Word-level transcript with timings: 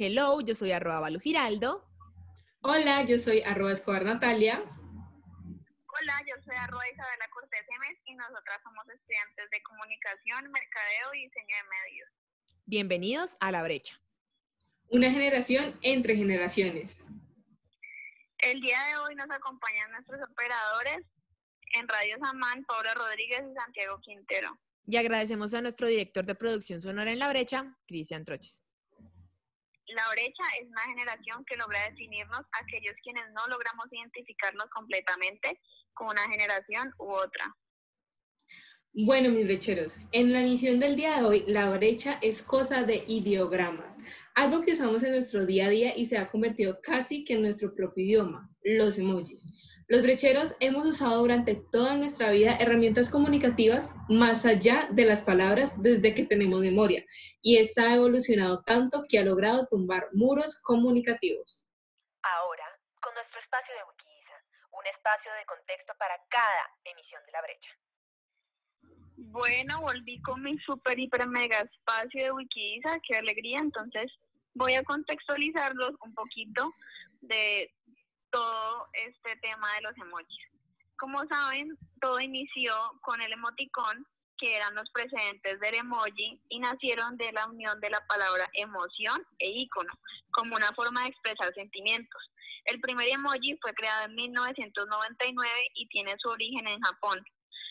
Hello, 0.00 0.40
yo 0.40 0.54
soy 0.54 0.70
arroba 0.70 1.00
Balu 1.00 1.18
Giraldo. 1.18 1.84
Hola, 2.60 3.02
yo 3.02 3.18
soy 3.18 3.40
arroba 3.40 3.72
Escobar 3.72 4.04
Natalia. 4.04 4.62
Hola, 4.62 6.14
yo 6.24 6.40
soy 6.44 6.54
arroba 6.54 6.88
Isabela 6.88 7.28
Cortés 7.32 7.66
Gemes 7.68 7.98
y 8.04 8.14
nosotras 8.14 8.60
somos 8.62 8.88
estudiantes 8.94 9.50
de 9.50 9.60
comunicación, 9.64 10.52
mercadeo 10.52 11.14
y 11.14 11.24
diseño 11.24 11.56
de 11.56 11.62
medios. 11.68 12.10
Bienvenidos 12.66 13.36
a 13.40 13.50
La 13.50 13.64
Brecha. 13.64 14.00
Una 14.88 15.10
generación 15.10 15.76
entre 15.82 16.14
generaciones. 16.14 17.00
El 18.38 18.60
día 18.60 18.78
de 18.84 18.98
hoy 18.98 19.16
nos 19.16 19.28
acompañan 19.32 19.90
nuestros 19.90 20.20
operadores 20.30 21.04
en 21.74 21.88
Radio 21.88 22.18
Samán, 22.20 22.64
Paula 22.66 22.94
Rodríguez 22.94 23.42
y 23.50 23.52
Santiago 23.52 23.98
Quintero. 24.00 24.56
Y 24.86 24.96
agradecemos 24.96 25.52
a 25.54 25.60
nuestro 25.60 25.88
director 25.88 26.24
de 26.24 26.36
producción 26.36 26.80
sonora 26.80 27.10
en 27.10 27.18
La 27.18 27.30
Brecha, 27.30 27.76
Cristian 27.88 28.24
Troches. 28.24 28.62
La 29.88 30.02
brecha 30.10 30.42
es 30.60 30.68
una 30.68 30.82
generación 30.82 31.44
que 31.46 31.56
logra 31.56 31.82
definirnos 31.88 32.44
aquellos 32.52 32.94
quienes 33.02 33.24
no 33.32 33.46
logramos 33.46 33.86
identificarnos 33.90 34.68
completamente 34.70 35.58
con 35.94 36.08
una 36.08 36.28
generación 36.28 36.92
u 36.98 37.12
otra. 37.12 37.54
Bueno, 38.92 39.30
mis 39.30 39.44
brecheros, 39.44 39.96
en 40.12 40.32
la 40.32 40.42
misión 40.42 40.80
del 40.80 40.96
día 40.96 41.18
de 41.18 41.24
hoy, 41.24 41.44
la 41.46 41.70
brecha 41.70 42.18
es 42.20 42.42
cosa 42.42 42.82
de 42.82 43.04
ideogramas, 43.06 43.98
algo 44.34 44.62
que 44.62 44.72
usamos 44.72 45.02
en 45.02 45.12
nuestro 45.12 45.46
día 45.46 45.66
a 45.66 45.70
día 45.70 45.96
y 45.96 46.04
se 46.04 46.18
ha 46.18 46.30
convertido 46.30 46.80
casi 46.82 47.24
que 47.24 47.34
en 47.34 47.42
nuestro 47.42 47.74
propio 47.74 48.04
idioma, 48.04 48.50
los 48.64 48.98
emojis. 48.98 49.46
Los 49.90 50.02
brecheros 50.02 50.54
hemos 50.60 50.84
usado 50.84 51.22
durante 51.22 51.54
toda 51.72 51.96
nuestra 51.96 52.30
vida 52.30 52.58
herramientas 52.58 53.08
comunicativas 53.08 53.94
más 54.10 54.44
allá 54.44 54.86
de 54.90 55.06
las 55.06 55.22
palabras 55.22 55.82
desde 55.82 56.12
que 56.12 56.26
tenemos 56.26 56.60
memoria 56.60 57.02
y 57.40 57.56
esta 57.56 57.84
ha 57.84 57.94
evolucionado 57.94 58.62
tanto 58.64 59.02
que 59.08 59.18
ha 59.18 59.22
logrado 59.22 59.66
tumbar 59.66 60.08
muros 60.12 60.60
comunicativos. 60.60 61.64
Ahora, 62.22 62.66
con 63.00 63.14
nuestro 63.14 63.40
espacio 63.40 63.74
de 63.76 63.80
Wikiisa, 63.84 64.34
un 64.72 64.86
espacio 64.88 65.32
de 65.32 65.46
contexto 65.46 65.94
para 65.98 66.20
cada 66.28 66.68
emisión 66.84 67.22
de 67.24 67.32
la 67.32 67.40
brecha. 67.40 67.70
Bueno, 69.16 69.80
volví 69.80 70.20
con 70.20 70.42
mi 70.42 70.58
super, 70.58 70.98
hiper, 70.98 71.26
mega 71.28 71.60
espacio 71.60 72.24
de 72.24 72.32
Wikiisa, 72.32 73.00
qué 73.08 73.16
alegría. 73.16 73.60
Entonces, 73.60 74.12
voy 74.52 74.74
a 74.74 74.82
contextualizarlos 74.82 75.92
un 76.04 76.12
poquito 76.12 76.74
de 77.22 77.72
todo 78.30 78.88
este 78.92 79.36
tema 79.36 79.72
de 79.74 79.82
los 79.82 79.96
emojis. 79.96 80.38
Como 80.96 81.24
saben, 81.26 81.78
todo 82.00 82.20
inició 82.20 82.74
con 83.02 83.20
el 83.22 83.32
emoticón, 83.32 84.06
que 84.36 84.56
eran 84.56 84.74
los 84.74 84.88
precedentes 84.90 85.58
del 85.60 85.74
emoji, 85.74 86.40
y 86.48 86.58
nacieron 86.60 87.16
de 87.16 87.32
la 87.32 87.46
unión 87.46 87.80
de 87.80 87.90
la 87.90 88.04
palabra 88.06 88.48
emoción 88.54 89.24
e 89.38 89.50
icono, 89.50 89.92
como 90.30 90.56
una 90.56 90.72
forma 90.74 91.02
de 91.02 91.08
expresar 91.08 91.52
sentimientos. 91.54 92.22
El 92.64 92.80
primer 92.80 93.08
emoji 93.08 93.56
fue 93.62 93.72
creado 93.74 94.04
en 94.04 94.14
1999 94.14 95.50
y 95.74 95.88
tiene 95.88 96.14
su 96.18 96.28
origen 96.28 96.68
en 96.68 96.80
Japón. 96.80 97.24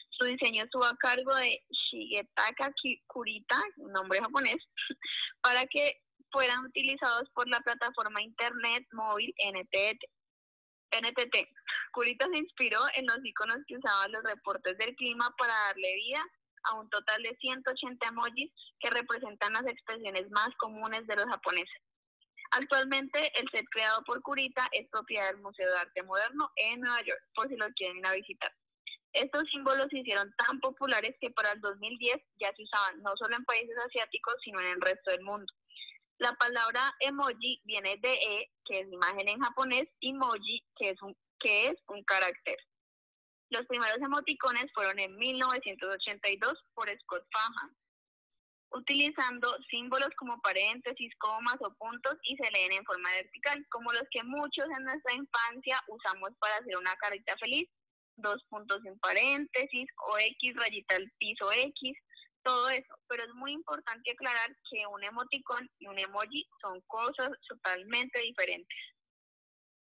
Su 0.09 0.25
diseño 0.25 0.63
estuvo 0.63 0.85
a 0.85 0.97
cargo 0.97 1.35
de 1.35 1.61
Shigetaka 1.69 2.73
Kurita, 3.05 3.61
un 3.77 3.91
nombre 3.91 4.19
japonés, 4.19 4.57
para 5.41 5.65
que 5.67 6.01
fueran 6.31 6.65
utilizados 6.65 7.29
por 7.35 7.47
la 7.47 7.59
plataforma 7.59 8.21
Internet 8.21 8.85
móvil 8.91 9.33
NTT. 9.37 10.16
NTT. 10.91 11.35
Kurita 11.91 12.27
se 12.31 12.37
inspiró 12.37 12.79
en 12.95 13.05
los 13.05 13.23
iconos 13.23 13.59
que 13.67 13.77
usaban 13.77 14.11
los 14.11 14.23
reportes 14.23 14.77
del 14.77 14.95
clima 14.95 15.33
para 15.37 15.53
darle 15.67 15.95
vida 15.95 16.23
a 16.63 16.75
un 16.75 16.89
total 16.89 17.21
de 17.23 17.35
180 17.39 18.07
emojis 18.07 18.51
que 18.79 18.89
representan 18.89 19.53
las 19.53 19.67
expresiones 19.67 20.29
más 20.31 20.49
comunes 20.57 21.05
de 21.07 21.15
los 21.15 21.25
japoneses. 21.25 21.81
Actualmente, 22.51 23.31
el 23.39 23.47
set 23.51 23.65
creado 23.71 24.03
por 24.03 24.21
Kurita 24.21 24.67
es 24.71 24.87
propiedad 24.89 25.27
del 25.27 25.41
Museo 25.41 25.69
de 25.69 25.79
Arte 25.79 26.03
Moderno 26.03 26.49
en 26.55 26.79
Nueva 26.79 27.01
York, 27.01 27.21
por 27.35 27.49
si 27.49 27.55
lo 27.55 27.67
quieren 27.73 28.01
visitar. 28.15 28.53
Estos 29.13 29.49
símbolos 29.49 29.87
se 29.89 29.99
hicieron 29.99 30.33
tan 30.37 30.59
populares 30.59 31.15
que 31.19 31.31
para 31.31 31.51
el 31.51 31.61
2010 31.61 32.17
ya 32.39 32.53
se 32.55 32.63
usaban 32.63 33.01
no 33.01 33.15
solo 33.17 33.35
en 33.35 33.45
países 33.45 33.75
asiáticos, 33.85 34.35
sino 34.43 34.59
en 34.61 34.67
el 34.67 34.81
resto 34.81 35.11
del 35.11 35.21
mundo. 35.21 35.51
La 36.19 36.33
palabra 36.33 36.95
emoji 36.99 37.61
viene 37.63 37.97
de 37.97 38.13
e, 38.13 38.51
que 38.65 38.79
es 38.79 38.91
imagen 38.91 39.29
en 39.29 39.39
japonés, 39.39 39.87
y 39.99 40.13
moji, 40.13 40.65
que 40.75 40.89
es 40.89 41.01
un, 41.01 41.15
que 41.39 41.67
es 41.67 41.75
un 41.87 42.03
carácter. 42.03 42.57
Los 43.49 43.65
primeros 43.67 44.01
emoticones 44.01 44.65
fueron 44.73 44.99
en 44.99 45.15
1982 45.15 46.53
por 46.73 46.89
Scott 47.01 47.23
Fahan, 47.31 47.77
utilizando 48.71 49.55
símbolos 49.69 50.09
como 50.17 50.41
paréntesis, 50.41 51.13
comas 51.19 51.55
o 51.61 51.73
puntos 51.75 52.17
y 52.23 52.35
se 52.35 52.51
leen 52.51 52.73
en 52.73 52.85
forma 52.85 53.11
vertical, 53.11 53.65
como 53.69 53.93
los 53.93 54.03
que 54.11 54.23
muchos 54.23 54.65
en 54.75 54.83
nuestra 54.83 55.13
infancia 55.13 55.81
usamos 55.87 56.31
para 56.39 56.57
hacer 56.57 56.75
una 56.77 56.95
carita 56.95 57.37
feliz, 57.37 57.69
dos 58.17 58.43
puntos 58.49 58.83
en 58.85 58.97
paréntesis 58.99 59.87
o 60.09 60.17
X 60.17 60.55
rayita 60.55 60.95
al 60.95 61.09
piso 61.19 61.51
X, 61.51 61.97
todo 62.43 62.69
eso. 62.69 62.99
Pero 63.07 63.23
es 63.23 63.33
muy 63.35 63.51
importante 63.53 64.11
aclarar 64.11 64.55
que 64.69 64.85
un 64.87 65.03
emoticón 65.03 65.69
y 65.79 65.87
un 65.87 65.99
emoji 65.99 66.47
son 66.61 66.81
cosas 66.81 67.29
totalmente 67.47 68.19
diferentes. 68.19 68.77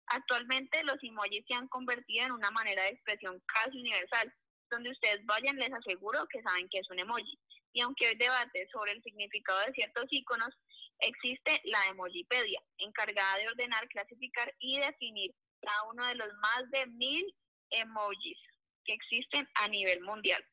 Actualmente 0.07 0.83
los 0.85 1.03
emojis 1.03 1.45
se 1.47 1.55
han 1.55 1.69
convertido 1.69 2.27
en 2.27 2.33
una 2.33 2.51
manera 2.51 2.83
de 2.83 2.91
expresión 2.91 3.41
casi 3.47 3.79
universal. 3.79 4.33
Donde 4.71 4.91
ustedes 4.91 5.25
vayan 5.27 5.57
les 5.57 5.73
aseguro 5.73 6.27
que 6.29 6.43
saben 6.43 6.69
que 6.69 6.79
es 6.79 6.91
un 6.91 6.99
emoji. 6.99 7.39
Y 7.73 7.81
aunque 7.81 8.07
hay 8.07 8.17
debate 8.17 8.67
sobre 8.73 8.93
el 8.93 9.03
significado 9.03 9.61
de 9.67 9.73
ciertos 9.73 10.07
iconos, 10.11 10.55
existe 11.01 11.61
la 11.65 11.85
Emojipedia, 11.87 12.63
encargada 12.79 13.39
de 13.39 13.49
ordenar, 13.49 13.87
clasificar 13.89 14.53
y 14.59 14.79
definir 14.79 15.35
cada 15.61 15.83
uno 15.85 16.07
de 16.07 16.15
los 16.15 16.33
más 16.35 16.71
de 16.71 16.87
mil 16.87 17.35
emojis 17.71 18.39
que 18.85 18.93
existen 18.95 19.49
a 19.57 19.69
nivel 19.69 20.01
mundial. 20.03 20.45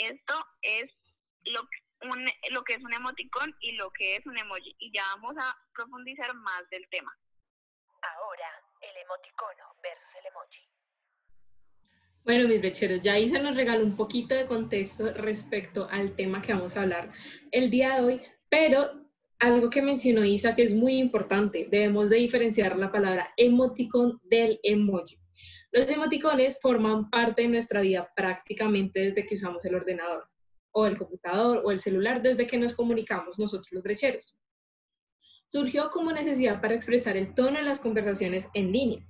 Esto 0.00 0.34
es 0.62 0.90
lo, 1.44 1.60
un, 2.08 2.24
lo 2.52 2.64
que 2.64 2.74
es 2.74 2.82
un 2.82 2.94
emoticón 2.94 3.54
y 3.60 3.72
lo 3.72 3.90
que 3.90 4.16
es 4.16 4.24
un 4.24 4.38
emoji. 4.38 4.74
Y 4.78 4.90
ya 4.92 5.04
vamos 5.14 5.36
a 5.38 5.54
profundizar 5.74 6.34
más 6.34 6.68
del 6.70 6.88
tema. 6.88 7.14
Ahora, 8.00 8.48
el 8.80 8.96
emoticono 8.96 9.64
versus 9.82 10.08
el 10.18 10.26
emoji. 10.26 10.62
Bueno, 12.24 12.48
mis 12.48 12.60
brecheros, 12.60 13.02
ya 13.02 13.18
Isa 13.18 13.40
nos 13.40 13.56
regaló 13.56 13.84
un 13.84 13.94
poquito 13.94 14.34
de 14.34 14.46
contexto 14.46 15.12
respecto 15.12 15.86
al 15.90 16.16
tema 16.16 16.40
que 16.40 16.54
vamos 16.54 16.76
a 16.76 16.82
hablar 16.82 17.12
el 17.50 17.70
día 17.70 17.96
de 17.96 18.00
hoy, 18.00 18.22
pero 18.48 19.06
algo 19.38 19.68
que 19.68 19.82
mencionó 19.82 20.24
Isa 20.24 20.54
que 20.54 20.62
es 20.62 20.72
muy 20.72 20.96
importante, 20.96 21.68
debemos 21.70 22.08
de 22.08 22.16
diferenciar 22.16 22.78
la 22.78 22.90
palabra 22.90 23.34
emoticon 23.36 24.18
del 24.24 24.60
emoji. 24.62 25.19
Los 25.72 25.88
emoticones 25.88 26.58
forman 26.60 27.08
parte 27.10 27.42
de 27.42 27.48
nuestra 27.48 27.80
vida 27.80 28.10
prácticamente 28.16 29.00
desde 29.00 29.24
que 29.24 29.36
usamos 29.36 29.64
el 29.64 29.76
ordenador 29.76 30.28
o 30.72 30.86
el 30.86 30.98
computador 30.98 31.62
o 31.64 31.70
el 31.70 31.80
celular, 31.80 32.22
desde 32.22 32.46
que 32.46 32.58
nos 32.58 32.74
comunicamos 32.74 33.38
nosotros 33.38 33.68
los 33.72 33.82
brecheros. 33.82 34.36
Surgió 35.48 35.90
como 35.90 36.12
necesidad 36.12 36.60
para 36.60 36.74
expresar 36.74 37.16
el 37.16 37.34
tono 37.34 37.58
de 37.58 37.64
las 37.64 37.80
conversaciones 37.80 38.48
en 38.54 38.72
línea. 38.72 39.04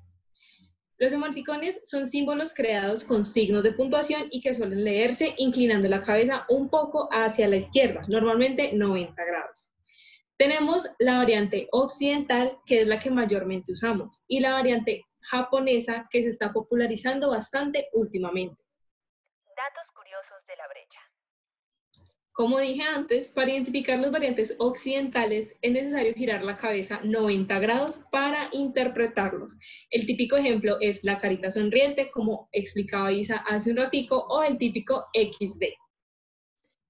Los 0.99 1.15
emoticones 1.15 1.81
son 1.88 2.06
símbolos 2.06 2.53
creados 2.53 3.04
con 3.04 3.25
signos 3.25 3.62
de 3.62 3.72
puntuación 3.72 4.28
y 4.31 4.43
que 4.43 4.53
suelen 4.53 4.84
leerse 4.84 5.34
inclinando 5.38 5.88
la 5.88 6.03
cabeza 6.03 6.44
un 6.50 6.69
poco 6.69 7.08
hacia 7.11 7.49
la 7.49 7.56
izquierda, 7.56 8.05
normalmente 8.08 8.73
90 8.75 9.25
grados. 9.25 9.73
Tenemos 10.37 10.87
la 10.99 11.19
variante 11.19 11.69
occidental, 11.73 12.58
que 12.67 12.82
es 12.82 12.87
la 12.87 12.99
que 12.99 13.11
mayormente 13.11 13.73
usamos, 13.73 14.23
y 14.29 14.40
la 14.40 14.52
variante 14.52 15.06
japonesa, 15.31 16.09
que 16.11 16.23
se 16.23 16.29
está 16.29 16.53
popularizando 16.53 17.31
bastante 17.31 17.88
últimamente. 17.93 18.61
Datos 19.56 19.93
curiosos 19.93 20.44
de 20.47 20.56
la 20.56 20.67
brecha. 20.69 21.00
Como 22.32 22.59
dije 22.59 22.82
antes, 22.82 23.29
para 23.29 23.50
identificar 23.50 23.99
las 23.99 24.11
variantes 24.11 24.55
occidentales 24.59 25.55
es 25.61 25.73
necesario 25.73 26.15
girar 26.15 26.43
la 26.43 26.56
cabeza 26.56 27.00
90 27.05 27.59
grados 27.59 28.00
para 28.11 28.49
interpretarlos. 28.53 29.56
El 29.91 30.06
típico 30.06 30.37
ejemplo 30.37 30.79
es 30.81 31.05
la 31.05 31.19
carita 31.19 31.50
sonriente, 31.50 32.11
como 32.11 32.49
explicaba 32.53 33.12
Isa 33.12 33.37
hace 33.49 33.73
un 33.73 33.77
ratico, 33.77 34.27
o 34.31 34.43
el 34.43 34.56
típico 34.59 35.05
XD. 35.12 35.65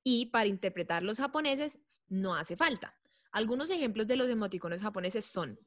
Y 0.05 0.27
para 0.27 0.47
interpretar 0.47 1.03
los 1.03 1.19
japoneses 1.19 1.81
no 2.09 2.35
hace 2.35 2.57
falta. 2.57 2.95
Algunos 3.33 3.71
ejemplos 3.71 4.07
de 4.07 4.17
los 4.17 4.29
emoticonos 4.29 4.83
japoneses 4.83 5.25
son 5.25 5.59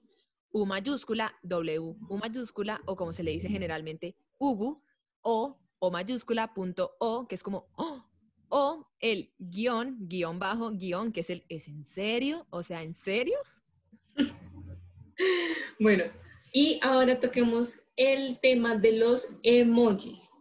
U 0.53 0.67
mayúscula, 0.67 1.33
W, 1.41 1.95
U 2.07 2.17
mayúscula, 2.17 2.79
o 2.85 2.95
como 2.95 3.11
se 3.11 3.23
le 3.23 3.31
dice 3.31 3.49
generalmente, 3.49 4.15
Ugu, 4.37 4.81
o 5.21 5.59
O 5.79 5.91
mayúscula, 5.91 6.53
punto 6.53 6.95
O, 6.99 7.27
que 7.27 7.35
es 7.35 7.43
como 7.43 7.67
oh, 7.75 8.05
o 8.49 8.87
el 8.99 9.33
guion, 9.39 9.97
guion 10.07 10.37
bajo, 10.37 10.71
guion, 10.71 11.11
que 11.11 11.21
es 11.21 11.31
el 11.31 11.43
¿es 11.49 11.67
en 11.67 11.83
serio? 11.85 12.45
O 12.51 12.61
sea, 12.61 12.83
¿en 12.83 12.93
serio? 12.93 13.35
bueno, 15.79 16.03
y 16.53 16.79
ahora 16.83 17.19
toquemos 17.19 17.79
el 17.95 18.39
tema 18.39 18.75
de 18.75 18.91
los 18.91 19.35
emojis. 19.41 20.31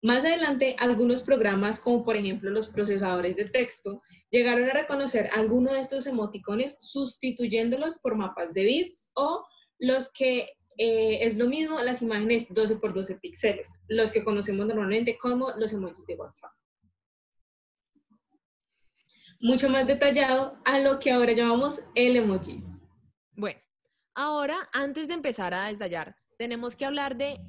Más 0.00 0.24
adelante, 0.24 0.76
algunos 0.78 1.22
programas, 1.22 1.80
como 1.80 2.04
por 2.04 2.16
ejemplo 2.16 2.50
los 2.50 2.68
procesadores 2.68 3.34
de 3.34 3.46
texto, 3.46 4.00
llegaron 4.30 4.68
a 4.68 4.72
reconocer 4.72 5.28
algunos 5.32 5.72
de 5.74 5.80
estos 5.80 6.06
emoticones 6.06 6.76
sustituyéndolos 6.80 7.96
por 7.98 8.16
mapas 8.16 8.52
de 8.52 8.64
bits 8.64 9.08
o 9.14 9.44
los 9.78 10.10
que 10.12 10.50
eh, 10.78 11.24
es 11.24 11.36
lo 11.36 11.46
mismo 11.46 11.78
las 11.80 12.00
imágenes 12.00 12.46
12 12.48 12.76
por 12.76 12.94
12 12.94 13.16
píxeles, 13.16 13.80
los 13.88 14.10
que 14.10 14.24
conocemos 14.24 14.66
normalmente 14.66 15.18
como 15.18 15.50
los 15.58 15.72
emojis 15.72 16.06
de 16.06 16.14
WhatsApp. 16.14 16.52
Mucho 19.40 19.68
más 19.68 19.86
detallado 19.86 20.58
a 20.64 20.78
lo 20.78 20.98
que 20.98 21.10
ahora 21.10 21.32
llamamos 21.32 21.82
el 21.94 22.16
emoji. 22.16 22.62
Bueno, 23.32 23.60
ahora 24.14 24.68
antes 24.72 25.08
de 25.08 25.14
empezar 25.14 25.54
a 25.54 25.66
detallar, 25.66 26.14
tenemos 26.38 26.76
que 26.76 26.84
hablar 26.84 27.16
de 27.16 27.40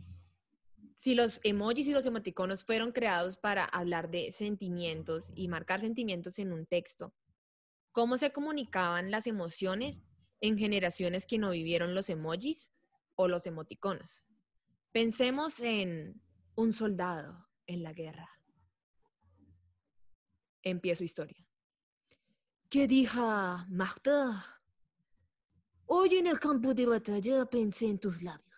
si 1.01 1.15
los 1.15 1.39
emojis 1.43 1.87
y 1.87 1.93
los 1.93 2.05
emoticonos 2.05 2.63
fueron 2.63 2.91
creados 2.91 3.35
para 3.35 3.65
hablar 3.65 4.11
de 4.11 4.31
sentimientos 4.31 5.31
y 5.33 5.47
marcar 5.47 5.81
sentimientos 5.81 6.37
en 6.37 6.53
un 6.53 6.67
texto, 6.67 7.15
¿cómo 7.91 8.19
se 8.19 8.31
comunicaban 8.31 9.09
las 9.09 9.25
emociones 9.25 10.03
en 10.41 10.59
generaciones 10.59 11.25
que 11.25 11.39
no 11.39 11.49
vivieron 11.49 11.95
los 11.95 12.11
emojis 12.11 12.69
o 13.15 13.27
los 13.27 13.47
emoticonos? 13.47 14.27
Pensemos 14.91 15.59
en 15.61 16.21
un 16.53 16.71
soldado 16.71 17.49
en 17.65 17.81
la 17.81 17.93
guerra. 17.93 18.29
Empiezo 20.61 21.03
historia. 21.03 21.47
¿Qué 22.69 22.87
dijo 22.87 23.21
Magda? 23.69 24.61
Hoy 25.87 26.17
en 26.17 26.27
el 26.27 26.39
campo 26.39 26.75
de 26.75 26.85
batalla 26.85 27.47
pensé 27.47 27.87
en 27.87 27.97
tus 27.97 28.21
labios. 28.21 28.50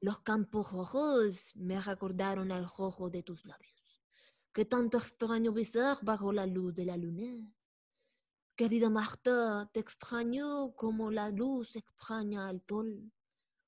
Los 0.00 0.20
campos 0.20 0.72
rojos 0.72 1.56
me 1.56 1.80
recordaron 1.80 2.52
al 2.52 2.64
rojo 2.64 3.08
de 3.08 3.22
tus 3.22 3.46
labios, 3.46 4.02
que 4.52 4.66
tanto 4.66 4.98
extraño 4.98 5.52
besar 5.52 5.98
bajo 6.02 6.32
la 6.32 6.46
luz 6.46 6.74
de 6.74 6.84
la 6.84 6.96
luna. 6.96 7.50
Querida 8.54 8.90
Marta, 8.90 9.70
te 9.72 9.80
extraño 9.80 10.74
como 10.74 11.10
la 11.10 11.30
luz 11.30 11.76
extraña 11.76 12.48
al 12.48 12.62
sol, 12.68 13.10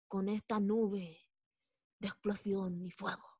con 0.06 0.28
esta 0.28 0.60
nube 0.60 1.18
de 1.98 2.08
explosión 2.08 2.82
y 2.82 2.90
fuego. 2.90 3.38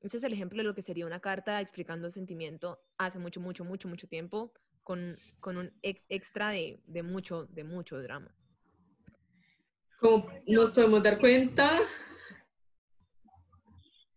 Ese 0.00 0.18
es 0.18 0.24
el 0.24 0.32
ejemplo 0.32 0.58
de 0.58 0.64
lo 0.64 0.74
que 0.74 0.82
sería 0.82 1.06
una 1.06 1.20
carta 1.20 1.60
explicando 1.60 2.10
sentimiento 2.10 2.82
hace 2.98 3.18
mucho, 3.18 3.40
mucho, 3.40 3.64
mucho, 3.64 3.88
mucho 3.88 4.06
tiempo, 4.06 4.52
con, 4.82 5.16
con 5.40 5.56
un 5.56 5.72
extra 5.82 6.50
de, 6.50 6.82
de 6.86 7.02
mucho, 7.02 7.46
de 7.46 7.64
mucho 7.64 8.00
drama. 8.02 8.34
Como 10.00 10.30
nos 10.46 10.70
podemos 10.70 11.02
dar 11.02 11.18
cuenta. 11.18 11.70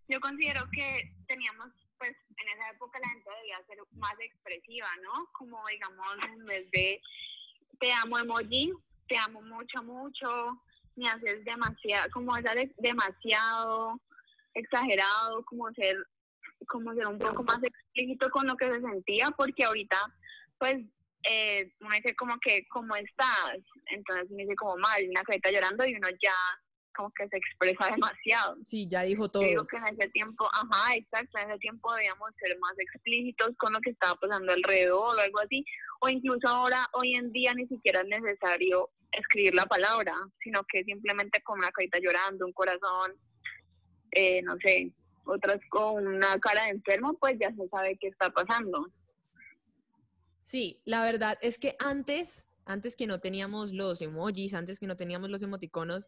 Yo 0.09 0.19
considero 0.19 0.61
que 0.71 1.13
teníamos, 1.27 1.69
pues 1.97 2.15
en 2.37 2.47
esa 2.57 2.69
época 2.71 2.99
la 2.99 3.09
gente 3.09 3.29
debía 3.41 3.65
ser 3.67 3.77
más 3.91 4.13
expresiva, 4.19 4.87
¿no? 5.03 5.27
Como 5.33 5.57
digamos, 5.67 6.07
en 6.23 6.45
vez 6.45 6.71
de 6.71 7.01
te 7.79 7.91
amo 7.93 8.17
emoji, 8.17 8.71
te 9.07 9.17
amo 9.17 9.41
mucho, 9.41 9.83
mucho, 9.83 10.61
me 10.95 11.09
haces 11.09 11.43
demasiado, 11.45 12.09
como 12.11 12.35
esa 12.37 12.53
demasiado 12.77 14.01
exagerado, 14.53 15.43
como 15.45 15.71
ser, 15.73 15.95
como 16.67 16.93
ser 16.93 17.07
un 17.07 17.19
poco 17.19 17.43
más 17.43 17.61
explícito 17.63 18.29
con 18.31 18.47
lo 18.47 18.55
que 18.55 18.69
se 18.69 18.81
sentía, 18.81 19.29
porque 19.31 19.63
ahorita, 19.65 19.97
pues 20.57 20.83
eh, 21.29 21.71
uno 21.81 21.95
dice 21.95 22.15
como 22.15 22.37
que, 22.39 22.65
¿cómo 22.69 22.95
estás? 22.95 23.57
Entonces 23.87 24.27
uno 24.29 24.37
dice 24.37 24.55
como 24.55 24.77
mal, 24.77 25.05
una 25.09 25.23
carita 25.23 25.51
llorando 25.51 25.85
y 25.85 25.95
uno 25.95 26.07
ya 26.21 26.33
como 26.95 27.11
que 27.11 27.27
se 27.27 27.37
expresa 27.37 27.87
demasiado. 27.95 28.57
Sí, 28.65 28.87
ya 28.89 29.03
dijo 29.03 29.29
todo. 29.29 29.43
Yo 29.43 29.49
digo 29.49 29.67
que 29.67 29.77
en 29.77 29.87
ese 29.87 30.09
tiempo, 30.09 30.49
ajá, 30.51 30.95
exacto, 30.95 31.37
en 31.37 31.51
ese 31.51 31.59
tiempo 31.59 31.93
debíamos 31.93 32.29
ser 32.39 32.57
más 32.59 32.73
explícitos 32.77 33.51
con 33.57 33.73
lo 33.73 33.79
que 33.81 33.91
estaba 33.91 34.15
pasando 34.15 34.51
alrededor 34.51 35.15
o 35.15 35.19
algo 35.19 35.39
así, 35.39 35.63
o 36.01 36.09
incluso 36.09 36.47
ahora, 36.47 36.87
hoy 36.93 37.15
en 37.15 37.31
día 37.31 37.53
ni 37.53 37.67
siquiera 37.67 38.01
es 38.01 38.07
necesario 38.07 38.89
escribir 39.11 39.53
la 39.53 39.65
palabra, 39.65 40.13
sino 40.41 40.63
que 40.63 40.83
simplemente 40.83 41.41
con 41.41 41.59
una 41.59 41.71
carita 41.71 41.99
llorando, 41.99 42.45
un 42.45 42.53
corazón, 42.53 43.13
eh, 44.11 44.41
no 44.41 44.55
sé, 44.63 44.91
otras 45.25 45.59
con 45.69 46.07
una 46.07 46.39
cara 46.39 46.63
de 46.63 46.71
enfermo, 46.71 47.17
pues 47.19 47.37
ya 47.39 47.49
se 47.53 47.67
sabe 47.69 47.97
qué 47.99 48.07
está 48.07 48.29
pasando. 48.29 48.87
Sí, 50.47 50.81
la 50.85 51.03
verdad 51.03 51.37
es 51.41 51.59
que 51.59 51.75
antes, 51.77 52.47
antes 52.63 52.95
que 52.95 53.05
no 53.05 53.19
teníamos 53.19 53.73
los 53.73 54.01
emojis, 54.01 54.53
antes 54.53 54.79
que 54.79 54.87
no 54.87 54.95
teníamos 54.95 55.29
los 55.29 55.41
emoticonos, 55.41 56.07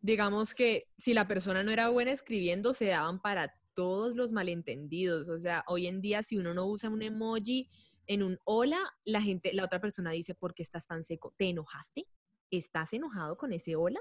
digamos 0.00 0.54
que 0.54 0.86
si 0.98 1.14
la 1.14 1.26
persona 1.26 1.64
no 1.64 1.72
era 1.72 1.88
buena 1.88 2.12
escribiendo, 2.12 2.74
se 2.74 2.86
daban 2.86 3.20
para 3.20 3.58
todos 3.74 4.14
los 4.14 4.30
malentendidos. 4.30 5.28
O 5.28 5.36
sea, 5.40 5.64
hoy 5.66 5.88
en 5.88 6.00
día 6.00 6.22
si 6.22 6.38
uno 6.38 6.54
no 6.54 6.64
usa 6.66 6.90
un 6.90 7.02
emoji 7.02 7.70
en 8.06 8.22
un 8.22 8.38
hola, 8.44 8.78
la 9.04 9.20
gente, 9.20 9.52
la 9.52 9.64
otra 9.64 9.80
persona 9.80 10.12
dice, 10.12 10.36
¿por 10.36 10.54
qué 10.54 10.62
estás 10.62 10.86
tan 10.86 11.02
seco? 11.02 11.34
¿Te 11.36 11.48
enojaste? 11.48 12.06
¿Estás 12.52 12.92
enojado 12.92 13.36
con 13.36 13.52
ese 13.52 13.74
hola? 13.74 13.98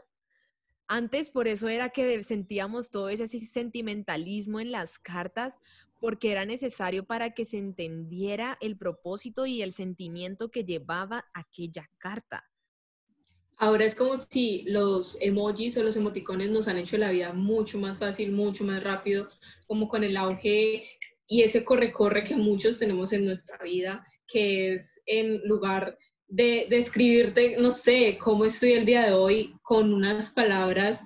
Antes 0.94 1.30
por 1.30 1.48
eso 1.48 1.70
era 1.70 1.88
que 1.88 2.22
sentíamos 2.22 2.92
todo 2.92 3.08
ese 3.08 3.26
sentimentalismo 3.26 4.60
en 4.60 4.74
las 4.74 5.00
cartas, 5.00 5.58
porque 6.02 6.34
era 6.34 6.44
necesario 6.44 7.06
para 7.06 7.34
que 7.34 7.46
se 7.46 7.60
entendiera 7.60 8.58
el 8.60 8.78
propósito 8.78 9.46
y 9.46 9.62
el 9.62 9.72
sentimiento 9.72 10.52
que 10.52 10.66
llevaba 10.66 11.24
aquella 11.34 11.90
carta. 11.98 12.44
Ahora 13.56 13.86
es 13.86 13.96
como 13.96 14.18
si 14.18 14.64
los 14.64 15.18
emojis 15.22 15.78
o 15.78 15.84
los 15.84 15.96
emoticones 15.96 16.50
nos 16.50 16.68
han 16.68 16.78
hecho 16.78 16.98
la 16.98 17.12
vida 17.12 17.32
mucho 17.32 17.80
más 17.80 17.98
fácil, 17.98 18.34
mucho 18.34 18.66
más 18.66 18.84
rápido, 18.84 19.30
como 19.68 19.88
con 19.88 20.04
el 20.04 20.18
auge 20.18 20.90
y 21.26 21.44
ese 21.44 21.64
corre-corre 21.64 22.26
que 22.26 22.36
muchos 22.36 22.80
tenemos 22.80 23.14
en 23.14 23.24
nuestra 23.24 23.58
vida, 23.64 24.06
que 24.28 24.74
es 24.74 25.02
en 25.06 25.40
lugar 25.48 25.98
de 26.32 26.66
describirte, 26.70 27.58
no 27.60 27.72
sé, 27.72 28.18
cómo 28.18 28.46
estoy 28.46 28.72
el 28.72 28.86
día 28.86 29.06
de 29.06 29.12
hoy 29.12 29.54
con 29.62 29.94
unas 29.94 30.30
palabras 30.30 31.04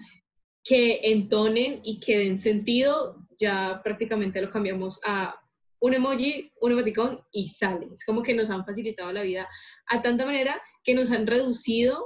que 0.64 1.00
entonen 1.02 1.82
y 1.84 2.00
que 2.00 2.20
den 2.20 2.38
sentido, 2.38 3.18
ya 3.40 3.82
prácticamente 3.84 4.40
lo 4.40 4.52
cambiamos 4.52 5.00
a 5.04 5.36
un 5.80 5.96
emoji, 5.96 6.52
un 6.62 6.72
emoticón 6.72 7.22
y 7.32 7.48
sale. 7.48 7.88
Es 7.92 8.06
como 8.06 8.22
que 8.22 8.36
nos 8.36 8.52
han 8.52 8.66
facilitado 8.66 9.12
la 9.12 9.24
vida 9.24 9.50
a 9.88 10.02
tanta 10.04 10.28
manera 10.28 10.62
que 10.84 10.94
nos 10.94 11.10
han 11.10 11.26
reducido 11.26 12.06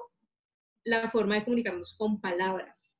la 0.85 1.09
forma 1.09 1.35
de 1.35 1.43
comunicarnos 1.43 1.95
con 1.97 2.21
palabras. 2.21 2.98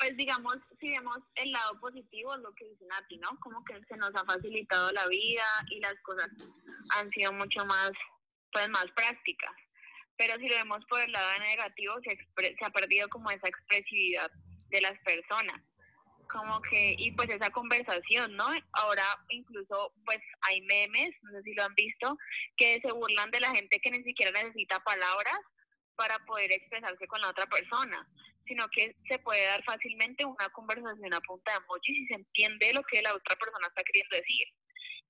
Pues 0.00 0.16
digamos, 0.16 0.56
si 0.80 0.88
vemos 0.88 1.18
el 1.34 1.52
lado 1.52 1.78
positivo, 1.78 2.34
lo 2.38 2.52
que 2.54 2.64
dice 2.64 2.86
Nati, 2.86 3.18
¿no? 3.18 3.38
Como 3.40 3.62
que 3.64 3.78
se 3.86 3.96
nos 3.98 4.10
ha 4.14 4.24
facilitado 4.24 4.90
la 4.92 5.06
vida 5.08 5.44
y 5.68 5.78
las 5.80 5.94
cosas 6.02 6.28
han 6.96 7.10
sido 7.10 7.32
mucho 7.34 7.64
más, 7.66 7.92
pues 8.50 8.68
más 8.70 8.86
prácticas. 8.96 9.54
Pero 10.16 10.34
si 10.38 10.48
lo 10.48 10.56
vemos 10.56 10.84
por 10.88 11.02
el 11.02 11.12
lado 11.12 11.38
negativo, 11.40 11.94
se, 12.02 12.16
se 12.16 12.64
ha 12.64 12.70
perdido 12.70 13.08
como 13.10 13.30
esa 13.30 13.46
expresividad 13.46 14.30
de 14.70 14.80
las 14.80 14.98
personas 15.04 15.60
como 16.32 16.60
que 16.62 16.94
y 16.96 17.12
pues 17.12 17.28
esa 17.28 17.50
conversación, 17.50 18.34
¿no? 18.36 18.46
Ahora 18.72 19.02
incluso 19.28 19.92
pues 20.04 20.18
hay 20.42 20.62
memes, 20.62 21.10
no 21.22 21.32
sé 21.32 21.42
si 21.42 21.54
lo 21.54 21.64
han 21.64 21.74
visto, 21.74 22.16
que 22.56 22.80
se 22.80 22.92
burlan 22.92 23.30
de 23.30 23.40
la 23.40 23.50
gente 23.50 23.80
que 23.80 23.90
ni 23.90 24.02
siquiera 24.04 24.30
necesita 24.32 24.80
palabras 24.80 25.38
para 25.96 26.18
poder 26.20 26.52
expresarse 26.52 27.06
con 27.06 27.20
la 27.20 27.30
otra 27.30 27.46
persona, 27.46 28.08
sino 28.50 28.68
que 28.74 28.96
se 29.08 29.18
puede 29.20 29.46
dar 29.46 29.62
fácilmente 29.62 30.24
una 30.24 30.48
conversación 30.50 31.14
a 31.14 31.20
punta 31.20 31.52
de 31.52 31.58
emojis 31.58 32.00
y 32.00 32.06
se 32.06 32.14
entiende 32.14 32.74
lo 32.74 32.82
que 32.82 33.00
la 33.00 33.14
otra 33.14 33.36
persona 33.36 33.68
está 33.68 33.82
queriendo 33.84 34.16
decir. 34.16 34.46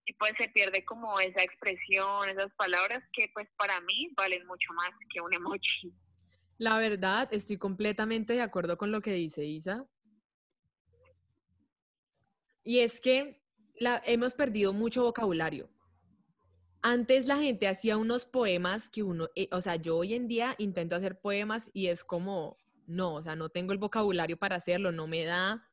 Y 0.05 0.13
pues 0.15 0.33
se 0.39 0.49
pierde 0.51 0.85
como 0.85 1.19
esa 1.21 1.43
expresión, 1.43 2.29
esas 2.29 2.53
palabras 2.57 3.03
que 3.15 3.31
pues 3.33 3.49
para 3.57 3.81
mí 3.81 4.11
valen 4.15 4.47
mucho 4.47 4.73
más 4.75 4.91
que 5.11 5.23
un 5.23 5.33
emoji. 5.33 5.95
La 6.59 6.79
verdad, 6.79 7.33
estoy 7.33 7.57
completamente 7.57 8.35
de 8.35 8.43
acuerdo 8.43 8.77
con 8.77 8.93
lo 8.93 9.01
que 9.01 9.13
dice 9.15 9.43
Isa. 9.45 9.87
Y 12.63 12.81
es 12.81 13.01
que 13.01 13.43
la, 13.77 14.03
hemos 14.05 14.35
perdido 14.35 14.75
mucho 14.75 15.03
vocabulario. 15.03 15.71
Antes 16.83 17.27
la 17.27 17.39
gente 17.39 17.69
hacía 17.69 17.97
unos 17.97 18.27
poemas 18.27 18.91
que 18.91 19.03
uno, 19.03 19.31
eh, 19.35 19.49
o 19.53 19.63
sea, 19.63 19.77
yo 19.77 19.97
hoy 19.97 20.13
en 20.13 20.29
día 20.29 20.55
intento 20.59 20.97
hacer 20.97 21.19
poemas 21.19 21.71
y 21.73 21.87
es 21.87 22.05
como, 22.05 22.60
no, 22.91 23.15
o 23.15 23.23
sea, 23.23 23.37
no 23.37 23.49
tengo 23.49 23.73
el 23.73 23.79
vocabulario 23.79 24.37
para 24.37 24.57
hacerlo, 24.57 24.91
no 24.91 25.07
me 25.07 25.25
da. 25.25 25.69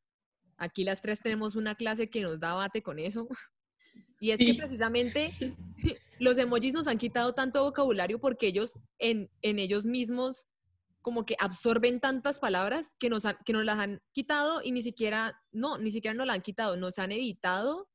Aquí 0.57 0.83
las 0.83 1.01
tres 1.01 1.19
tenemos 1.21 1.55
una 1.55 1.75
clase 1.75 2.09
que 2.09 2.21
nos 2.21 2.39
da 2.39 2.53
bate 2.53 2.81
con 2.81 2.99
eso. 2.99 3.27
Y 4.19 4.31
es 4.31 4.39
que 4.39 4.55
precisamente 4.55 5.31
los 6.19 6.39
emojis 6.39 6.73
nos 6.73 6.87
han 6.87 6.97
quitado 6.97 7.33
tanto 7.33 7.63
vocabulario 7.63 8.19
porque 8.19 8.47
ellos 8.47 8.79
en, 8.97 9.29
en 9.43 9.59
ellos 9.59 9.85
mismos 9.85 10.47
como 11.03 11.23
que 11.23 11.35
absorben 11.39 11.99
tantas 11.99 12.39
palabras 12.39 12.95
que 12.99 13.09
nos, 13.09 13.23
que 13.45 13.53
nos 13.53 13.63
las 13.63 13.77
han 13.77 14.01
quitado 14.11 14.61
y 14.63 14.71
ni 14.71 14.81
siquiera, 14.81 15.39
no, 15.51 15.77
ni 15.77 15.91
siquiera 15.91 16.15
nos 16.15 16.25
las 16.25 16.37
han 16.37 16.41
quitado, 16.41 16.77
nos 16.77 16.97
han 16.97 17.11
evitado 17.11 17.89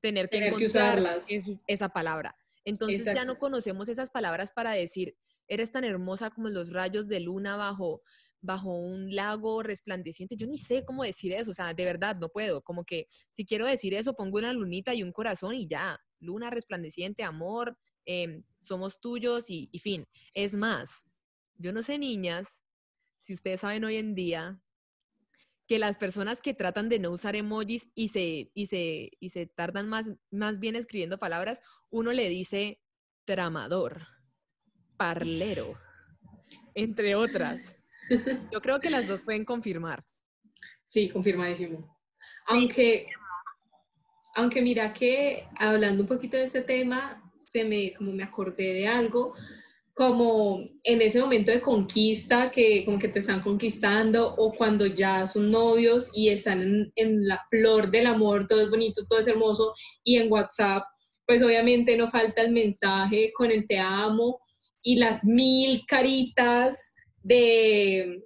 tener 0.00 0.30
que 0.30 0.48
encontrar 0.48 1.20
esa 1.66 1.88
palabra. 1.90 2.34
Entonces 2.64 3.04
ya 3.04 3.24
no 3.24 3.36
conocemos 3.36 3.88
esas 3.88 4.10
palabras 4.10 4.50
para 4.50 4.72
decir, 4.72 5.14
eres 5.48 5.72
tan 5.72 5.84
hermosa 5.84 6.30
como 6.30 6.48
los 6.48 6.72
rayos 6.72 7.08
de 7.08 7.20
luna 7.20 7.56
bajo, 7.56 8.02
bajo 8.40 8.70
un 8.72 9.14
lago 9.14 9.62
resplandeciente. 9.62 10.36
Yo 10.36 10.46
ni 10.46 10.58
sé 10.58 10.84
cómo 10.84 11.04
decir 11.04 11.32
eso, 11.32 11.50
o 11.50 11.54
sea, 11.54 11.74
de 11.74 11.84
verdad 11.84 12.16
no 12.20 12.28
puedo. 12.28 12.62
Como 12.62 12.84
que 12.84 13.06
si 13.32 13.44
quiero 13.44 13.66
decir 13.66 13.94
eso, 13.94 14.14
pongo 14.14 14.38
una 14.38 14.52
lunita 14.52 14.94
y 14.94 15.02
un 15.02 15.12
corazón 15.12 15.54
y 15.54 15.66
ya. 15.66 15.98
Luna 16.20 16.50
resplandeciente, 16.50 17.22
amor, 17.22 17.76
em, 18.04 18.42
somos 18.60 19.00
tuyos 19.00 19.50
y, 19.50 19.68
y 19.72 19.78
fin. 19.80 20.06
Es 20.34 20.54
más, 20.54 21.04
yo 21.56 21.72
no 21.72 21.82
sé, 21.82 21.98
niñas, 21.98 22.48
si 23.18 23.34
ustedes 23.34 23.60
saben 23.60 23.84
hoy 23.84 23.96
en 23.96 24.14
día 24.14 24.60
que 25.68 25.78
las 25.78 25.98
personas 25.98 26.40
que 26.40 26.54
tratan 26.54 26.88
de 26.88 26.98
no 26.98 27.10
usar 27.10 27.36
emojis 27.36 27.90
y 27.94 28.08
se, 28.08 28.50
y 28.54 28.66
se, 28.66 29.10
y 29.20 29.30
se 29.30 29.46
tardan 29.46 29.86
más, 29.86 30.06
más 30.30 30.58
bien 30.58 30.76
escribiendo 30.76 31.18
palabras, 31.18 31.60
uno 31.90 32.12
le 32.12 32.28
dice 32.30 32.80
tramador, 33.26 34.06
parlero, 34.98 35.78
entre 36.74 37.14
otras. 37.14 37.78
Yo 38.52 38.60
creo 38.60 38.80
que 38.80 38.90
las 38.90 39.06
dos 39.06 39.22
pueden 39.22 39.44
confirmar. 39.44 40.04
Sí, 40.84 41.08
confirmadísimo. 41.08 41.96
Aunque, 42.46 43.08
aunque 44.34 44.60
mira 44.60 44.92
que 44.92 45.46
hablando 45.58 46.02
un 46.02 46.08
poquito 46.08 46.36
de 46.36 46.44
este 46.44 46.62
tema, 46.62 47.22
se 47.36 47.64
me, 47.64 47.94
como 47.94 48.12
me 48.12 48.24
acordé 48.24 48.74
de 48.74 48.88
algo, 48.88 49.34
como 49.94 50.60
en 50.84 51.02
ese 51.02 51.20
momento 51.20 51.50
de 51.50 51.60
conquista, 51.60 52.50
que 52.50 52.84
como 52.84 52.98
que 52.98 53.08
te 53.08 53.18
están 53.18 53.40
conquistando, 53.40 54.34
o 54.36 54.52
cuando 54.52 54.86
ya 54.86 55.26
son 55.26 55.50
novios 55.50 56.08
y 56.14 56.28
están 56.28 56.62
en, 56.62 56.92
en 56.94 57.26
la 57.26 57.44
flor 57.50 57.90
del 57.90 58.06
amor, 58.06 58.46
todo 58.46 58.60
es 58.60 58.70
bonito, 58.70 59.04
todo 59.08 59.18
es 59.18 59.26
hermoso, 59.26 59.74
y 60.04 60.16
en 60.16 60.30
WhatsApp, 60.30 60.84
pues 61.26 61.42
obviamente 61.42 61.96
no 61.96 62.08
falta 62.08 62.42
el 62.42 62.52
mensaje 62.52 63.32
con 63.34 63.50
el 63.50 63.66
te 63.66 63.78
amo 63.78 64.40
y 64.88 64.96
las 64.96 65.22
mil 65.22 65.84
caritas 65.84 66.94
de 67.22 68.24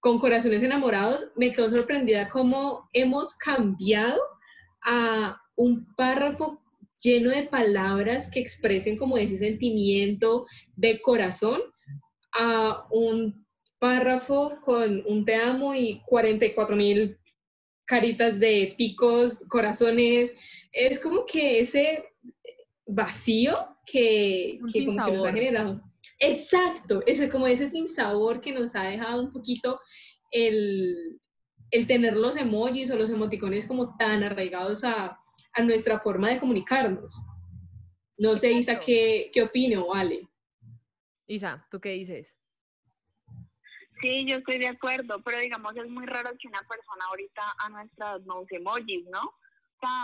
con 0.00 0.18
corazones 0.18 0.60
enamorados, 0.64 1.30
me 1.36 1.52
quedo 1.52 1.70
sorprendida 1.70 2.28
cómo 2.28 2.88
hemos 2.92 3.34
cambiado 3.34 4.20
a 4.82 5.40
un 5.54 5.86
párrafo 5.94 6.60
lleno 7.00 7.30
de 7.30 7.44
palabras 7.44 8.28
que 8.28 8.40
expresen 8.40 8.96
como 8.96 9.18
ese 9.18 9.36
sentimiento 9.36 10.46
de 10.74 11.00
corazón 11.00 11.60
a 12.32 12.88
un 12.90 13.46
párrafo 13.78 14.58
con 14.62 15.04
un 15.06 15.24
te 15.24 15.36
amo 15.36 15.76
y 15.76 16.02
44 16.06 16.74
mil 16.74 17.20
caritas 17.84 18.40
de 18.40 18.74
picos, 18.76 19.44
corazones. 19.48 20.32
Es 20.72 20.98
como 20.98 21.24
que 21.24 21.60
ese 21.60 22.04
vacío 22.84 23.54
que, 23.86 24.58
que 24.72 24.86
como 24.86 25.06
que 25.06 25.12
nos 25.12 25.24
ha 25.24 25.32
generado. 25.32 25.89
Exacto, 26.20 27.02
ese, 27.06 27.30
como 27.30 27.46
ese 27.46 27.68
sin 27.68 27.88
sabor 27.88 28.42
que 28.42 28.52
nos 28.52 28.74
ha 28.76 28.82
dejado 28.82 29.22
un 29.22 29.32
poquito 29.32 29.80
el, 30.30 31.18
el 31.70 31.86
tener 31.86 32.14
los 32.14 32.36
emojis 32.36 32.90
o 32.90 32.96
los 32.96 33.08
emoticones 33.08 33.66
como 33.66 33.96
tan 33.96 34.22
arraigados 34.22 34.84
a, 34.84 35.18
a 35.54 35.62
nuestra 35.62 35.98
forma 35.98 36.28
de 36.28 36.38
comunicarnos. 36.38 37.14
No 38.18 38.36
sé, 38.36 38.52
Isa, 38.52 38.78
¿qué, 38.80 39.30
qué 39.32 39.42
opina 39.42 39.80
o 39.80 39.94
Ale? 39.94 40.28
Isa, 41.26 41.66
¿tú 41.70 41.80
qué 41.80 41.92
dices? 41.92 42.36
Sí, 44.02 44.26
yo 44.28 44.36
estoy 44.36 44.58
de 44.58 44.68
acuerdo, 44.68 45.22
pero 45.22 45.38
digamos 45.38 45.74
es 45.76 45.88
muy 45.88 46.04
raro 46.04 46.30
que 46.38 46.48
una 46.48 46.60
persona 46.60 47.04
ahorita 47.08 47.42
a 47.58 48.18
no 48.26 48.40
use 48.40 48.56
emojis, 48.56 49.06
¿no? 49.10 49.20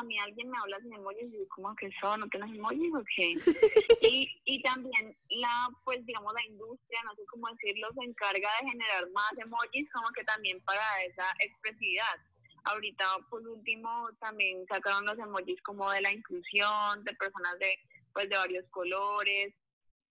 Mí 0.07 0.19
alguien 0.19 0.51
me 0.51 0.59
habla 0.59 0.79
sin 0.81 0.95
emojis 0.95 1.33
y 1.33 1.39
yo 1.39 1.49
como 1.49 1.75
que 1.77 1.87
eso, 1.87 2.17
¿no 2.17 2.27
tienes 2.29 2.55
emojis 2.55 2.95
o 2.95 3.05
qué? 3.15 3.35
y, 4.01 4.41
y 4.45 4.63
también 4.63 5.15
la, 5.29 5.69
pues 5.85 6.05
digamos 6.07 6.33
la 6.33 6.47
industria, 6.47 7.01
no 7.05 7.15
sé 7.15 7.23
cómo 7.27 7.49
decirlo, 7.49 7.89
se 7.93 8.05
encarga 8.05 8.49
de 8.61 8.71
generar 8.71 9.11
más 9.11 9.33
emojis 9.37 9.91
como 9.93 10.09
que 10.11 10.25
también 10.25 10.61
para 10.63 10.81
esa 11.05 11.27
expresividad. 11.41 12.17
Ahorita, 12.65 13.05
por 13.29 13.47
último, 13.47 14.09
también 14.19 14.67
sacaron 14.67 15.05
los 15.05 15.19
emojis 15.19 15.61
como 15.63 15.91
de 15.91 16.01
la 16.01 16.13
inclusión, 16.13 17.05
de 17.05 17.15
personas 17.15 17.59
de, 17.59 17.79
pues, 18.13 18.29
de 18.29 18.37
varios 18.37 18.65
colores. 18.71 19.55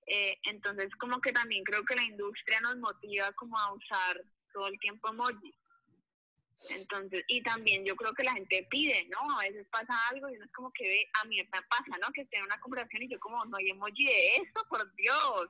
Eh, 0.08 0.38
entonces, 0.44 0.90
como 1.00 1.20
que 1.20 1.34
también 1.34 1.64
creo 1.64 1.84
que 1.84 1.96
la 1.96 2.04
industria 2.04 2.62
nos 2.62 2.78
motiva 2.78 3.32
como 3.34 3.58
a 3.58 3.74
usar 3.74 4.22
todo 4.54 4.68
el 4.68 4.80
tiempo 4.80 5.10
emojis. 5.10 5.56
Entonces, 6.70 7.24
y 7.28 7.42
también 7.44 7.86
yo 7.86 7.96
creo 7.96 8.14
que 8.14 8.24
la 8.24 8.34
gente 8.34 8.66
pide, 8.70 9.08
¿no? 9.10 9.40
A 9.40 9.44
veces 9.44 9.68
pasa 9.72 9.94
algo 10.10 10.30
y 10.30 10.36
uno 10.36 10.46
es 10.46 10.52
como 10.52 10.72
que 10.72 10.88
ve, 10.88 11.10
a 11.22 11.26
mí 11.26 11.38
me 11.38 11.62
pasa, 11.64 11.98
¿no? 12.02 12.12
Que 12.14 12.28
en 12.32 12.44
una 12.44 12.60
conversación 12.60 13.04
y 13.04 13.10
yo 13.10 13.20
como, 13.20 13.44
no 13.46 13.58
hay 13.58 13.70
emoji 13.70 14.06
de 14.06 14.36
esto, 14.38 14.66
por 14.70 14.94
Dios. 14.96 15.50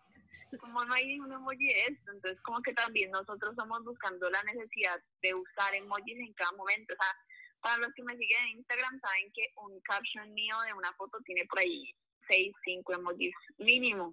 Como 0.60 0.86
no 0.86 0.94
hay 0.94 1.08
ningún 1.08 1.32
emoji 1.32 1.68
de 1.68 1.82
esto. 1.82 2.12
Entonces, 2.12 2.42
como 2.42 2.62
que 2.62 2.74
también 2.74 3.12
nosotros 3.12 3.52
estamos 3.52 3.84
buscando 3.84 4.30
la 4.30 4.42
necesidad 4.44 5.02
de 5.22 5.34
usar 5.34 5.76
emojis 5.76 6.18
en 6.18 6.34
cada 6.34 6.52
momento. 6.54 6.94
O 6.94 6.98
sea, 6.98 7.16
para 7.62 7.78
los 7.78 7.94
que 7.94 8.04
me 8.04 8.18
siguen 8.18 8.42
en 8.44 8.58
Instagram 8.60 9.00
saben 9.00 9.32
que 9.34 9.54
un 9.58 9.80
caption 9.82 10.34
mío 10.34 10.56
de 10.66 10.74
una 10.74 10.94
foto 10.94 11.18
tiene 11.26 11.46
por 11.46 11.60
ahí 11.60 11.94
seis, 12.28 12.54
cinco 12.64 12.94
emojis 12.94 13.34
mínimo. 13.58 14.12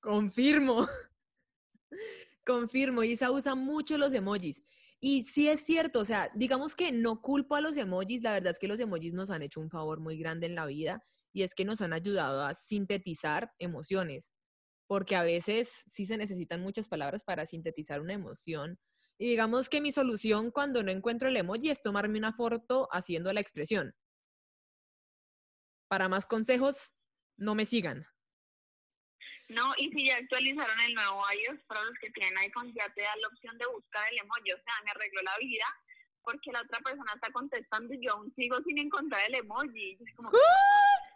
Confirmo. 0.00 0.86
Confirmo. 2.44 3.02
Isa 3.02 3.30
usa 3.30 3.54
mucho 3.54 3.98
los 3.98 4.12
emojis. 4.12 4.62
Y 5.08 5.22
sí 5.22 5.48
es 5.48 5.60
cierto, 5.60 6.00
o 6.00 6.04
sea, 6.04 6.32
digamos 6.34 6.74
que 6.74 6.90
no 6.90 7.22
culpo 7.22 7.54
a 7.54 7.60
los 7.60 7.76
emojis, 7.76 8.24
la 8.24 8.32
verdad 8.32 8.50
es 8.50 8.58
que 8.58 8.66
los 8.66 8.80
emojis 8.80 9.14
nos 9.14 9.30
han 9.30 9.40
hecho 9.40 9.60
un 9.60 9.70
favor 9.70 10.00
muy 10.00 10.18
grande 10.18 10.46
en 10.46 10.56
la 10.56 10.66
vida 10.66 11.00
y 11.32 11.44
es 11.44 11.54
que 11.54 11.64
nos 11.64 11.80
han 11.80 11.92
ayudado 11.92 12.42
a 12.42 12.54
sintetizar 12.54 13.52
emociones, 13.60 14.32
porque 14.88 15.14
a 15.14 15.22
veces 15.22 15.68
sí 15.92 16.06
se 16.06 16.16
necesitan 16.16 16.60
muchas 16.60 16.88
palabras 16.88 17.22
para 17.22 17.46
sintetizar 17.46 18.00
una 18.00 18.14
emoción. 18.14 18.80
Y 19.16 19.28
digamos 19.28 19.68
que 19.68 19.80
mi 19.80 19.92
solución 19.92 20.50
cuando 20.50 20.82
no 20.82 20.90
encuentro 20.90 21.28
el 21.28 21.36
emoji 21.36 21.70
es 21.70 21.80
tomarme 21.80 22.18
una 22.18 22.32
foto 22.32 22.88
haciendo 22.90 23.32
la 23.32 23.40
expresión. 23.40 23.94
Para 25.86 26.08
más 26.08 26.26
consejos, 26.26 26.94
no 27.36 27.54
me 27.54 27.64
sigan. 27.64 28.08
No, 29.48 29.72
y 29.78 29.90
si 29.92 30.06
ya 30.06 30.16
actualizaron 30.16 30.80
el 30.86 30.94
nuevo 30.94 31.22
iOS, 31.32 31.60
para 31.68 31.82
los 31.84 31.96
que 32.00 32.10
tienen 32.10 32.36
iPhone 32.38 32.72
ya 32.74 32.88
te 32.94 33.02
da 33.02 33.14
la 33.16 33.28
opción 33.28 33.56
de 33.58 33.66
buscar 33.66 34.02
el 34.10 34.18
emoji, 34.18 34.52
o 34.52 34.56
sea, 34.58 34.74
me 34.84 34.90
arregló 34.90 35.22
la 35.22 35.38
vida 35.38 35.64
porque 36.22 36.50
la 36.50 36.62
otra 36.62 36.80
persona 36.80 37.12
está 37.14 37.30
contestando 37.30 37.94
y 37.94 38.04
yo 38.04 38.12
aún 38.14 38.32
sigo 38.34 38.60
sin 38.64 38.78
encontrar 38.78 39.20
el 39.28 39.36
emoji. 39.36 39.96
Y 40.00 40.04
es 40.04 40.14
como, 40.16 40.30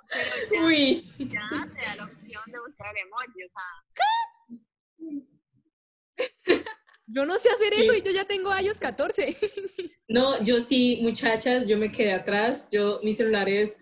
pero 0.09 0.53
ya, 0.53 0.65
Uy. 0.65 1.11
ya 1.19 1.49
te 1.75 1.81
da 1.87 1.97
la 1.97 2.05
opción 2.05 2.43
de 2.47 2.59
buscar 2.61 2.95
el 2.97 3.03
emoji, 3.07 3.43
o 3.45 3.51
sea, 3.51 3.65
Yo 7.07 7.27
no 7.27 7.35
sé 7.41 7.49
hacer 7.51 7.75
Sí. 7.75 7.83
eso 7.83 7.95
y 7.95 8.03
yo 8.03 8.13
ya 8.13 8.25
tengo 8.25 8.57
iOS 8.57 8.79
14. 8.79 9.37
No, 10.09 10.43
yo 10.45 10.61
sí, 10.61 10.99
muchachas, 11.03 11.67
yo 11.67 11.77
me 11.77 11.91
quedé 11.91 12.13
atrás. 12.13 12.69
Yo, 12.71 13.01
mi 13.03 13.15
celular 13.15 13.49
es 13.49 13.79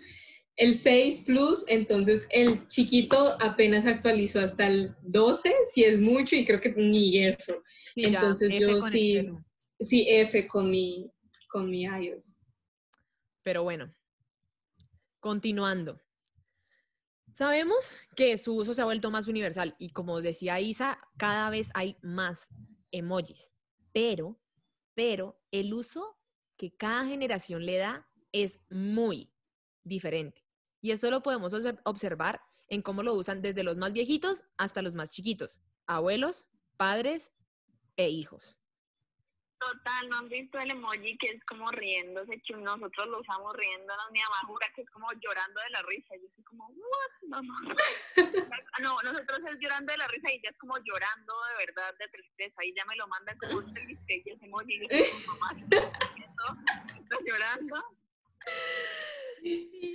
el 0.59 0.77
6 0.77 1.21
Plus, 1.21 1.65
entonces 1.69 2.27
el 2.31 2.67
chiquito 2.67 3.37
apenas 3.41 3.87
actualizó 3.87 4.41
hasta 4.41 4.67
el 4.67 4.95
12, 5.03 5.55
si 5.73 5.85
es 5.85 6.01
mucho, 6.01 6.35
y 6.35 6.45
creo 6.45 6.61
que 6.61 6.71
ni 6.73 7.25
eso. 7.25 7.63
Entonces 7.95 8.51
F 8.53 8.61
yo 8.61 8.81
sí-. 8.81 9.31
Sí, 9.81 10.07
F 10.09 10.49
con 10.49 10.71
mi, 10.71 11.09
con 11.49 11.71
mi 11.71 11.85
iOS. 11.85 12.37
Pero 13.45 13.63
bueno, 13.63 13.95
continuando. 15.21 16.01
Sabemos 17.33 17.77
que 18.17 18.37
su 18.37 18.57
uso 18.57 18.75
se 18.75 18.83
ha 18.83 18.85
vuelto 18.85 19.13
más 19.13 19.29
universal 19.29 19.77
y 19.79 19.91
como 19.91 20.21
decía 20.21 20.61
Isa, 20.61 20.99
cada 21.17 21.51
vez 21.51 21.71
hay 21.75 21.97
más 22.03 22.49
emojis. 22.91 23.53
Pero, 23.93 24.41
pero 24.95 25.41
el 25.53 25.73
uso 25.73 26.19
que 26.57 26.75
cada 26.77 27.07
generación 27.07 27.65
le 27.65 27.77
da 27.77 28.09
es 28.33 28.59
muy 28.71 29.33
diferente. 29.85 30.48
Y 30.81 30.93
eso 30.93 31.11
lo 31.11 31.23
podemos 31.23 31.53
obser- 31.53 31.81
observar 31.85 32.41
en 32.69 32.83
cómo 32.83 33.03
lo 33.03 33.15
usan 33.15 33.43
desde 33.43 33.65
los 33.65 33.77
más 33.77 33.93
viejitos 33.93 34.45
hasta 34.57 34.83
los 34.83 34.95
más 34.95 35.11
chiquitos, 35.11 35.61
abuelos, 35.87 36.49
padres 36.77 37.33
e 37.97 38.09
hijos. 38.09 38.55
total, 39.61 40.09
no 40.09 40.19
han 40.19 40.29
visto 40.29 40.57
el 40.61 40.71
emoji 40.71 41.19
que 41.19 41.27
es 41.31 41.45
como 41.45 41.69
riéndose, 41.73 42.41
que 42.47 42.55
nosotros 42.55 43.09
lo 43.09 43.19
usamos 43.19 43.57
riéndonos, 43.57 44.07
mi 44.13 44.21
mamá 44.21 44.37
jura 44.47 44.69
que 44.77 44.83
es 44.83 44.91
como 44.91 45.09
llorando 45.15 45.61
de 45.61 45.71
la 45.71 45.83
risa, 45.83 46.15
y 46.15 46.21
yo 46.21 46.27
estoy 46.29 46.45
como, 46.45 46.69
what, 46.69 47.29
mamá? 47.29 47.59
no, 48.81 48.97
nosotros 49.03 49.41
es 49.51 49.59
llorando 49.59 49.91
de 49.91 49.99
la 49.99 50.07
risa 50.07 50.31
y 50.31 50.37
ella 50.37 50.51
es 50.51 50.59
como 50.59 50.77
llorando 50.79 51.35
de 51.51 51.67
verdad 51.67 51.93
de 51.99 52.07
tristeza, 52.07 52.65
y 52.65 52.73
ya 52.73 52.85
me 52.85 52.95
lo 52.95 53.09
manda 53.09 53.37
como 53.37 53.59
un 53.59 53.75
triste 53.75 54.23
y 54.25 54.31
ese 54.31 54.45
emoji, 54.45 54.75
y 54.75 54.81
yo 54.81 54.87
como, 55.11 55.27
mamá, 55.27 55.51
¿qué? 55.69 55.77
¿Estás 57.03 57.21
llorando? 57.27 57.77
Sí, 59.43 59.88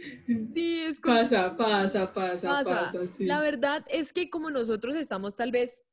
Pasa, 1.04 1.56
pasa, 1.58 2.14
pasa, 2.14 2.48
pasa. 2.48 2.64
pasa, 2.64 3.08
sí. 3.08 3.26
La 3.26 3.42
verdad 3.42 3.86
es 3.90 4.14
que 4.14 4.30
como 4.30 4.50
nosotros 4.50 4.96
estamos 4.96 5.36
tal 5.36 5.52
vez, 5.52 5.84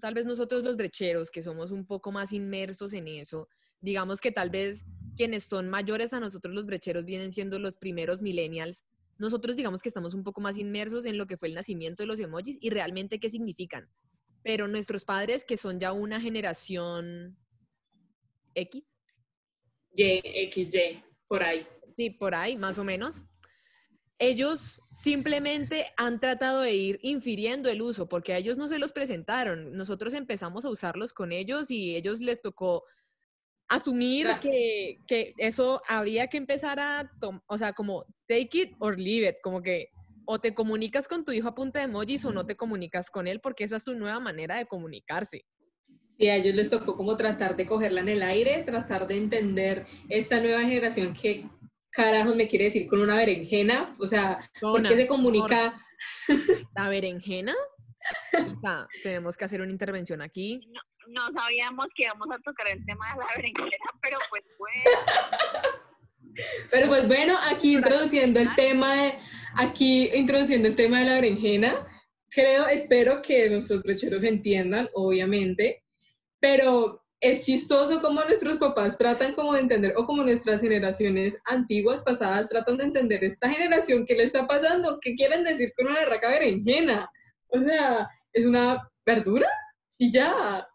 tal 0.00 0.14
vez 0.14 0.26
nosotros 0.26 0.62
los 0.62 0.76
brecheros, 0.76 1.30
que 1.30 1.42
somos 1.42 1.70
un 1.70 1.86
poco 1.86 2.12
más 2.12 2.32
inmersos 2.32 2.92
en 2.92 3.08
eso, 3.08 3.48
digamos 3.80 4.20
que 4.20 4.30
tal 4.30 4.50
vez 4.50 4.84
quienes 5.16 5.44
son 5.44 5.70
mayores 5.70 6.12
a 6.12 6.20
nosotros 6.20 6.54
los 6.54 6.66
brecheros 6.66 7.06
vienen 7.06 7.32
siendo 7.32 7.58
los 7.58 7.78
primeros 7.78 8.20
millennials. 8.20 8.84
Nosotros 9.16 9.56
digamos 9.56 9.82
que 9.82 9.88
estamos 9.88 10.12
un 10.14 10.24
poco 10.24 10.40
más 10.40 10.58
inmersos 10.58 11.04
en 11.06 11.16
lo 11.16 11.26
que 11.26 11.36
fue 11.36 11.48
el 11.48 11.54
nacimiento 11.54 12.02
de 12.02 12.06
los 12.06 12.20
emojis 12.20 12.58
y 12.60 12.70
realmente 12.70 13.18
qué 13.18 13.30
significan. 13.30 13.88
Pero 14.42 14.68
nuestros 14.68 15.04
padres, 15.04 15.44
que 15.44 15.56
son 15.56 15.80
ya 15.80 15.92
una 15.92 16.20
generación 16.20 17.36
X, 18.54 18.94
Y, 19.94 20.20
X, 20.22 20.74
Y, 20.74 21.02
por 21.28 21.42
ahí. 21.42 21.66
sí, 21.94 22.10
por 22.10 22.34
ahí, 22.34 22.56
más 22.56 22.78
o 22.78 22.84
menos, 22.84 23.24
ellos 24.22 24.82
simplemente 24.92 25.86
han 25.96 26.20
tratado 26.20 26.60
de 26.60 26.74
ir 26.74 26.98
infiriendo 27.02 27.70
el 27.70 27.80
uso, 27.80 28.06
porque 28.06 28.34
a 28.34 28.36
ellos 28.36 28.58
no 28.58 28.68
se 28.68 28.78
los 28.78 28.92
presentaron. 28.92 29.72
Nosotros 29.74 30.12
empezamos 30.12 30.64
a 30.66 30.70
usarlos 30.70 31.14
con 31.14 31.32
ellos 31.32 31.70
y 31.70 31.96
ellos 31.96 32.20
les 32.20 32.40
tocó 32.42 32.84
asumir 33.66 34.26
Claro. 34.26 34.40
que, 34.42 34.98
que 35.06 35.32
eso 35.38 35.80
había 35.88 36.26
que 36.26 36.36
empezar 36.36 36.78
a, 36.78 37.10
tom- 37.20 37.40
o 37.46 37.56
sea, 37.56 37.72
como 37.72 38.04
take 38.28 38.50
it 38.58 38.72
or 38.78 38.98
leave 38.98 39.28
it, 39.28 39.36
como 39.42 39.62
que 39.62 39.88
o 40.26 40.38
te 40.38 40.52
comunicas 40.54 41.08
con 41.08 41.24
tu 41.24 41.32
hijo 41.32 41.48
a 41.48 41.54
punta 41.54 41.78
de 41.78 41.86
emojis 41.86 42.24
o 42.26 42.32
no 42.32 42.44
te 42.44 42.56
comunicas 42.56 43.10
con 43.10 43.26
él, 43.26 43.40
porque 43.40 43.64
esa 43.64 43.76
es 43.76 43.84
su 43.84 43.94
nueva 43.96 44.20
manera 44.20 44.56
de 44.58 44.66
comunicarse. 44.66 45.46
Y 46.18 46.26
a 46.28 46.36
ellos 46.36 46.54
les 46.54 46.68
tocó 46.68 46.94
como 46.96 47.16
tratar 47.16 47.56
de 47.56 47.64
cogerla 47.64 48.02
en 48.02 48.10
el 48.10 48.22
aire, 48.22 48.62
tratar 48.64 49.06
de 49.06 49.16
entender 49.16 49.86
esta 50.10 50.38
nueva 50.40 50.60
generación 50.60 51.14
que 51.14 51.46
carajos 51.90 52.36
me 52.36 52.48
quiere 52.48 52.66
decir 52.66 52.88
con 52.88 53.00
una 53.00 53.16
berenjena, 53.16 53.94
o 53.98 54.06
sea, 54.06 54.38
¿por 54.60 54.82
qué 54.82 54.96
se 54.96 55.06
comunica? 55.06 55.80
¿La 56.76 56.88
berenjena? 56.88 57.54
Tenemos 59.02 59.36
que 59.36 59.44
hacer 59.44 59.60
una 59.60 59.70
intervención 59.70 60.22
aquí. 60.22 60.60
No 61.08 61.22
sabíamos 61.36 61.86
que 61.94 62.04
íbamos 62.04 62.28
a 62.30 62.38
tocar 62.38 62.68
el 62.68 62.84
tema 62.86 63.12
de 63.12 63.18
la 63.18 63.26
berenjena, 63.36 63.86
pero 64.00 64.18
pues 64.28 64.42
bueno. 64.58 64.84
Pero 66.70 66.86
pues 66.86 67.08
bueno, 67.08 67.36
aquí 67.50 67.74
introduciendo 67.74 68.38
el 68.38 68.54
tema 68.54 68.94
de, 68.94 69.14
aquí 69.56 70.08
introduciendo 70.14 70.68
el 70.68 70.76
tema 70.76 71.00
de 71.00 71.04
la 71.06 71.14
berenjena, 71.14 71.86
creo, 72.30 72.66
espero 72.68 73.20
que 73.20 73.50
nuestros 73.50 73.82
brecheros 73.82 74.22
entiendan, 74.22 74.88
obviamente, 74.94 75.82
pero 76.38 77.04
es 77.20 77.44
chistoso 77.44 78.00
como 78.00 78.24
nuestros 78.24 78.56
papás 78.56 78.96
tratan 78.96 79.34
como 79.34 79.52
de 79.52 79.60
entender, 79.60 79.94
o 79.96 80.06
como 80.06 80.22
nuestras 80.22 80.62
generaciones 80.62 81.36
antiguas, 81.46 82.02
pasadas, 82.02 82.48
tratan 82.48 82.78
de 82.78 82.84
entender 82.84 83.22
esta 83.22 83.50
generación, 83.50 84.06
¿qué 84.06 84.14
le 84.14 84.24
está 84.24 84.46
pasando? 84.46 84.98
¿Qué 85.00 85.14
quieren 85.14 85.44
decir 85.44 85.72
con 85.76 85.86
una 85.88 86.00
berraca 86.00 86.30
berenjena? 86.30 87.10
O 87.48 87.60
sea, 87.60 88.08
es 88.32 88.46
una 88.46 88.88
verdura 89.04 89.48
y 89.98 90.10
ya, 90.10 90.66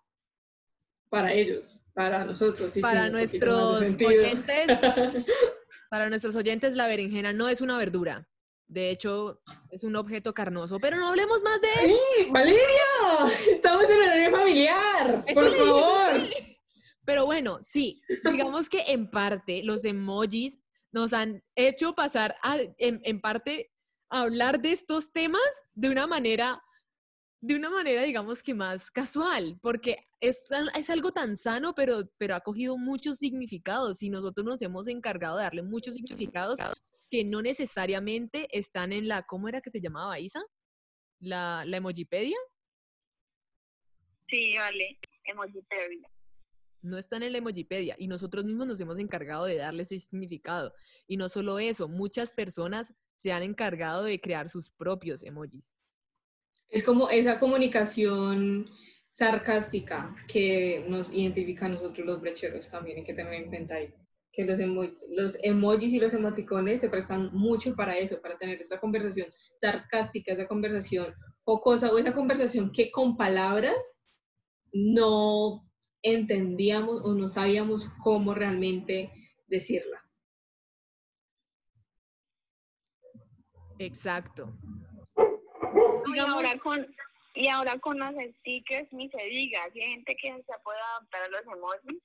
para 1.09 1.33
ellos, 1.33 1.83
para 1.93 2.23
nosotros. 2.25 2.73
sí 2.73 2.81
Para 2.81 3.09
nuestros 3.09 3.81
oyentes, 3.81 4.67
para 5.89 6.09
nuestros 6.09 6.35
oyentes, 6.35 6.75
la 6.75 6.87
berenjena 6.87 7.33
no 7.33 7.49
es 7.49 7.61
una 7.61 7.77
verdura. 7.77 8.27
De 8.67 8.89
hecho, 8.89 9.41
es 9.69 9.84
un 9.84 9.95
objeto 9.95 10.34
carnoso. 10.34 10.79
Pero 10.79 10.98
no 10.98 11.10
hablemos 11.10 11.43
más 11.43 11.62
de 11.62 11.67
eso. 11.67 11.98
¡Ay, 12.17 12.31
Valeria! 12.31 12.57
Estamos 13.51 13.84
en 13.86 14.01
horario 14.01 14.31
familiar, 14.31 15.24
Eso 15.27 15.41
por 15.41 15.51
dije 15.51 15.65
favor. 15.65 16.22
Pero 17.05 17.25
bueno, 17.25 17.60
sí, 17.62 18.01
digamos 18.31 18.67
que 18.67 18.81
en 18.88 19.10
parte 19.12 19.63
los 19.63 19.86
emojis 19.86 20.57
nos 20.91 21.13
han 21.13 21.43
hecho 21.55 21.93
pasar 21.93 22.36
a, 22.41 22.57
en, 22.77 23.00
en 23.03 23.22
parte 23.22 23.72
a 24.10 24.22
hablar 24.22 24.60
de 24.60 24.72
estos 24.72 25.12
temas 25.12 25.41
de 25.74 25.89
una 25.89 26.07
manera, 26.07 26.63
de 27.41 27.55
una 27.55 27.69
manera, 27.69 28.01
digamos 28.01 28.41
que 28.41 28.55
más 28.55 28.89
casual, 28.89 29.60
porque 29.62 29.98
es, 30.19 30.48
es 30.75 30.89
algo 30.89 31.12
tan 31.12 31.38
sano, 31.38 31.75
pero, 31.75 32.10
pero 32.17 32.36
ha 32.36 32.39
cogido 32.39 32.77
muchos 32.77 33.17
significados 33.17 34.01
y 34.01 34.10
nosotros 34.10 34.43
nos 34.45 34.62
hemos 34.63 34.88
encargado 34.88 35.38
de 35.38 35.43
darle 35.43 35.62
muchos 35.62 35.95
significados 35.95 36.57
que 37.09 37.24
no 37.24 37.41
necesariamente 37.41 38.48
están 38.51 38.91
en 38.91 39.07
la, 39.07 39.24
¿cómo 39.24 39.48
era 39.48 39.61
que 39.61 39.72
se 39.72 39.81
llamaba 39.81 40.20
Isa? 40.20 40.41
La, 41.20 41.63
la 41.65 41.77
emojipedia. 41.77 42.37
Sí, 44.27 44.55
vale. 44.57 45.00
Emoji 45.25 45.61
terrible. 45.70 46.07
no 46.81 46.98
está 46.98 47.18
en 47.18 47.31
la 47.31 47.37
Emojipedia 47.39 47.96
y 47.98 48.07
nosotros 48.07 48.46
mismos 48.46 48.68
nos 48.68 48.79
hemos 48.79 48.98
encargado 49.00 49.46
de 49.46 49.55
darle 49.55 49.83
ese 49.83 50.00
significado. 50.00 50.74
Y 51.07 51.18
no 51.18 51.29
solo 51.29 51.57
eso, 51.59 51.87
muchas 51.87 52.31
personas 52.31 52.94
se 53.15 53.31
han 53.31 53.44
encargado 53.44 54.03
de 54.03 54.20
crear 54.22 54.50
sus 54.50 54.70
propios 54.70 55.24
emojis. 55.24 55.74
Es 56.70 56.83
como 56.83 57.09
esa 57.09 57.39
comunicación 57.39 58.70
sarcástica 59.09 60.15
que 60.27 60.85
nos 60.87 61.11
identifica 61.11 61.65
a 61.65 61.70
nosotros 61.70 62.05
los 62.05 62.22
brecheros 62.22 62.70
también 62.70 62.98
hay 62.98 63.03
que 63.03 63.13
tener 63.13 63.33
en 63.33 63.48
cuenta 63.48 63.75
ahí. 63.75 63.94
Que 64.35 64.43
los, 64.43 64.59
emo- 64.59 64.93
los 65.11 65.37
emojis 65.43 65.93
y 65.93 66.00
los 66.00 66.13
emoticones 66.13 66.81
se 66.81 66.89
prestan 66.89 67.29
mucho 67.33 67.75
para 67.75 67.98
eso, 67.98 68.21
para 68.21 68.37
tener 68.37 68.59
esa 68.61 68.79
conversación 68.79 69.27
sarcástica, 69.61 70.33
esa 70.33 70.48
conversación 70.48 71.13
jocosa 71.45 71.91
o 71.91 71.98
esa 71.98 72.13
conversación 72.13 72.71
que 72.71 72.91
con 72.91 73.15
palabras 73.15 74.01
no 74.74 75.65
entendíamos 76.01 77.01
o 77.03 77.13
no 77.13 77.27
sabíamos 77.27 77.89
cómo 78.03 78.33
realmente 78.33 79.09
decirla. 79.48 80.01
Exacto. 83.79 84.53
Y, 86.13 86.19
ahora 86.19 86.51
con, 86.61 86.85
y 87.35 87.48
ahora 87.48 87.79
con 87.79 88.00
los 88.00 88.13
stickers 88.39 88.91
ni 88.93 89.09
se 89.09 89.24
diga. 89.25 89.61
Si 89.74 89.81
hay 89.81 89.91
gente 89.91 90.15
que 90.21 90.29
se 90.29 90.53
puede 90.63 90.79
adaptar 90.79 91.21
a 91.24 91.27
los 91.29 91.41
emojis, 91.43 92.03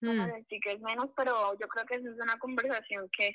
con 0.00 0.16
Mm, 0.16 0.28
los 0.28 0.44
stickers 0.44 0.80
menos, 0.80 1.10
pero 1.16 1.52
yo 1.58 1.68
creo 1.68 1.86
que 1.86 1.96
esa 1.96 2.10
es 2.10 2.16
una 2.20 2.38
conversación 2.38 3.08
que 3.16 3.32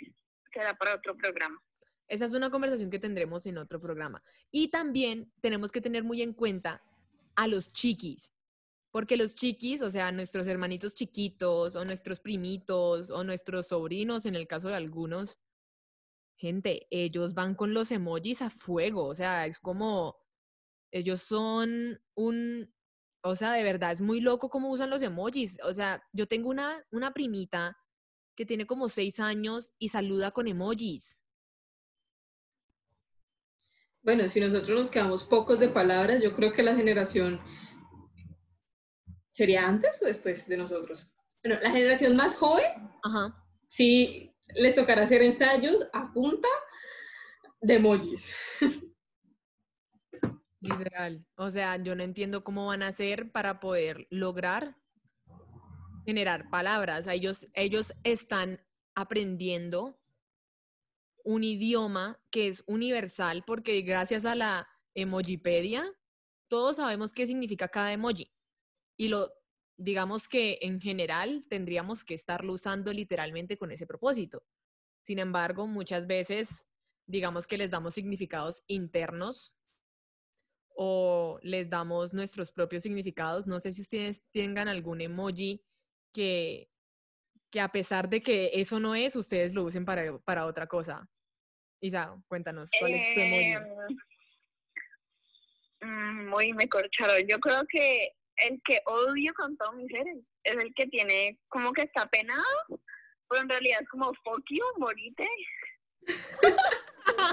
será 0.54 0.73
para 0.73 0.95
otro 0.95 1.15
programa. 1.15 1.62
Esa 2.08 2.25
es 2.25 2.34
una 2.34 2.49
conversación 2.49 2.89
que 2.89 2.99
tendremos 2.99 3.45
en 3.45 3.58
otro 3.58 3.80
programa. 3.80 4.21
Y 4.51 4.69
también 4.69 5.32
tenemos 5.41 5.71
que 5.71 5.82
tener 5.82 6.04
muy 6.04 6.21
en 6.21 6.34
cuenta 6.34 6.84
a 7.36 7.47
los 7.47 7.71
chiquis. 7.71 8.32
Porque 8.91 9.17
los 9.17 9.36
chiquis, 9.36 9.82
o 9.82 9.91
sea, 9.91 10.12
nuestros 10.12 10.47
hermanitos 10.47 10.95
chiquitos 10.95 11.75
o 11.75 11.84
nuestros 11.84 12.19
primitos 12.19 13.10
o 13.10 13.23
nuestros 13.23 13.67
sobrinos, 13.67 14.25
en 14.25 14.36
el 14.36 14.47
caso 14.47 14.69
de 14.69 14.75
algunos, 14.75 15.38
gente, 16.38 16.88
ellos 16.91 17.34
van 17.34 17.56
con 17.56 17.73
los 17.73 17.91
emojis 17.91 18.41
a 18.41 18.49
fuego. 18.49 19.06
O 19.06 19.15
sea, 19.15 19.47
es 19.47 19.60
como, 19.60 20.15
ellos 20.91 21.21
son 21.21 21.99
un, 22.13 22.73
o 23.27 23.35
sea, 23.35 23.53
de 23.53 23.63
verdad, 23.63 23.91
es 23.91 24.01
muy 24.01 24.21
loco 24.21 24.49
cómo 24.49 24.69
usan 24.69 24.91
los 24.91 25.01
emojis. 25.01 25.57
O 25.63 25.73
sea, 25.73 26.03
yo 26.13 26.27
tengo 26.27 26.47
una, 26.47 26.85
una 26.91 27.11
primita 27.11 27.75
que 28.35 28.45
tiene 28.45 28.67
como 28.67 28.88
seis 28.88 29.19
años 29.19 29.73
y 29.79 29.89
saluda 29.89 30.29
con 30.29 30.47
emojis. 30.47 31.19
Bueno, 34.03 34.27
si 34.27 34.39
nosotros 34.39 34.77
nos 34.77 34.91
quedamos 34.91 35.23
pocos 35.23 35.59
de 35.59 35.69
palabras, 35.69 36.21
yo 36.21 36.33
creo 36.33 36.51
que 36.51 36.61
la 36.61 36.75
generación 36.75 37.41
sería 39.27 39.67
antes 39.67 39.99
o 40.03 40.05
después 40.05 40.47
de 40.47 40.57
nosotros. 40.57 41.11
Bueno, 41.43 41.59
la 41.63 41.71
generación 41.71 42.15
más 42.15 42.35
joven, 42.35 42.69
Ajá. 43.03 43.43
sí 43.65 44.35
les 44.53 44.75
tocará 44.75 45.01
hacer 45.01 45.23
ensayos 45.23 45.88
a 45.93 46.13
punta 46.13 46.47
de 47.61 47.73
emojis. 47.73 48.35
Literal. 50.77 51.25
O 51.35 51.51
sea, 51.51 51.81
yo 51.81 51.95
no 51.95 52.03
entiendo 52.03 52.43
cómo 52.43 52.67
van 52.67 52.83
a 52.83 52.88
hacer 52.88 53.31
para 53.31 53.59
poder 53.59 54.07
lograr 54.09 54.77
generar 56.05 56.49
palabras. 56.49 57.07
Ellos, 57.07 57.47
ellos 57.53 57.93
están 58.03 58.63
aprendiendo 58.93 59.99
un 61.23 61.43
idioma 61.43 62.21
que 62.29 62.47
es 62.47 62.63
universal 62.67 63.43
porque 63.45 63.81
gracias 63.81 64.25
a 64.25 64.35
la 64.35 64.67
emojipedia 64.93 65.83
todos 66.47 66.75
sabemos 66.75 67.11
qué 67.11 67.25
significa 67.25 67.67
cada 67.67 67.91
emoji. 67.91 68.31
Y 68.97 69.09
lo 69.09 69.33
digamos 69.77 70.27
que 70.29 70.59
en 70.61 70.79
general 70.79 71.45
tendríamos 71.49 72.05
que 72.05 72.13
estarlo 72.13 72.53
usando 72.53 72.93
literalmente 72.93 73.57
con 73.57 73.71
ese 73.71 73.85
propósito. 73.85 74.43
Sin 75.03 75.19
embargo, 75.19 75.67
muchas 75.67 76.07
veces 76.07 76.67
digamos 77.07 77.47
que 77.47 77.57
les 77.57 77.71
damos 77.71 77.93
significados 77.93 78.63
internos 78.67 79.55
o 80.75 81.39
les 81.41 81.69
damos 81.69 82.13
nuestros 82.13 82.51
propios 82.51 82.83
significados. 82.83 83.47
No 83.47 83.59
sé 83.59 83.71
si 83.71 83.81
ustedes 83.81 84.21
tengan 84.31 84.67
algún 84.67 85.01
emoji 85.01 85.63
que, 86.13 86.69
que 87.49 87.61
a 87.61 87.69
pesar 87.69 88.09
de 88.09 88.21
que 88.21 88.51
eso 88.53 88.79
no 88.79 88.93
es, 88.95 89.15
ustedes 89.15 89.53
lo 89.53 89.63
usen 89.63 89.85
para, 89.85 90.17
para 90.19 90.45
otra 90.45 90.67
cosa. 90.67 91.07
Isa, 91.81 92.15
cuéntanos, 92.27 92.71
¿cuál 92.79 92.93
es 92.93 93.13
tu 93.13 93.19
emoji? 93.21 93.51
Em, 95.81 95.89
mm, 96.29 96.33
Uy, 96.33 96.53
me 96.53 96.67
corcharon. 96.67 97.25
Yo 97.27 97.39
creo 97.39 97.63
que 97.69 98.11
el 98.38 98.61
que 98.65 98.79
odio 98.85 99.33
con 99.33 99.55
todo 99.57 99.71
mi 99.73 99.88
ser 99.88 100.07
es- 100.07 100.23
es 100.43 100.55
el 100.63 100.73
que 100.73 100.88
tiene 100.88 101.39
como 101.47 101.71
que 101.73 101.83
está 101.83 102.05
penado, 102.07 102.43
pero 103.29 103.41
en 103.41 103.49
realidad 103.49 103.79
es 103.81 103.89
como 103.89 104.13
fuck 104.23 104.43
you, 104.49 104.63
morite. 104.77 105.27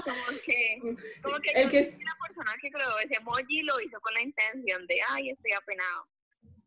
como 0.03 0.39
que, 0.45 0.79
como 1.21 1.39
que, 1.39 1.51
El 1.55 1.69
que 1.69 1.89
que 1.89 2.03
la 2.03 2.17
persona 2.27 2.55
que 2.61 2.71
creó 2.71 2.99
ese 2.99 3.15
emoji 3.15 3.63
lo 3.63 3.79
hizo 3.79 3.99
con 4.01 4.13
la 4.13 4.21
intención 4.21 4.85
de, 4.87 4.99
ay, 5.09 5.29
estoy 5.29 5.51
apenado. 5.53 6.07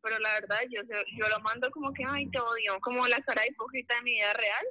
Pero 0.02 0.18
la 0.18 0.32
verdad, 0.40 0.60
yo, 0.70 0.82
yo 0.82 1.28
lo 1.28 1.40
mando 1.40 1.70
como 1.70 1.92
que, 1.92 2.04
ay, 2.06 2.28
te 2.30 2.38
odio, 2.38 2.78
como 2.80 3.06
la 3.08 3.20
cara 3.22 3.46
hipócrita 3.46 3.96
de 3.96 4.02
mi 4.02 4.14
vida 4.14 4.32
real. 4.34 4.66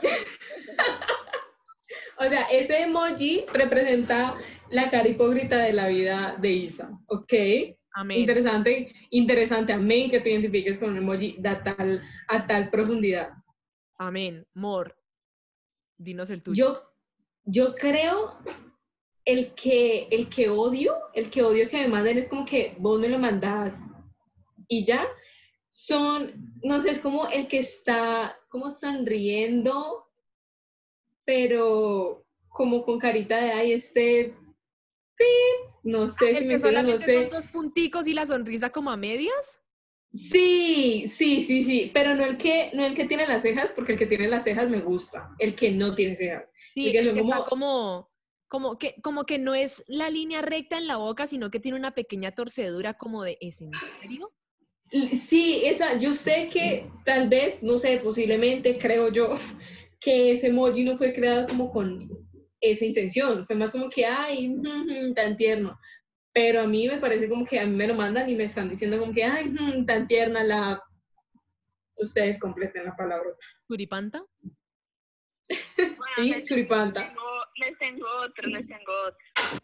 O 2.18 2.24
sea, 2.24 2.42
ese 2.42 2.82
emoji 2.82 3.44
representa 3.52 4.34
la 4.68 4.90
cara 4.90 5.08
hipócrita 5.08 5.58
de 5.58 5.72
la 5.72 5.88
vida 5.88 6.36
de 6.38 6.50
Isa, 6.50 6.90
¿ok? 7.06 7.32
Amén. 7.92 8.20
Interesante, 8.20 8.92
interesante, 9.10 9.72
amén, 9.72 10.08
que 10.08 10.20
te 10.20 10.30
identifiques 10.30 10.78
con 10.78 10.90
un 10.90 10.98
emoji 10.98 11.36
da 11.38 11.62
tal, 11.62 12.00
a 12.28 12.46
tal 12.46 12.70
profundidad. 12.70 13.30
Amén. 13.98 14.46
Mor. 14.54 14.96
Dinos 15.98 16.30
el 16.30 16.42
tuyo. 16.42 16.64
Yo, 16.64 16.89
yo 17.50 17.74
creo 17.74 18.36
el 19.24 19.54
que, 19.54 20.08
el 20.10 20.28
que 20.28 20.48
odio, 20.48 20.94
el 21.14 21.30
que 21.30 21.42
odio 21.42 21.68
que 21.68 21.78
me 21.82 21.88
manden 21.88 22.18
es 22.18 22.28
como 22.28 22.44
que 22.44 22.74
vos 22.78 22.98
me 23.00 23.08
lo 23.08 23.18
mandás 23.18 23.74
y 24.68 24.84
ya. 24.84 25.06
Son, 25.72 26.32
no 26.64 26.80
sé, 26.80 26.90
es 26.90 26.98
como 27.00 27.28
el 27.28 27.46
que 27.46 27.58
está 27.58 28.36
como 28.48 28.70
sonriendo, 28.70 30.08
pero 31.24 32.24
como 32.48 32.84
con 32.84 32.98
carita 32.98 33.40
de 33.40 33.52
ay, 33.52 33.72
este 33.72 34.36
pip, 35.16 35.74
no 35.84 36.06
sé 36.08 36.32
Ah, 36.32 36.38
si 36.38 36.44
me 36.44 36.48
que 36.48 36.54
entienden, 36.54 36.60
no 36.60 36.60
solamente 36.60 37.04
sé. 37.04 37.20
son 37.22 37.30
dos 37.30 37.46
punticos 37.46 38.06
y 38.08 38.14
la 38.14 38.26
sonrisa 38.26 38.70
como 38.70 38.90
a 38.90 38.96
medias. 38.96 39.59
Sí, 40.12 41.06
sí, 41.08 41.40
sí, 41.42 41.62
sí, 41.62 41.90
pero 41.94 42.14
no 42.14 42.24
el 42.24 42.36
que, 42.36 42.70
no 42.74 42.84
el 42.84 42.94
que 42.94 43.04
tiene 43.04 43.26
las 43.26 43.42
cejas, 43.42 43.70
porque 43.70 43.92
el 43.92 43.98
que 43.98 44.06
tiene 44.06 44.26
las 44.28 44.42
cejas 44.44 44.68
me 44.68 44.80
gusta, 44.80 45.30
el 45.38 45.54
que 45.54 45.70
no 45.70 45.94
tiene 45.94 46.16
cejas. 46.16 46.50
Sí, 46.74 46.88
Y 46.88 46.92
que 46.92 46.98
el 46.98 47.14
que 47.14 47.20
está 47.20 47.44
como- 47.44 47.44
como, 47.44 48.10
como 48.48 48.78
que, 48.78 48.96
como 49.02 49.24
que 49.24 49.38
no 49.38 49.54
es 49.54 49.84
la 49.86 50.10
línea 50.10 50.42
recta 50.42 50.78
en 50.78 50.88
la 50.88 50.96
boca, 50.96 51.28
sino 51.28 51.50
que 51.50 51.60
tiene 51.60 51.78
una 51.78 51.92
pequeña 51.92 52.32
torcedura 52.32 52.94
como 52.94 53.22
de 53.22 53.38
¿es 53.40 53.60
en 53.60 53.70
serio? 54.00 54.32
Sí, 54.90 55.62
esa, 55.64 55.96
yo 55.98 56.12
sé 56.12 56.48
que 56.52 56.90
tal 57.04 57.28
vez, 57.28 57.62
no 57.62 57.78
sé, 57.78 57.98
posiblemente 57.98 58.76
creo 58.78 59.12
yo 59.12 59.36
que 60.00 60.32
ese 60.32 60.48
emoji 60.48 60.82
no 60.82 60.96
fue 60.96 61.12
creado 61.12 61.46
como 61.46 61.70
con 61.70 62.10
esa 62.60 62.84
intención, 62.84 63.46
fue 63.46 63.54
más 63.54 63.72
como 63.72 63.88
que, 63.88 64.04
ay, 64.04 64.54
tan 65.14 65.36
tierno. 65.36 65.78
Pero 66.32 66.60
a 66.60 66.66
mí 66.66 66.86
me 66.86 66.98
parece 66.98 67.28
como 67.28 67.44
que 67.44 67.58
a 67.58 67.66
mí 67.66 67.74
me 67.74 67.86
lo 67.88 67.94
mandan 67.94 68.28
y 68.28 68.34
me 68.36 68.44
están 68.44 68.68
diciendo 68.70 68.98
como 68.98 69.12
que, 69.12 69.24
ay, 69.24 69.46
mm, 69.50 69.84
tan 69.86 70.06
tierna 70.06 70.44
la... 70.44 70.82
Ustedes 71.96 72.38
completen 72.38 72.84
la 72.84 72.96
palabra. 72.96 73.30
¿Suripanta? 73.66 74.24
Bueno, 75.76 76.14
Sí, 76.16 76.32
les, 76.32 76.48
suripanta. 76.48 77.08
tengo, 77.08 77.22
les 77.56 77.78
tengo 77.78 78.06
otro, 78.22 78.48
les 78.48 78.66
tengo 78.66 78.92
otro. 79.06 79.60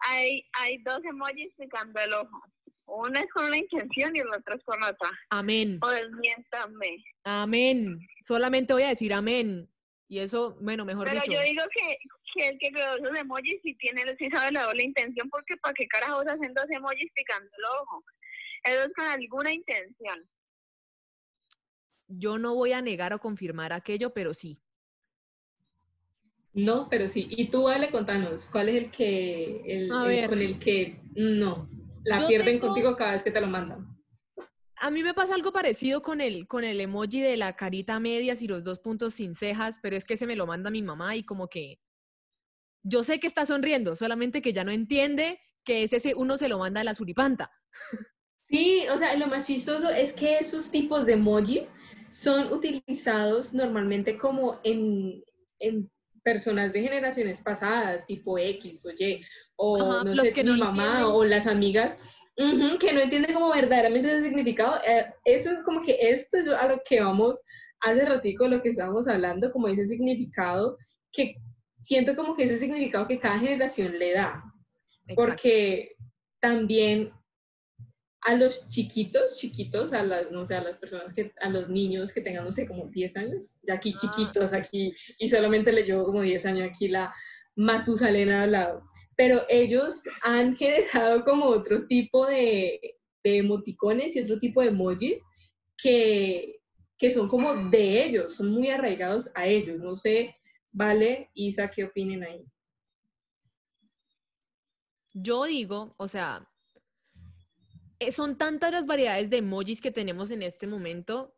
Hay, 0.00 0.44
hay 0.60 0.78
dos 0.78 1.02
emojis 1.04 1.52
picando 1.58 1.98
el 2.00 2.12
ojo. 2.12 2.42
Uno 2.86 3.18
es 3.18 3.26
con 3.32 3.46
una 3.46 3.56
intención 3.56 4.14
y 4.14 4.20
el 4.20 4.28
otro 4.28 4.54
es 4.54 4.62
con 4.64 4.82
otra. 4.82 5.10
Amén. 5.30 5.78
O 5.82 5.88
desmiéntame. 5.88 7.02
Amén. 7.24 7.98
Solamente 8.22 8.72
voy 8.74 8.82
a 8.82 8.88
decir 8.88 9.12
amén. 9.14 9.68
Y 10.08 10.18
eso, 10.18 10.56
bueno, 10.60 10.84
mejor 10.84 11.08
Pero 11.08 11.20
dicho. 11.20 11.32
yo 11.32 11.40
digo 11.42 11.62
que, 11.74 11.96
que 12.34 12.48
el 12.48 12.58
que 12.58 12.70
creó 12.70 12.96
esos 12.96 13.18
emojis 13.18 13.60
sí 13.62 13.74
tiene, 13.76 14.02
sí 14.18 14.28
sabe 14.30 14.52
la 14.52 14.64
doble 14.64 14.84
intención, 14.84 15.28
porque 15.30 15.56
para 15.56 15.72
qué 15.74 15.86
carajos 15.88 16.26
hacen 16.26 16.52
dos 16.54 16.66
emojis 16.70 17.10
picando 17.14 17.48
el 17.56 17.64
ojo. 17.80 18.04
Eso 18.64 18.82
es 18.82 18.92
con 18.94 19.06
alguna 19.06 19.52
intención. 19.52 20.28
Yo 22.06 22.38
no 22.38 22.54
voy 22.54 22.72
a 22.72 22.82
negar 22.82 23.12
o 23.14 23.18
confirmar 23.18 23.72
aquello, 23.72 24.12
pero 24.12 24.34
sí. 24.34 24.58
No, 26.52 26.88
pero 26.88 27.08
sí. 27.08 27.26
Y 27.30 27.48
tú, 27.50 27.68
Ale, 27.68 27.90
contanos, 27.90 28.46
¿cuál 28.46 28.68
es 28.68 28.76
el 28.84 28.90
que, 28.90 29.62
el, 29.66 29.88
con 30.28 30.38
el 30.40 30.58
que 30.58 31.00
no, 31.16 31.66
la 32.04 32.20
Yo 32.22 32.28
pierden 32.28 32.60
tengo- 32.60 32.66
contigo 32.68 32.96
cada 32.96 33.12
vez 33.12 33.22
que 33.22 33.30
te 33.32 33.40
lo 33.40 33.46
mandan? 33.48 33.93
A 34.84 34.90
mí 34.90 35.02
me 35.02 35.14
pasa 35.14 35.34
algo 35.34 35.50
parecido 35.50 36.02
con 36.02 36.20
el, 36.20 36.46
con 36.46 36.62
el 36.62 36.78
emoji 36.78 37.22
de 37.22 37.38
la 37.38 37.56
carita 37.56 37.98
medias 38.00 38.42
y 38.42 38.46
los 38.48 38.62
dos 38.64 38.80
puntos 38.80 39.14
sin 39.14 39.34
cejas, 39.34 39.78
pero 39.80 39.96
es 39.96 40.04
que 40.04 40.18
se 40.18 40.26
me 40.26 40.36
lo 40.36 40.46
manda 40.46 40.70
mi 40.70 40.82
mamá 40.82 41.16
y 41.16 41.24
como 41.24 41.48
que 41.48 41.80
yo 42.82 43.02
sé 43.02 43.18
que 43.18 43.26
está 43.26 43.46
sonriendo, 43.46 43.96
solamente 43.96 44.42
que 44.42 44.52
ya 44.52 44.62
no 44.62 44.72
entiende 44.72 45.40
que 45.64 45.84
ese 45.84 46.00
se- 46.00 46.14
uno 46.14 46.36
se 46.36 46.50
lo 46.50 46.58
manda 46.58 46.82
a 46.82 46.84
la 46.84 46.94
suripanta. 46.94 47.50
Sí, 48.50 48.84
o 48.92 48.98
sea, 48.98 49.16
lo 49.16 49.26
más 49.26 49.46
chistoso 49.46 49.88
es 49.88 50.12
que 50.12 50.36
esos 50.36 50.70
tipos 50.70 51.06
de 51.06 51.14
emojis 51.14 51.74
son 52.10 52.52
utilizados 52.52 53.54
normalmente 53.54 54.18
como 54.18 54.60
en, 54.64 55.24
en 55.60 55.90
personas 56.22 56.74
de 56.74 56.82
generaciones 56.82 57.40
pasadas, 57.40 58.04
tipo 58.04 58.36
X 58.36 58.84
o 58.84 58.90
Y, 58.90 59.24
o 59.56 59.78
Ajá, 59.78 60.04
no 60.04 60.14
sé, 60.14 60.32
que 60.34 60.44
mi 60.44 60.58
no 60.58 60.58
mamá 60.66 61.06
o 61.08 61.24
las 61.24 61.46
amigas, 61.46 61.96
ujú, 62.38 62.78
que 62.78 62.92
no 62.92 63.00
entienden 63.00 63.34
como 63.34 63.50
verdaderamente 63.52 64.08
ese 64.08 64.22
significado. 64.24 64.80
Eh, 64.86 65.06
eso 65.24 65.50
es 65.52 65.60
como 65.60 65.80
que 65.82 65.96
esto 66.00 66.38
es 66.38 66.48
a 66.48 66.68
lo 66.68 66.80
que 66.88 67.00
vamos 67.00 67.42
hace 67.80 68.04
ratico, 68.04 68.48
lo 68.48 68.62
que 68.62 68.70
estábamos 68.70 69.08
hablando, 69.08 69.52
como 69.52 69.68
ese 69.68 69.86
significado, 69.86 70.76
que 71.12 71.34
siento 71.80 72.16
como 72.16 72.34
que 72.34 72.44
ese 72.44 72.58
significado 72.58 73.06
que 73.06 73.18
cada 73.20 73.38
generación 73.38 73.98
le 73.98 74.12
da 74.12 74.42
Exacto. 75.06 75.14
porque 75.16 75.96
también 76.40 77.12
a 78.26 78.34
los 78.36 78.66
chiquitos, 78.68 79.36
chiquitos, 79.36 79.92
a 79.92 80.02
las, 80.02 80.30
no 80.30 80.46
sé, 80.46 80.54
a 80.54 80.62
las 80.62 80.78
personas 80.78 81.12
que, 81.12 81.30
a 81.42 81.50
los 81.50 81.68
niños 81.68 82.10
que 82.10 82.22
tengan, 82.22 82.44
no 82.44 82.52
sé, 82.52 82.66
como 82.66 82.86
10 82.86 83.14
años, 83.18 83.58
ya 83.64 83.74
aquí 83.74 83.92
Ah. 83.94 83.98
chiquitos, 84.00 84.54
aquí, 84.54 84.94
y 85.18 85.28
solamente 85.28 85.70
le 85.72 85.82
llevo 85.82 86.04
como 86.04 86.22
10 86.22 86.46
años 86.46 86.66
aquí 86.66 86.88
la 86.88 87.12
Matusalena 87.56 88.44
al 88.44 88.52
lado, 88.52 88.82
pero 89.16 89.42
ellos 89.48 90.02
han 90.22 90.56
generado 90.56 91.24
como 91.24 91.46
otro 91.46 91.86
tipo 91.86 92.26
de, 92.26 92.80
de 93.22 93.38
emoticones 93.38 94.16
y 94.16 94.20
otro 94.20 94.38
tipo 94.38 94.60
de 94.60 94.68
emojis 94.68 95.22
que, 95.76 96.60
que 96.98 97.10
son 97.10 97.28
como 97.28 97.54
de 97.70 98.04
ellos, 98.04 98.34
son 98.36 98.50
muy 98.50 98.68
arraigados 98.68 99.30
a 99.34 99.46
ellos, 99.46 99.78
no 99.78 99.96
sé, 99.96 100.34
Vale, 100.76 101.30
Isa, 101.34 101.70
¿qué 101.70 101.84
opinen 101.84 102.24
ahí? 102.24 102.44
Yo 105.12 105.44
digo, 105.44 105.94
o 105.98 106.08
sea, 106.08 106.50
eh, 108.00 108.10
son 108.10 108.36
tantas 108.36 108.72
las 108.72 108.84
variedades 108.84 109.30
de 109.30 109.36
emojis 109.36 109.80
que 109.80 109.92
tenemos 109.92 110.32
en 110.32 110.42
este 110.42 110.66
momento 110.66 111.33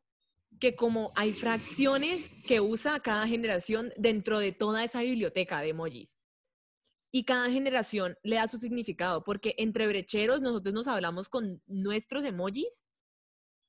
que 0.61 0.75
como 0.75 1.13
hay 1.15 1.35
fracciones 1.35 2.31
que 2.47 2.61
usa 2.61 3.01
cada 3.01 3.27
generación 3.27 3.93
dentro 3.97 4.39
de 4.39 4.53
toda 4.53 4.85
esa 4.85 5.03
biblioteca 5.03 5.61
de 5.61 5.71
emojis. 5.71 6.17
Y 7.13 7.25
cada 7.25 7.51
generación 7.51 8.17
le 8.23 8.37
da 8.37 8.49
su 8.49 8.59
significado, 8.59 9.25
porque 9.25 9.55
entre 9.59 9.87
brecheros 9.87 10.41
nosotros 10.43 10.75
nos 10.75 10.89
hablamos 10.89 11.29
con 11.29 11.63
nuestros 11.67 12.25
emojis 12.25 12.83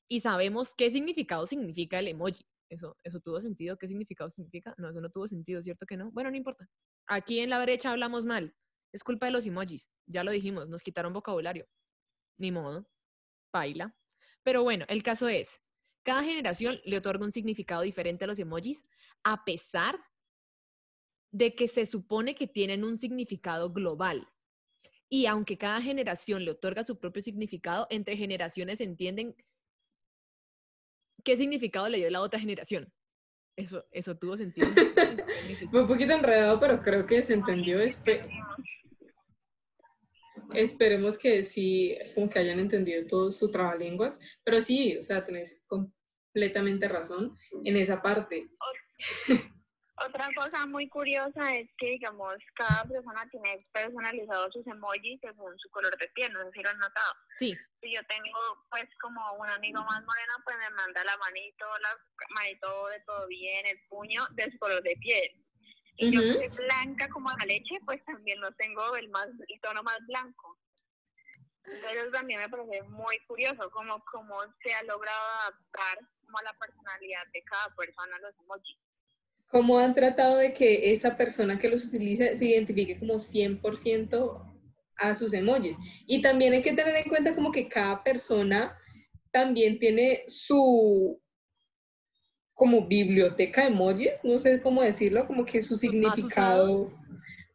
y 0.10 0.22
sabemos 0.22 0.76
qué 0.76 0.90
significado 0.92 1.48
significa 1.48 2.00
el 2.00 2.08
emoji. 2.10 2.46
Eso, 2.70 2.98
eso 3.04 3.20
tuvo 3.20 3.40
sentido, 3.40 3.78
¿qué 3.78 3.88
significado 3.88 4.30
significa? 4.30 4.76
No, 4.78 4.90
eso 4.90 5.00
no 5.00 5.10
tuvo 5.10 5.28
sentido, 5.28 5.62
¿cierto 5.62 5.86
que 5.86 5.96
no? 5.96 6.12
Bueno, 6.12 6.30
no 6.32 6.38
importa. 6.38 6.70
Aquí 7.08 7.40
en 7.40 7.50
la 7.50 7.62
brecha 7.62 7.92
hablamos 7.92 8.26
mal. 8.26 8.54
Es 8.92 9.04
culpa 9.04 9.28
de 9.28 9.32
los 9.32 9.46
emojis. 9.46 9.90
Ya 10.06 10.24
lo 10.24 10.32
dijimos, 10.32 10.68
nos 10.68 10.82
quitaron 10.82 11.14
vocabulario. 11.14 11.68
Ni 12.38 12.52
modo. 12.52 12.90
Baila. 13.54 13.96
Pero 14.44 14.64
bueno, 14.64 14.86
el 14.90 15.04
caso 15.04 15.28
es, 15.30 15.62
cada 16.08 16.24
generación 16.24 16.80
le 16.86 16.96
otorga 16.96 17.26
un 17.26 17.34
significado 17.34 17.82
diferente 17.82 18.24
a 18.24 18.28
los 18.28 18.40
emojis, 18.40 18.86
a 19.26 19.44
pesar 19.44 20.00
de 21.34 21.54
que 21.54 21.68
se 21.68 21.86
supone 21.86 22.34
que 22.34 22.48
tienen 22.48 22.86
un 22.86 22.98
significado 22.98 23.74
global. 23.74 24.26
Y 25.10 25.26
aunque 25.26 25.58
cada 25.58 25.82
generación 25.82 26.46
le 26.46 26.52
otorga 26.52 26.86
su 26.86 26.98
propio 26.98 27.22
significado, 27.22 27.88
entre 27.90 28.16
generaciones 28.16 28.80
entienden 28.80 29.36
qué 31.26 31.36
significado 31.36 31.90
le 31.90 31.98
dio 31.98 32.10
la 32.10 32.22
otra 32.22 32.40
generación. 32.40 32.90
Eso, 33.58 33.86
eso 33.92 34.18
tuvo 34.18 34.38
sentido. 34.38 34.66
Fue 35.72 35.82
un 35.82 35.88
poquito 35.90 36.14
enredado, 36.14 36.58
pero 36.58 36.82
creo 36.82 37.06
que 37.06 37.22
se 37.22 37.34
entendió. 37.34 37.82
Espe- 37.82 38.26
esperemos 40.54 41.18
que 41.18 41.44
sí, 41.44 41.98
como 42.16 42.30
que 42.30 42.40
hayan 42.40 42.60
entendido 42.60 43.06
todo 43.06 43.30
su 43.30 43.52
trabalenguas. 43.52 44.18
Pero 44.46 44.62
sí, 44.62 44.96
o 44.98 45.04
sea, 45.04 45.26
tenés 45.26 45.64
completamente 46.38 46.88
razón 46.88 47.36
en 47.64 47.78
esa 47.78 48.02
parte. 48.02 48.48
Otra 50.06 50.30
cosa 50.36 50.68
muy 50.68 50.88
curiosa 50.90 51.56
es 51.56 51.68
que, 51.80 51.92
digamos, 51.92 52.36
cada 52.56 52.84
persona 52.84 53.28
tiene 53.32 53.66
personalizados 53.74 54.54
sus 54.54 54.68
emojis 54.68 55.20
según 55.22 55.58
su 55.58 55.70
color 55.72 55.98
de 55.98 56.08
piel, 56.10 56.32
no 56.34 56.44
sé 56.44 56.52
si 56.54 56.62
lo 56.62 56.70
han 56.70 56.78
notado. 56.78 57.14
Sí, 57.40 57.58
Si 57.82 57.92
yo 57.92 58.02
tengo, 58.04 58.40
pues, 58.70 58.86
como 59.02 59.20
un 59.40 59.50
amigo 59.50 59.84
más 59.84 60.06
moreno, 60.06 60.34
pues 60.44 60.56
me 60.58 60.70
manda 60.70 61.04
la 61.04 61.18
manito, 61.18 61.66
la 61.82 61.98
manito 62.30 62.88
de 62.90 63.00
todo 63.08 63.28
bien, 63.28 63.66
el 63.66 63.80
puño 63.90 64.24
de 64.34 64.52
su 64.52 64.60
color 64.60 64.84
de 64.84 64.96
piel. 64.98 65.44
Y 66.00 66.12
yo 66.12 66.22
que 66.22 66.52
soy 66.52 66.66
blanca 66.66 67.10
como 67.10 67.32
la 67.32 67.46
leche, 67.46 67.80
pues 67.84 68.04
también 68.06 68.40
lo 68.40 68.52
tengo 68.52 68.96
el, 68.98 69.10
más, 69.10 69.30
el 69.30 69.62
tono 69.62 69.82
más 69.82 69.98
blanco. 70.06 70.60
Entonces 71.64 72.12
también 72.12 72.40
me 72.40 72.50
parece 72.50 72.84
muy 72.84 73.18
curioso 73.26 73.70
cómo, 73.72 74.04
cómo 74.12 74.38
se 74.62 74.74
ha 74.76 74.84
logrado 74.84 75.28
adaptar 75.42 76.00
como 76.28 76.38
a 76.40 76.44
la 76.44 76.54
personalidad 76.60 77.24
de 77.34 77.42
cada 77.44 77.74
persona 77.76 78.20
los 78.20 78.38
emojis. 78.40 78.78
¿Cómo 79.50 79.80
han 79.80 79.96
tratado 79.96 80.38
de 80.38 80.54
que 80.54 80.92
esa 80.92 81.16
persona 81.16 81.58
que 81.58 81.70
los 81.70 81.86
utiliza 81.86 82.36
se 82.36 82.46
identifique 82.46 83.00
como 83.00 83.16
100% 83.16 84.56
a 84.98 85.16
sus 85.16 85.34
emojis? 85.34 85.78
Y 86.06 86.22
también 86.22 86.54
hay 86.54 86.62
que 86.62 86.74
tener 86.74 86.96
en 86.98 87.08
cuenta 87.10 87.34
como 87.34 87.52
que 87.52 87.70
cada 87.70 88.04
persona 88.04 88.78
también 89.32 89.80
tiene 89.80 90.24
su 90.28 91.20
como 92.54 92.88
biblioteca 92.88 93.62
de 93.62 93.68
emojis, 93.68 94.24
no 94.24 94.38
sé 94.38 94.62
cómo 94.62 94.82
decirlo, 94.82 95.28
como 95.28 95.46
que 95.46 95.62
su 95.62 95.78
significado. 95.78 96.92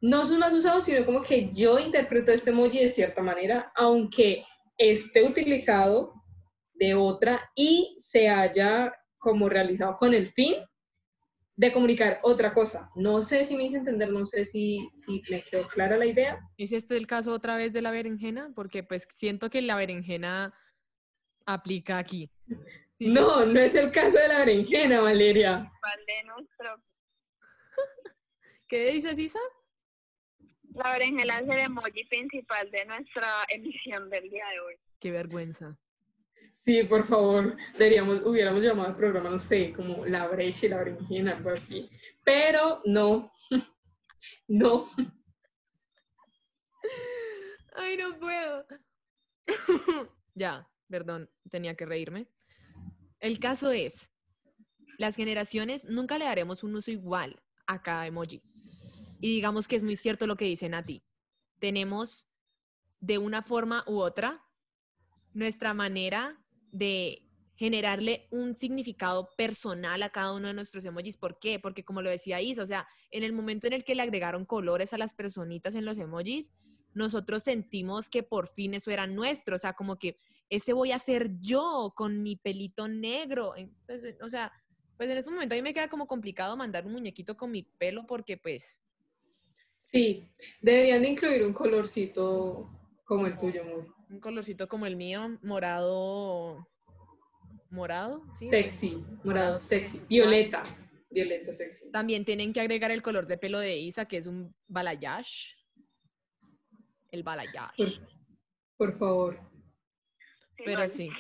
No 0.01 0.25
son 0.25 0.39
más 0.39 0.55
usados, 0.55 0.85
sino 0.85 1.05
como 1.05 1.23
que 1.23 1.51
yo 1.53 1.79
interpreto 1.79 2.33
este 2.33 2.51
emoji 2.51 2.79
de 2.79 2.89
cierta 2.89 3.23
manera, 3.23 3.73
aunque 3.77 4.45
esté 4.79 5.25
utilizado 5.25 6.22
de 6.83 6.95
otra 6.95 7.49
y 7.55 7.95
se 7.97 8.29
haya 8.29 8.93
como 9.17 9.49
realizado 9.49 9.97
con 9.97 10.15
el 10.15 10.27
fin 10.27 10.57
de 11.55 11.73
comunicar 11.73 12.19
otra 12.25 12.53
cosa. 12.53 12.91
No 12.97 13.23
sé 13.23 13.45
si 13.45 13.57
me 13.57 13.65
hice 13.65 13.77
entender, 13.77 14.11
no 14.11 14.25
sé 14.25 14.45
si, 14.45 14.91
si 14.97 15.23
me 15.31 15.43
quedó 15.43 15.69
clara 15.69 15.97
la 15.97 16.07
idea. 16.07 16.41
¿Es 16.57 16.73
este 16.73 16.97
el 16.97 17.07
caso 17.07 17.31
otra 17.31 17.57
vez 17.57 17.73
de 17.73 17.83
la 17.83 17.93
berenjena? 17.93 18.51
Porque 18.57 18.83
pues 18.83 19.07
siento 19.15 19.49
que 19.49 19.63
la 19.63 19.77
berenjena 19.77 20.53
aplica 21.47 21.99
aquí. 21.99 22.33
Sí. 22.99 23.13
No, 23.13 23.47
no 23.47 23.61
es 23.61 23.77
el 23.77 23.93
caso 23.93 24.19
de 24.19 24.27
la 24.27 24.41
berenjena, 24.41 25.03
Valeria. 25.03 25.71
¿Qué 28.67 28.91
dices, 28.91 29.17
Isa? 29.21 29.39
La 30.75 30.91
berenjena 30.91 31.39
es 31.39 31.49
el 31.49 31.61
emoji 31.61 32.05
principal 32.07 32.69
de 32.73 32.87
nuestra 32.87 33.29
emisión 33.51 34.11
del 34.11 34.29
día 34.29 34.49
de 34.49 34.61
hoy. 34.61 34.75
Qué 34.99 35.13
vergüenza. 35.13 35.79
Sí, 36.65 36.85
por 36.85 37.05
favor, 37.05 37.57
deberíamos, 37.77 38.23
hubiéramos 38.25 38.63
llamado 38.63 38.91
al 38.91 38.95
programa, 38.95 39.31
no 39.31 39.39
sé, 39.39 39.73
como 39.73 40.07
la 40.07 40.29
brecha 40.29 40.67
y 40.67 40.69
la 40.69 40.79
berenjena, 40.79 41.37
algo 41.37 41.51
así. 41.51 41.91
Pero 42.25 42.81
no, 42.85 43.33
no. 44.47 44.89
Ay, 47.75 47.97
no 47.97 48.17
puedo. 48.17 48.65
ya, 50.35 50.71
perdón, 50.89 51.29
tenía 51.51 51.75
que 51.75 51.85
reírme. 51.85 52.29
El 53.19 53.41
caso 53.41 53.73
es, 53.73 54.13
las 54.99 55.17
generaciones 55.17 55.85
nunca 55.87 56.17
le 56.17 56.27
daremos 56.27 56.63
un 56.63 56.77
uso 56.77 56.93
igual 56.93 57.43
a 57.67 57.83
cada 57.83 58.07
emoji. 58.07 58.41
Y 59.21 59.35
digamos 59.35 59.67
que 59.67 59.75
es 59.75 59.83
muy 59.83 59.97
cierto 59.97 60.29
lo 60.29 60.37
que 60.37 60.45
dice 60.45 60.69
Nati. 60.69 61.03
Tenemos 61.59 62.29
de 63.01 63.19
una 63.19 63.43
forma 63.43 63.83
u 63.89 63.99
otra 63.99 64.45
nuestra 65.33 65.75
manera 65.75 66.42
de 66.73 67.29
generarle 67.55 68.27
un 68.33 68.59
significado 68.59 69.29
personal 69.37 70.03
a 70.03 70.09
cada 70.09 70.35
uno 70.35 70.49
de 70.49 70.55
nuestros 70.55 70.85
emojis. 70.85 71.17
¿Por 71.17 71.39
qué? 71.39 71.61
Porque 71.61 71.85
como 71.85 72.03
lo 72.03 72.11
decía 72.11 72.41
Isa, 72.41 72.65
o 72.65 72.67
sea, 72.67 72.89
en 73.11 73.23
el 73.23 73.33
momento 73.33 73.69
en 73.69 73.75
el 73.75 73.85
que 73.85 73.95
le 73.95 74.03
agregaron 74.03 74.45
colores 74.45 74.93
a 74.93 74.99
las 74.99 75.15
personitas 75.15 75.77
en 75.77 75.85
los 75.85 75.99
emojis, 75.99 76.51
nosotros 76.95 77.45
sentimos 77.45 78.11
que 78.11 78.25
por 78.25 78.49
fin 78.49 78.75
eso 78.75 78.91
era 78.91 79.07
nuestro, 79.07 79.55
o 79.57 79.59
sea, 79.59 79.75
como 79.75 79.97
que 79.97 80.17
ese 80.51 80.73
voy 80.73 80.91
a 80.93 80.99
ser 80.99 81.39
yo 81.39 81.93
con 81.97 82.23
mi 82.23 82.35
pelito 82.35 82.89
negro. 82.89 83.55
Pues, 83.87 84.05
o 84.21 84.29
sea, 84.29 84.53
pues 84.97 85.09
en 85.09 85.19
ese 85.19 85.31
momento 85.31 85.55
a 85.55 85.57
mí 85.57 85.63
me 85.63 85.73
queda 85.73 85.89
como 85.89 86.07
complicado 86.07 86.57
mandar 86.57 86.85
un 86.85 86.93
muñequito 86.93 87.37
con 87.37 87.51
mi 87.51 87.63
pelo 87.63 88.07
porque 88.07 88.37
pues 88.37 88.83
Sí, 89.93 90.27
deberían 90.63 91.03
de 91.03 91.09
incluir 91.11 91.45
un 91.45 91.53
colorcito 91.53 92.71
como 93.05 93.27
el 93.27 93.37
tuyo, 93.37 93.63
muy 93.63 93.85
un 94.13 94.21
colorcito 94.21 94.69
como 94.69 94.87
el 94.87 94.97
mío, 94.97 95.39
morado, 95.43 96.69
morado, 97.71 98.23
¿sí? 98.39 98.49
sexy, 98.49 98.91
morado 98.91 99.25
Morado 99.25 99.59
sexy, 99.59 100.01
violeta, 100.09 100.63
violeta 101.11 101.53
sexy. 101.53 101.91
También 101.91 102.25
tienen 102.25 102.53
que 102.53 102.61
agregar 102.61 102.91
el 102.91 103.01
color 103.01 103.27
de 103.27 103.39
pelo 103.39 103.59
de 103.59 103.79
Isa, 103.79 104.05
que 104.05 104.19
es 104.19 104.27
un 104.27 104.55
balayage. 104.69 105.57
El 107.11 107.23
balayage. 107.23 107.75
Por, 107.77 107.89
por 108.77 108.99
favor. 108.99 109.41
Pero 110.65 110.89
sí. 110.89 111.09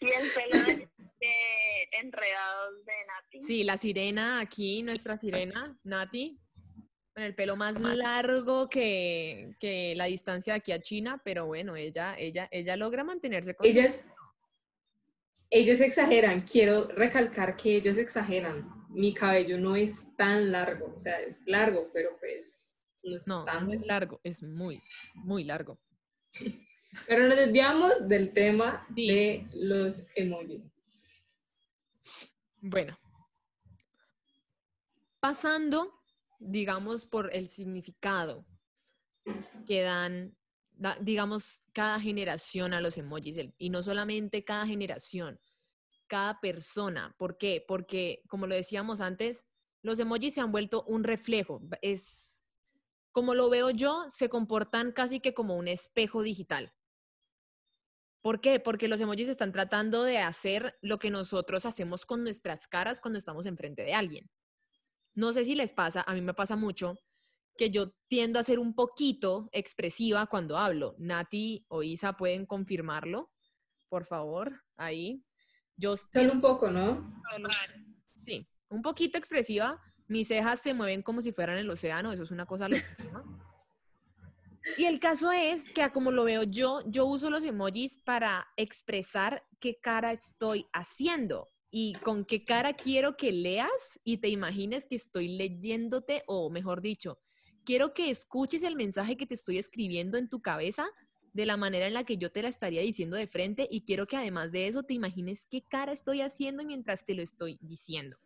Y 0.00 0.06
el 0.06 0.28
pelo 0.34 0.64
de, 0.66 0.74
de 0.76 1.98
enredados 1.98 2.84
de 2.84 2.92
Nati. 3.06 3.40
Sí, 3.40 3.64
la 3.64 3.78
sirena 3.78 4.40
aquí, 4.40 4.82
nuestra 4.82 5.16
sirena, 5.16 5.78
Nati, 5.82 6.38
con 7.14 7.22
el 7.22 7.34
pelo 7.34 7.56
más 7.56 7.80
largo 7.80 8.68
que, 8.68 9.54
que 9.60 9.94
la 9.96 10.06
distancia 10.06 10.54
de 10.54 10.58
aquí 10.58 10.72
a 10.72 10.80
China, 10.80 11.22
pero 11.24 11.46
bueno, 11.46 11.76
ella, 11.76 12.16
ella, 12.18 12.48
ella 12.50 12.76
logra 12.76 13.04
mantenerse 13.04 13.54
con 13.54 13.66
Ellas, 13.66 14.04
ellas 15.50 15.80
exageran, 15.80 16.40
quiero 16.42 16.88
recalcar 16.88 17.56
que 17.56 17.76
ellas 17.76 17.98
exageran. 17.98 18.68
Mi 18.90 19.14
cabello 19.14 19.58
no 19.58 19.76
es 19.76 20.04
tan 20.16 20.50
largo, 20.50 20.92
o 20.92 20.96
sea, 20.96 21.20
es 21.20 21.46
largo, 21.46 21.88
pero 21.92 22.16
pues 22.18 22.60
no 23.04 23.16
es 23.16 23.26
No, 23.28 23.44
no 23.44 23.72
es 23.72 23.86
largo, 23.86 24.20
es 24.24 24.42
muy, 24.42 24.82
muy 25.14 25.44
largo. 25.44 25.78
Pero 27.08 27.26
nos 27.26 27.34
desviamos 27.36 28.06
del 28.06 28.32
tema 28.32 28.86
Sí. 28.94 29.08
de 29.08 29.48
los 29.52 30.02
emojis. 30.14 30.70
Bueno, 32.60 32.96
pasando, 35.18 35.92
digamos, 36.44 37.06
por 37.06 37.34
el 37.34 37.48
significado 37.48 38.46
que 39.66 39.82
dan, 39.82 40.36
da- 40.72 40.98
digamos, 41.00 41.62
cada 41.72 42.00
generación 42.00 42.74
a 42.74 42.80
los 42.80 42.98
emojis, 42.98 43.36
y 43.58 43.70
no 43.70 43.82
solamente 43.82 44.44
cada 44.44 44.66
generación, 44.66 45.40
cada 46.06 46.40
persona. 46.40 47.14
¿Por 47.18 47.38
qué? 47.38 47.64
Porque, 47.66 48.22
como 48.28 48.46
lo 48.46 48.54
decíamos 48.54 49.00
antes, 49.00 49.46
los 49.82 49.98
emojis 49.98 50.34
se 50.34 50.40
han 50.40 50.52
vuelto 50.52 50.84
un 50.84 51.04
reflejo. 51.04 51.60
Es, 51.82 52.44
como 53.12 53.34
lo 53.34 53.48
veo 53.50 53.70
yo, 53.70 54.04
se 54.08 54.28
comportan 54.28 54.92
casi 54.92 55.20
que 55.20 55.34
como 55.34 55.56
un 55.56 55.68
espejo 55.68 56.22
digital. 56.22 56.74
¿Por 58.22 58.40
qué? 58.40 58.58
Porque 58.58 58.88
los 58.88 59.00
emojis 59.00 59.28
están 59.28 59.52
tratando 59.52 60.02
de 60.02 60.18
hacer 60.18 60.78
lo 60.80 60.98
que 60.98 61.10
nosotros 61.10 61.66
hacemos 61.66 62.06
con 62.06 62.22
nuestras 62.22 62.66
caras 62.66 63.00
cuando 63.00 63.18
estamos 63.18 63.44
enfrente 63.44 63.82
de 63.82 63.92
alguien. 63.92 64.30
No 65.14 65.32
sé 65.32 65.44
si 65.44 65.54
les 65.54 65.72
pasa, 65.72 66.02
a 66.06 66.14
mí 66.14 66.20
me 66.20 66.34
pasa 66.34 66.56
mucho 66.56 66.98
que 67.56 67.70
yo 67.70 67.92
tiendo 68.08 68.38
a 68.38 68.44
ser 68.44 68.58
un 68.58 68.74
poquito 68.74 69.48
expresiva 69.52 70.26
cuando 70.26 70.56
hablo. 70.58 70.96
Nati 70.98 71.64
o 71.68 71.82
Isa 71.84 72.14
pueden 72.14 72.46
confirmarlo, 72.46 73.30
por 73.88 74.06
favor, 74.06 74.60
ahí. 74.76 75.24
Yo 75.76 75.96
Solo 75.96 76.32
un 76.32 76.40
poco, 76.40 76.70
¿no? 76.70 77.22
solo- 77.30 77.48
sí, 78.24 78.48
un 78.68 78.82
poquito 78.82 79.18
expresiva. 79.18 79.80
Mis 80.08 80.28
cejas 80.28 80.60
se 80.60 80.74
mueven 80.74 81.02
como 81.02 81.22
si 81.22 81.32
fueran 81.32 81.58
el 81.58 81.70
océano, 81.70 82.12
eso 82.12 82.24
es 82.24 82.30
una 82.30 82.44
cosa. 82.46 82.68
Y 84.76 84.84
el 84.86 84.98
caso 84.98 85.30
es 85.30 85.70
que, 85.70 85.88
como 85.92 86.10
lo 86.10 86.24
veo 86.24 86.42
yo, 86.42 86.80
yo 86.86 87.06
uso 87.06 87.30
los 87.30 87.44
emojis 87.44 87.98
para 87.98 88.46
expresar 88.56 89.44
qué 89.60 89.78
cara 89.80 90.10
estoy 90.12 90.66
haciendo 90.72 91.50
y 91.76 91.94
con 92.04 92.24
qué 92.24 92.44
cara 92.44 92.74
quiero 92.74 93.16
que 93.16 93.32
leas 93.32 93.98
y 94.04 94.18
te 94.18 94.28
imagines 94.28 94.86
que 94.86 94.94
estoy 94.94 95.26
leyéndote, 95.26 96.22
o 96.28 96.48
mejor 96.48 96.80
dicho, 96.80 97.18
quiero 97.64 97.94
que 97.94 98.10
escuches 98.10 98.62
el 98.62 98.76
mensaje 98.76 99.16
que 99.16 99.26
te 99.26 99.34
estoy 99.34 99.58
escribiendo 99.58 100.16
en 100.16 100.28
tu 100.28 100.40
cabeza 100.40 100.86
de 101.32 101.46
la 101.46 101.56
manera 101.56 101.88
en 101.88 101.94
la 101.94 102.04
que 102.04 102.16
yo 102.16 102.30
te 102.30 102.42
la 102.42 102.48
estaría 102.48 102.80
diciendo 102.80 103.16
de 103.16 103.26
frente 103.26 103.66
y 103.68 103.80
quiero 103.80 104.06
que 104.06 104.16
además 104.16 104.52
de 104.52 104.68
eso 104.68 104.84
te 104.84 104.94
imagines 104.94 105.48
qué 105.50 105.64
cara 105.64 105.92
estoy 105.92 106.20
haciendo 106.20 106.64
mientras 106.64 107.04
te 107.04 107.16
lo 107.16 107.22
estoy 107.22 107.58
diciendo. 107.60 108.18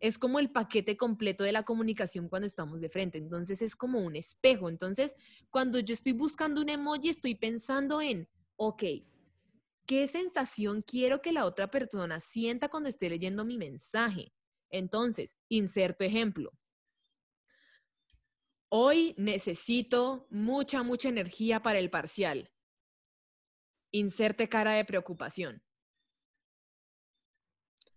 Es 0.00 0.16
como 0.16 0.38
el 0.38 0.50
paquete 0.50 0.96
completo 0.96 1.44
de 1.44 1.52
la 1.52 1.64
comunicación 1.64 2.30
cuando 2.30 2.46
estamos 2.46 2.80
de 2.80 2.88
frente, 2.88 3.18
entonces 3.18 3.60
es 3.60 3.76
como 3.76 3.98
un 3.98 4.16
espejo. 4.16 4.70
Entonces, 4.70 5.14
cuando 5.50 5.80
yo 5.80 5.92
estoy 5.92 6.12
buscando 6.12 6.62
un 6.62 6.70
emoji, 6.70 7.10
estoy 7.10 7.34
pensando 7.34 8.00
en, 8.00 8.26
ok, 8.56 8.84
¿qué 9.86 10.08
sensación 10.08 10.82
quiero 10.82 11.20
que 11.20 11.32
la 11.32 11.46
otra 11.46 11.70
persona 11.70 12.20
sienta 12.20 12.68
cuando 12.68 12.88
esté 12.88 13.10
leyendo 13.10 13.44
mi 13.44 13.58
mensaje? 13.58 14.32
Entonces, 14.70 15.36
inserto 15.48 16.04
ejemplo. 16.04 16.52
Hoy 18.68 19.14
necesito 19.18 20.26
mucha, 20.30 20.82
mucha 20.82 21.08
energía 21.08 21.60
para 21.60 21.78
el 21.78 21.90
parcial. 21.90 22.50
Inserte 23.90 24.48
cara 24.48 24.72
de 24.72 24.84
preocupación. 24.86 25.62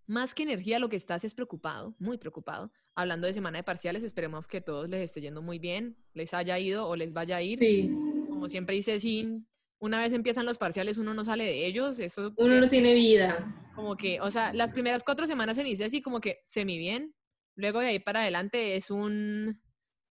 Más 0.08 0.36
que 0.36 0.44
energía, 0.44 0.78
lo 0.78 0.90
que 0.90 0.98
estás 0.98 1.24
es 1.24 1.34
preocupado, 1.34 1.96
muy 1.98 2.18
preocupado. 2.18 2.72
Hablando 2.94 3.26
de 3.26 3.34
semana 3.34 3.58
de 3.58 3.64
parciales, 3.64 4.04
esperemos 4.04 4.48
que 4.48 4.62
todos 4.62 4.88
les 4.90 5.02
esté 5.02 5.22
yendo 5.22 5.42
muy 5.42 5.58
bien, 5.58 5.98
les 6.14 6.34
haya 6.34 6.60
ido 6.60 6.88
o 6.88 6.96
les 6.96 7.12
vaya 7.12 7.38
a 7.38 7.42
ir. 7.42 7.58
Sí. 7.58 7.90
Como 8.30 8.50
siempre 8.50 8.76
dice, 8.76 9.00
sí, 9.00 9.46
una 9.80 10.00
vez 10.00 10.14
empiezan 10.14 10.46
los 10.46 10.58
parciales, 10.58 10.98
uno 10.98 11.14
no 11.14 11.24
sale 11.26 11.44
de 11.46 11.66
ellos. 11.66 12.00
Eso 12.00 12.34
Uno 12.38 12.60
no 12.60 12.68
tiene 12.70 12.94
vida. 12.96 13.72
como 13.76 13.96
que, 13.96 14.20
o 14.22 14.32
sea, 14.32 14.54
las 14.54 14.72
primeras 14.72 15.04
cuatro 15.04 15.28
semanas 15.28 15.56
se 15.56 15.62
inicia 15.62 15.86
así 15.88 16.02
como 16.02 16.20
que 16.22 16.40
semi 16.46 16.78
bien. 16.78 17.14
Luego 17.56 17.80
de 17.80 17.88
ahí 17.88 18.00
para 18.00 18.22
adelante 18.22 18.76
es 18.76 18.90
un, 18.92 19.62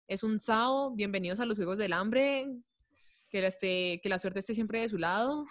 es 0.07 0.23
un 0.23 0.39
SAO. 0.39 0.91
Bienvenidos 0.95 1.39
a 1.39 1.45
los 1.45 1.55
Juegos 1.57 1.77
del 1.77 1.93
Hambre. 1.93 2.47
Que 3.29 3.41
la, 3.41 3.47
esté- 3.47 3.99
que 4.01 4.09
la 4.09 4.19
suerte 4.19 4.39
esté 4.41 4.53
siempre 4.55 4.81
de 4.81 4.89
su 4.89 4.97
lado. 4.97 5.45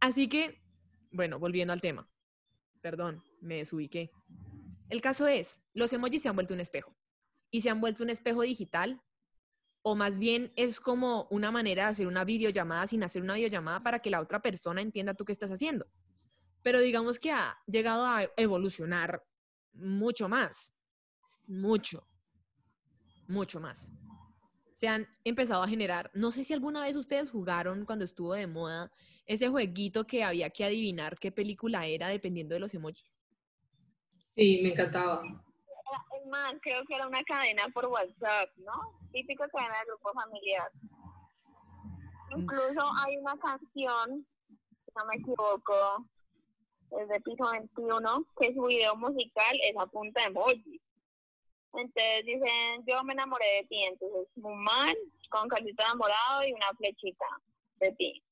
Así 0.00 0.28
que, 0.28 0.62
bueno, 1.10 1.38
volviendo 1.38 1.72
al 1.72 1.80
tema. 1.80 2.08
Perdón, 2.80 3.22
me 3.40 3.56
desubiqué. 3.58 4.10
El 4.88 5.00
caso 5.00 5.26
es, 5.26 5.62
los 5.74 5.92
emojis 5.92 6.22
se 6.22 6.28
han 6.28 6.34
vuelto 6.34 6.54
un 6.54 6.60
espejo. 6.60 6.96
Y 7.50 7.60
se 7.62 7.70
han 7.70 7.80
vuelto 7.80 8.02
un 8.02 8.10
espejo 8.10 8.42
digital. 8.42 9.00
O 9.82 9.94
más 9.96 10.18
bien 10.18 10.52
es 10.56 10.80
como 10.80 11.26
una 11.30 11.50
manera 11.50 11.84
de 11.84 11.90
hacer 11.90 12.06
una 12.06 12.24
videollamada 12.24 12.86
sin 12.86 13.02
hacer 13.02 13.22
una 13.22 13.34
videollamada 13.34 13.82
para 13.82 14.00
que 14.00 14.10
la 14.10 14.20
otra 14.20 14.40
persona 14.40 14.80
entienda 14.80 15.14
tú 15.14 15.24
qué 15.24 15.32
estás 15.32 15.50
haciendo 15.50 15.86
pero 16.62 16.80
digamos 16.80 17.18
que 17.18 17.30
ha 17.30 17.58
llegado 17.66 18.06
a 18.06 18.30
evolucionar 18.36 19.22
mucho 19.72 20.28
más, 20.28 20.74
mucho, 21.46 22.06
mucho 23.26 23.60
más. 23.60 23.90
se 24.76 24.88
han 24.88 25.06
empezado 25.24 25.62
a 25.62 25.68
generar. 25.68 26.10
No 26.12 26.32
sé 26.32 26.42
si 26.42 26.52
alguna 26.52 26.82
vez 26.82 26.96
ustedes 26.96 27.30
jugaron 27.30 27.84
cuando 27.84 28.04
estuvo 28.04 28.34
de 28.34 28.48
moda 28.48 28.90
ese 29.26 29.48
jueguito 29.48 30.04
que 30.06 30.24
había 30.24 30.50
que 30.50 30.64
adivinar 30.64 31.18
qué 31.20 31.30
película 31.30 31.86
era 31.86 32.08
dependiendo 32.08 32.54
de 32.54 32.60
los 32.60 32.74
emojis. 32.74 33.20
Sí, 34.34 34.60
me 34.62 34.70
encantaba. 34.70 35.22
Es 36.22 36.28
más, 36.28 36.54
creo 36.62 36.84
que 36.84 36.94
era 36.94 37.08
una 37.08 37.22
cadena 37.24 37.68
por 37.74 37.86
WhatsApp, 37.86 38.48
¿no? 38.58 38.72
Típico 39.12 39.44
cadena 39.52 39.78
de 39.80 39.86
grupo 39.86 40.12
familiar. 40.12 40.70
Incluso 42.36 42.82
hay 43.00 43.16
una 43.16 43.36
canción, 43.38 44.26
si 44.48 44.92
no 44.96 45.04
me 45.06 45.16
equivoco, 45.16 46.06
es 47.00 47.08
de 47.08 47.20
piso 47.20 47.50
21, 47.50 48.26
que 48.40 48.54
su 48.54 48.62
video 48.62 48.94
musical 48.96 49.58
es 49.62 49.76
a 49.76 49.86
punta 49.86 50.20
de 50.20 50.26
emoji. 50.28 50.80
Entonces 51.74 52.26
dicen, 52.26 52.84
yo 52.86 53.02
me 53.04 53.14
enamoré 53.14 53.46
de 53.56 53.64
ti, 53.64 53.82
entonces 53.84 54.28
man 54.36 54.94
con 55.30 55.48
calcito 55.48 55.82
enamorado 55.82 56.44
y 56.44 56.52
una 56.52 56.68
flechita 56.76 57.26
de 57.76 57.92
ti. 57.92 58.22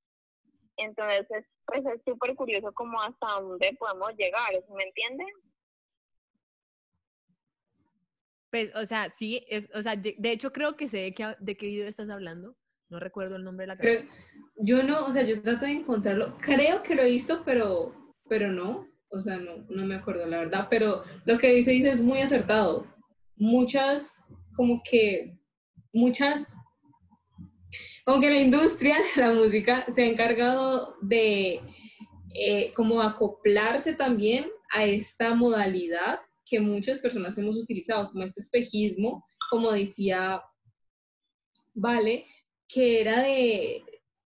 Entonces, 0.77 1.27
es, 1.31 1.47
pues 1.67 1.85
es 1.87 2.01
súper 2.05 2.35
curioso 2.35 2.73
como 2.73 3.01
hasta 3.01 3.41
dónde 3.41 3.75
podemos 3.79 4.15
llegar, 4.17 4.53
¿sí 4.53 4.73
¿me 4.75 4.85
entienden? 4.85 5.29
Pues, 8.51 8.75
o 8.75 8.85
sea, 8.85 9.11
sí, 9.11 9.45
es, 9.49 9.69
o 9.75 9.83
sea, 9.83 9.97
de, 9.97 10.17
de 10.19 10.33
hecho 10.33 10.53
creo 10.53 10.77
que 10.77 10.89
sé 10.89 10.99
de 10.99 11.15
qué, 11.15 11.35
de 11.39 11.57
qué 11.57 11.67
video 11.67 11.87
estás 11.87 12.11
hablando. 12.11 12.57
No 12.89 12.99
recuerdo 12.99 13.37
el 13.37 13.45
nombre 13.45 13.65
de 13.65 13.69
la 13.69 13.77
Pero 13.77 14.01
canción. 14.01 14.17
yo 14.57 14.83
no, 14.83 15.07
o 15.07 15.13
sea, 15.13 15.23
yo 15.23 15.41
trato 15.41 15.65
de 15.65 15.73
encontrarlo. 15.73 16.37
Creo 16.41 16.83
que 16.83 16.97
lo 16.97 17.03
he 17.03 17.13
visto, 17.13 17.43
pero, 17.45 17.95
pero 18.29 18.51
no. 18.51 18.89
O 19.13 19.21
sea, 19.21 19.39
no, 19.39 19.65
no 19.69 19.85
me 19.87 19.95
acuerdo, 19.95 20.27
la 20.27 20.39
verdad. 20.39 20.67
Pero 20.71 21.01
lo 21.25 21.39
que 21.39 21.53
dice, 21.53 21.71
dice 21.71 21.91
es 21.91 22.01
muy 22.01 22.21
acertado. 22.21 22.87
Muchas, 23.37 24.33
como 24.57 24.83
que, 24.89 25.39
muchas, 25.93 26.57
como 28.05 28.21
que 28.21 28.31
la 28.31 28.41
industria 28.41 28.97
de 29.15 29.23
la 29.23 29.33
música 29.33 29.87
se 29.91 30.03
ha 30.03 30.07
encargado 30.07 30.97
de 31.03 31.61
eh, 32.35 32.73
como 32.75 33.01
acoplarse 33.03 33.95
también 33.95 34.47
a 34.73 34.85
esta 34.85 35.35
modalidad 35.35 36.21
que 36.51 36.59
muchas 36.61 36.99
personas 36.99 37.39
hemos 37.39 37.57
utilizado, 37.57 38.11
como 38.11 38.25
este 38.25 38.41
espejismo, 38.41 39.25
como 39.51 39.71
decía 39.71 40.43
Vale, 41.73 42.27
que 42.67 43.01
era 43.01 43.23
de 43.23 43.85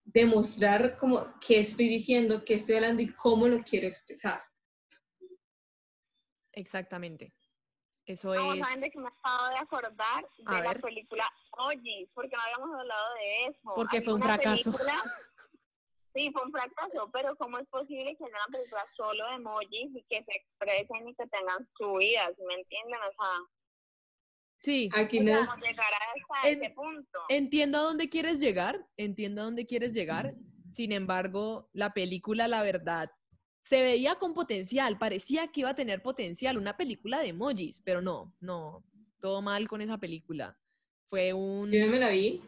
demostrar 0.06 0.96
como 0.96 1.28
qué 1.46 1.60
estoy 1.60 1.90
diciendo, 1.90 2.44
qué 2.46 2.54
estoy 2.54 2.76
hablando 2.76 3.02
y 3.02 3.14
cómo 3.14 3.48
lo 3.50 3.62
quiero 3.62 3.88
expresar. 3.88 4.42
Exactamente. 6.54 7.34
Eso 8.06 8.34
No, 8.34 8.54
es. 8.54 8.60
¿saben 8.60 8.80
de 8.82 8.92
qué 8.92 9.00
me 9.00 9.08
acabo 9.10 9.50
de 9.50 9.58
acordar? 9.58 10.26
A 10.46 10.56
De 10.58 10.64
la 10.64 10.70
ver. 10.74 10.82
película 10.82 11.30
Oye, 11.58 12.10
porque 12.14 12.36
no 12.36 12.42
habíamos 12.42 12.80
hablado 12.80 13.14
de 13.16 13.46
eso. 13.48 13.72
Porque 13.76 13.98
Hay 13.98 14.04
fue 14.04 14.14
un 14.14 14.22
fracaso. 14.22 14.72
película- 14.72 15.04
Sí, 16.16 16.32
fue 16.32 16.44
un 16.44 16.52
fracaso, 16.52 17.10
pero 17.12 17.36
¿cómo 17.36 17.60
es 17.60 17.68
posible 17.68 18.16
que 18.18 18.24
haya 18.24 18.36
una 18.48 18.58
película 18.58 18.86
solo 18.96 19.28
de 19.28 19.36
emojis 19.36 19.96
y 19.96 20.04
que 20.10 20.24
se 20.24 20.32
expresen 20.32 21.10
y 21.10 21.14
que 21.14 21.28
tengan 21.28 21.68
su 21.78 21.94
vida? 21.96 22.32
¿sí 22.38 22.42
¿Me 22.48 22.54
entienden? 22.56 23.00
O 23.02 23.12
sea, 23.22 23.32
Sí. 24.64 24.90
Aquí 24.94 25.20
no 25.20 25.32
es- 25.32 25.48
¿cómo 25.48 25.64
llegar 25.64 25.92
hasta 25.94 26.50
en- 26.50 26.64
ese 26.64 26.74
punto? 26.74 27.20
Entiendo 27.30 27.78
a 27.78 27.82
dónde 27.82 28.10
quieres 28.10 28.40
llegar, 28.40 28.84
entiendo 28.98 29.42
a 29.42 29.46
dónde 29.46 29.66
quieres 29.66 29.94
llegar. 29.94 30.34
Sin 30.72 30.92
embargo, 30.92 31.70
la 31.74 31.94
película, 31.94 32.48
la 32.48 32.64
verdad, 32.64 33.12
se 33.64 33.82
veía 33.84 34.16
con 34.16 34.34
potencial, 34.34 34.98
parecía 34.98 35.48
que 35.50 35.60
iba 35.62 35.70
a 35.70 35.76
tener 35.76 36.02
potencial, 36.02 36.58
una 36.58 36.78
película 36.78 37.20
de 37.20 37.28
emojis, 37.30 37.82
pero 37.82 38.02
no, 38.02 38.34
no, 38.40 38.84
todo 39.20 39.42
mal 39.42 39.68
con 39.68 39.82
esa 39.82 39.98
película. 40.00 40.58
Fue 41.08 41.34
un... 41.34 41.72
yo 41.72 41.86
no 41.86 41.92
me 41.92 42.00
la 42.00 42.10
vi, 42.10 42.42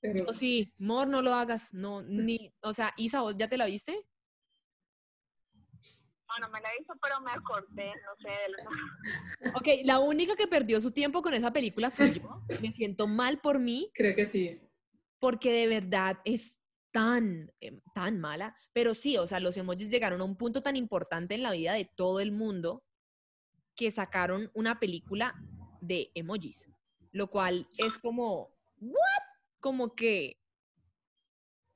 pero 0.00 0.24
Oh, 0.28 0.32
sí, 0.32 0.72
Mor, 0.78 1.08
no 1.08 1.22
lo 1.22 1.34
hagas, 1.34 1.72
no, 1.74 2.02
ni, 2.02 2.52
o 2.62 2.72
sea, 2.74 2.92
Isa, 2.96 3.20
¿vos 3.22 3.36
ya 3.36 3.48
te 3.48 3.56
la 3.58 3.66
viste? 3.66 4.06
Bueno, 6.26 6.50
me 6.52 6.60
la 6.60 6.72
he 6.72 6.78
visto, 6.78 6.94
pero 7.00 7.20
me 7.20 7.32
acordé, 7.32 7.86
no 7.86 8.16
sé, 8.20 8.28
de 8.28 9.50
la... 9.50 9.58
Ok, 9.58 9.66
la 9.84 9.98
única 9.98 10.36
que 10.36 10.46
perdió 10.46 10.80
su 10.80 10.92
tiempo 10.92 11.22
con 11.22 11.34
esa 11.34 11.52
película 11.52 11.90
fui 11.90 12.12
yo. 12.12 12.44
Me 12.60 12.70
siento 12.72 13.08
mal 13.08 13.40
por 13.40 13.58
mí, 13.58 13.90
creo 13.94 14.14
que 14.14 14.24
sí. 14.26 14.60
porque 15.18 15.52
de 15.52 15.66
verdad 15.66 16.18
es 16.24 16.58
tan, 16.92 17.50
em, 17.60 17.80
tan 17.94 18.20
mala. 18.20 18.54
Pero 18.72 18.94
sí, 18.94 19.16
o 19.16 19.26
sea, 19.26 19.40
los 19.40 19.56
emojis 19.56 19.90
llegaron 19.90 20.20
a 20.20 20.24
un 20.24 20.36
punto 20.36 20.62
tan 20.62 20.76
importante 20.76 21.34
en 21.34 21.42
la 21.42 21.52
vida 21.52 21.72
de 21.72 21.86
todo 21.96 22.20
el 22.20 22.30
mundo 22.30 22.84
que 23.74 23.90
sacaron 23.90 24.50
una 24.54 24.78
película 24.78 25.34
de 25.80 26.10
emojis, 26.14 26.68
lo 27.12 27.30
cual 27.30 27.66
es 27.78 27.96
como, 27.98 28.50
¿what? 28.80 29.27
Como 29.60 29.94
que 29.94 30.38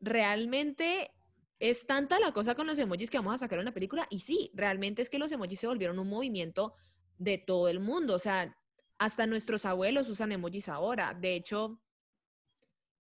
realmente 0.00 1.10
es 1.60 1.86
tanta 1.86 2.18
la 2.18 2.32
cosa 2.32 2.54
con 2.54 2.66
los 2.66 2.78
emojis 2.78 3.08
que 3.08 3.18
vamos 3.18 3.34
a 3.34 3.38
sacar 3.38 3.58
una 3.60 3.72
película. 3.72 4.06
Y 4.10 4.20
sí, 4.20 4.50
realmente 4.54 5.00
es 5.02 5.10
que 5.10 5.18
los 5.18 5.30
emojis 5.30 5.60
se 5.60 5.68
volvieron 5.68 5.98
un 5.98 6.08
movimiento 6.08 6.74
de 7.18 7.38
todo 7.38 7.68
el 7.68 7.80
mundo. 7.80 8.16
O 8.16 8.18
sea, 8.18 8.56
hasta 8.98 9.26
nuestros 9.26 9.64
abuelos 9.64 10.08
usan 10.08 10.32
emojis 10.32 10.68
ahora. 10.68 11.14
De 11.14 11.34
hecho, 11.36 11.80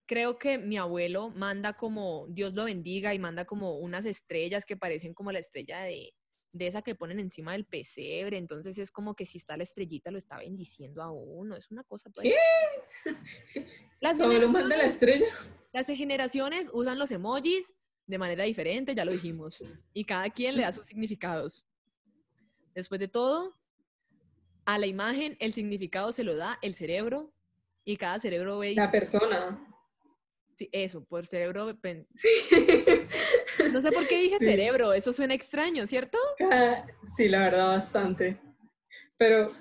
creo 0.05 0.37
que 0.37 0.57
mi 0.57 0.77
abuelo 0.77 1.29
manda 1.31 1.73
como, 1.73 2.27
Dios 2.29 2.53
lo 2.53 2.65
bendiga, 2.65 3.13
y 3.13 3.19
manda 3.19 3.45
como 3.45 3.77
unas 3.77 4.05
estrellas 4.05 4.65
que 4.65 4.77
parecen 4.77 5.13
como 5.13 5.31
la 5.31 5.39
estrella 5.39 5.81
de, 5.81 6.13
de 6.53 6.67
esa 6.67 6.81
que 6.81 6.95
ponen 6.95 7.19
encima 7.19 7.53
del 7.53 7.65
pesebre. 7.65 8.37
Entonces 8.37 8.77
es 8.77 8.91
como 8.91 9.15
que 9.15 9.25
si 9.25 9.37
está 9.37 9.55
la 9.57 9.63
estrellita 9.63 10.11
lo 10.11 10.17
está 10.17 10.37
bendiciendo 10.37 11.01
a 11.01 11.11
uno. 11.11 11.55
Es 11.55 11.71
una 11.71 11.83
cosa 11.83 12.09
toda 12.09 12.23
¿Qué? 12.23 12.33
Las 14.01 14.17
manda 14.17 14.33
la 14.35 14.41
generaciones, 14.41 14.93
estrella. 14.93 15.25
las 15.73 15.87
generaciones 15.87 16.69
usan 16.73 16.97
los 16.99 17.11
emojis 17.11 17.73
de 18.07 18.17
manera 18.17 18.43
diferente, 18.45 18.95
ya 18.95 19.05
lo 19.05 19.11
dijimos. 19.11 19.63
Y 19.93 20.03
cada 20.05 20.29
quien 20.29 20.55
le 20.57 20.63
da 20.63 20.71
sus 20.71 20.85
significados. 20.87 21.65
Después 22.73 22.99
de 22.99 23.07
todo, 23.07 23.55
a 24.65 24.77
la 24.79 24.87
imagen 24.87 25.37
el 25.39 25.53
significado 25.53 26.11
se 26.13 26.23
lo 26.23 26.35
da 26.35 26.57
el 26.61 26.73
cerebro 26.73 27.33
y 27.85 27.95
cada 27.97 28.19
cerebro 28.19 28.57
ve 28.59 28.73
La 28.75 28.91
persona. 28.91 29.67
Sí, 30.55 30.67
eso, 30.71 31.03
por 31.05 31.25
cerebro. 31.27 31.75
pen- 31.79 32.07
No 33.73 33.81
sé 33.81 33.91
por 33.91 34.07
qué 34.07 34.19
dije 34.21 34.37
Sí. 34.39 34.45
cerebro, 34.45 34.93
eso 34.93 35.13
suena 35.13 35.33
extraño, 35.33 35.85
¿cierto? 35.87 36.17
Cada- 36.37 36.85
Sí, 37.15 37.27
la 37.27 37.39
verdad, 37.39 37.67
bastante. 37.67 38.39
Pero 39.17 39.53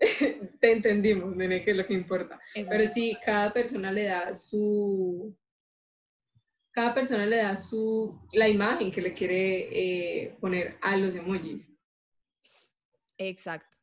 te 0.60 0.72
entendimos, 0.72 1.34
nene, 1.34 1.62
que 1.64 1.72
es 1.72 1.76
lo 1.76 1.86
que 1.86 1.94
importa. 1.94 2.40
Pero 2.54 2.86
sí, 2.86 3.16
cada 3.24 3.52
persona 3.52 3.90
le 3.92 4.04
da 4.04 4.32
su. 4.34 5.34
Cada 6.70 6.94
persona 6.94 7.26
le 7.26 7.36
da 7.38 7.56
su. 7.56 8.20
la 8.32 8.48
imagen 8.48 8.90
que 8.90 9.00
le 9.00 9.12
quiere 9.12 9.68
eh, 10.24 10.36
poner 10.40 10.76
a 10.82 10.96
los 10.96 11.16
emojis. 11.16 11.72
Exacto. 13.16 13.76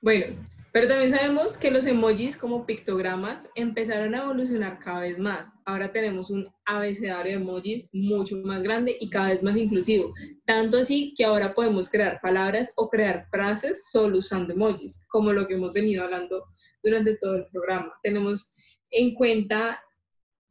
Bueno, 0.00 0.34
pero 0.72 0.88
también 0.88 1.10
sabemos 1.10 1.58
que 1.58 1.70
los 1.70 1.84
emojis 1.84 2.34
como 2.34 2.64
pictogramas 2.64 3.50
empezaron 3.54 4.14
a 4.14 4.22
evolucionar 4.22 4.78
cada 4.78 5.00
vez 5.00 5.18
más. 5.18 5.52
Ahora 5.66 5.92
tenemos 5.92 6.30
un 6.30 6.48
abecedario 6.64 7.36
de 7.36 7.44
emojis 7.44 7.90
mucho 7.92 8.38
más 8.38 8.62
grande 8.62 8.96
y 8.98 9.10
cada 9.10 9.28
vez 9.28 9.42
más 9.42 9.54
inclusivo. 9.56 10.14
Tanto 10.46 10.78
así 10.78 11.12
que 11.14 11.26
ahora 11.26 11.52
podemos 11.52 11.90
crear 11.90 12.20
palabras 12.22 12.72
o 12.76 12.88
crear 12.88 13.28
frases 13.30 13.90
solo 13.90 14.18
usando 14.18 14.54
emojis, 14.54 15.04
como 15.08 15.34
lo 15.34 15.46
que 15.46 15.54
hemos 15.54 15.74
venido 15.74 16.04
hablando 16.04 16.42
durante 16.82 17.16
todo 17.18 17.36
el 17.36 17.46
programa. 17.52 17.92
Tenemos 18.02 18.50
en 18.90 19.14
cuenta 19.14 19.78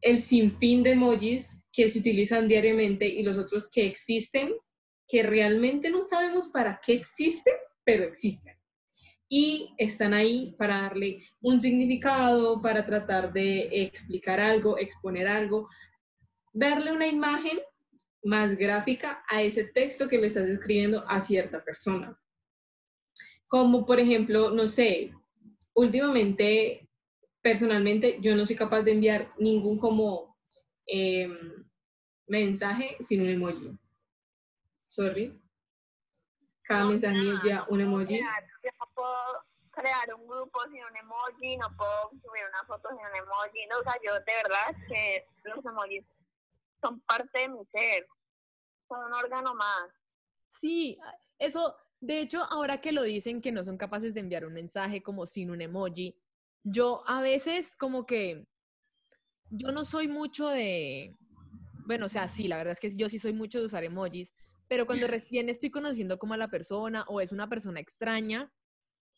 el 0.01 0.19
sinfín 0.19 0.83
de 0.83 0.91
emojis 0.91 1.63
que 1.73 1.89
se 1.89 1.97
utilizan 1.97 2.47
diariamente 2.47 3.07
y 3.07 3.23
los 3.23 3.39
otros 3.39 3.67
que 3.69 3.87
existen, 3.87 4.53
que 5.07 5.23
realmente 5.23 5.89
no 5.89 6.03
sabemos 6.03 6.49
para 6.49 6.79
qué 6.85 6.93
existen, 6.93 7.55
pero 7.83 8.03
existen 8.03 8.60
y 9.33 9.73
están 9.77 10.13
ahí 10.13 10.53
para 10.57 10.81
darle 10.81 11.25
un 11.39 11.61
significado, 11.61 12.61
para 12.61 12.85
tratar 12.85 13.31
de 13.31 13.69
explicar 13.71 14.41
algo, 14.41 14.77
exponer 14.77 15.25
algo, 15.25 15.69
darle 16.51 16.91
una 16.91 17.07
imagen 17.07 17.57
más 18.25 18.57
gráfica 18.57 19.23
a 19.29 19.41
ese 19.41 19.63
texto 19.63 20.09
que 20.09 20.17
le 20.17 20.27
estás 20.27 20.49
escribiendo 20.49 21.05
a 21.07 21.21
cierta 21.21 21.63
persona. 21.63 22.19
Como 23.47 23.85
por 23.85 24.01
ejemplo, 24.01 24.51
no 24.51 24.67
sé, 24.67 25.13
últimamente, 25.75 26.89
personalmente, 27.41 28.17
yo 28.19 28.35
no 28.35 28.45
soy 28.45 28.57
capaz 28.57 28.81
de 28.81 28.91
enviar 28.91 29.33
ningún 29.39 29.79
como 29.79 30.37
em, 30.85 31.63
mensaje 32.27 32.97
sin 32.99 33.21
un 33.21 33.29
emoji. 33.29 33.79
Sorry. 34.89 35.39
Cada 36.63 36.83
No, 36.83 36.89
mensaje 36.89 37.17
lleva 37.45 37.65
un 37.69 37.79
emoji. 37.79 38.19
no 38.19 38.50
puedo 39.01 39.45
crear 39.71 40.13
un 40.13 40.27
grupo 40.27 40.59
sin 40.69 40.83
un 40.83 40.97
emoji, 40.97 41.57
no 41.57 41.75
puedo 41.75 42.09
subir 42.11 42.43
una 42.47 42.65
foto 42.67 42.89
sin 42.89 42.99
un 42.99 43.15
emoji. 43.15 43.65
No, 43.67 43.79
o 43.79 43.83
sea, 43.83 43.95
yo 44.05 44.13
de 44.13 44.33
verdad 44.43 44.75
que 44.87 45.25
los 45.43 45.65
emojis 45.65 46.05
son 46.81 46.99
parte 47.01 47.39
de 47.39 47.49
mi 47.49 47.65
ser. 47.71 48.05
Son 48.87 49.03
un 49.05 49.13
órgano 49.13 49.55
más. 49.55 49.89
Sí, 50.59 50.99
eso, 51.39 51.75
de 51.99 52.19
hecho, 52.19 52.43
ahora 52.43 52.81
que 52.81 52.91
lo 52.91 53.03
dicen 53.03 53.41
que 53.41 53.51
no 53.51 53.63
son 53.63 53.77
capaces 53.77 54.13
de 54.13 54.19
enviar 54.19 54.45
un 54.45 54.53
mensaje 54.53 55.01
como 55.01 55.25
sin 55.25 55.49
un 55.49 55.61
emoji, 55.61 56.15
yo 56.63 57.01
a 57.07 57.21
veces 57.21 57.75
como 57.75 58.05
que 58.05 58.45
yo 59.49 59.71
no 59.71 59.85
soy 59.85 60.07
mucho 60.07 60.47
de, 60.47 61.15
bueno, 61.87 62.05
o 62.05 62.09
sea, 62.09 62.27
sí, 62.27 62.47
la 62.47 62.57
verdad 62.57 62.73
es 62.73 62.79
que 62.79 62.95
yo 62.95 63.09
sí 63.09 63.17
soy 63.17 63.33
mucho 63.33 63.59
de 63.59 63.65
usar 63.65 63.83
emojis, 63.83 64.31
pero 64.67 64.85
cuando 64.85 65.07
recién 65.07 65.49
estoy 65.49 65.71
conociendo 65.71 66.19
como 66.19 66.33
a 66.35 66.37
la 66.37 66.49
persona 66.49 67.05
o 67.07 67.21
es 67.21 67.31
una 67.31 67.49
persona 67.49 67.79
extraña, 67.79 68.51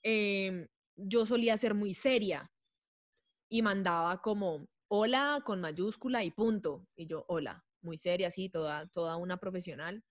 em, 0.04 0.68
yo 0.96 1.26
solía 1.26 1.58
ser 1.58 1.74
muy 1.74 1.94
seria 1.94 2.52
y 3.50 3.62
mandaba 3.62 4.22
como 4.22 4.68
hola 4.88 5.42
con 5.44 5.62
mayúscula 5.62 6.24
y 6.24 6.32
punto. 6.32 6.88
Y 6.96 7.08
yo, 7.08 7.26
hola, 7.28 7.66
muy 7.82 7.98
seria, 7.98 8.28
así, 8.28 8.50
toda, 8.50 8.88
toda 8.88 9.18
una 9.18 9.38
profesional. 9.38 10.04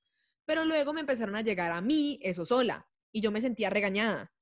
Pero 0.44 0.64
luego 0.64 0.92
me 0.92 1.00
empezaron 1.00 1.36
a 1.36 1.42
llegar 1.42 1.72
a 1.72 1.80
mí 1.80 2.18
eso 2.22 2.44
sola 2.44 2.88
y 3.12 3.20
yo 3.20 3.30
me 3.30 3.40
sentía 3.40 3.70
regañada. 3.70 4.32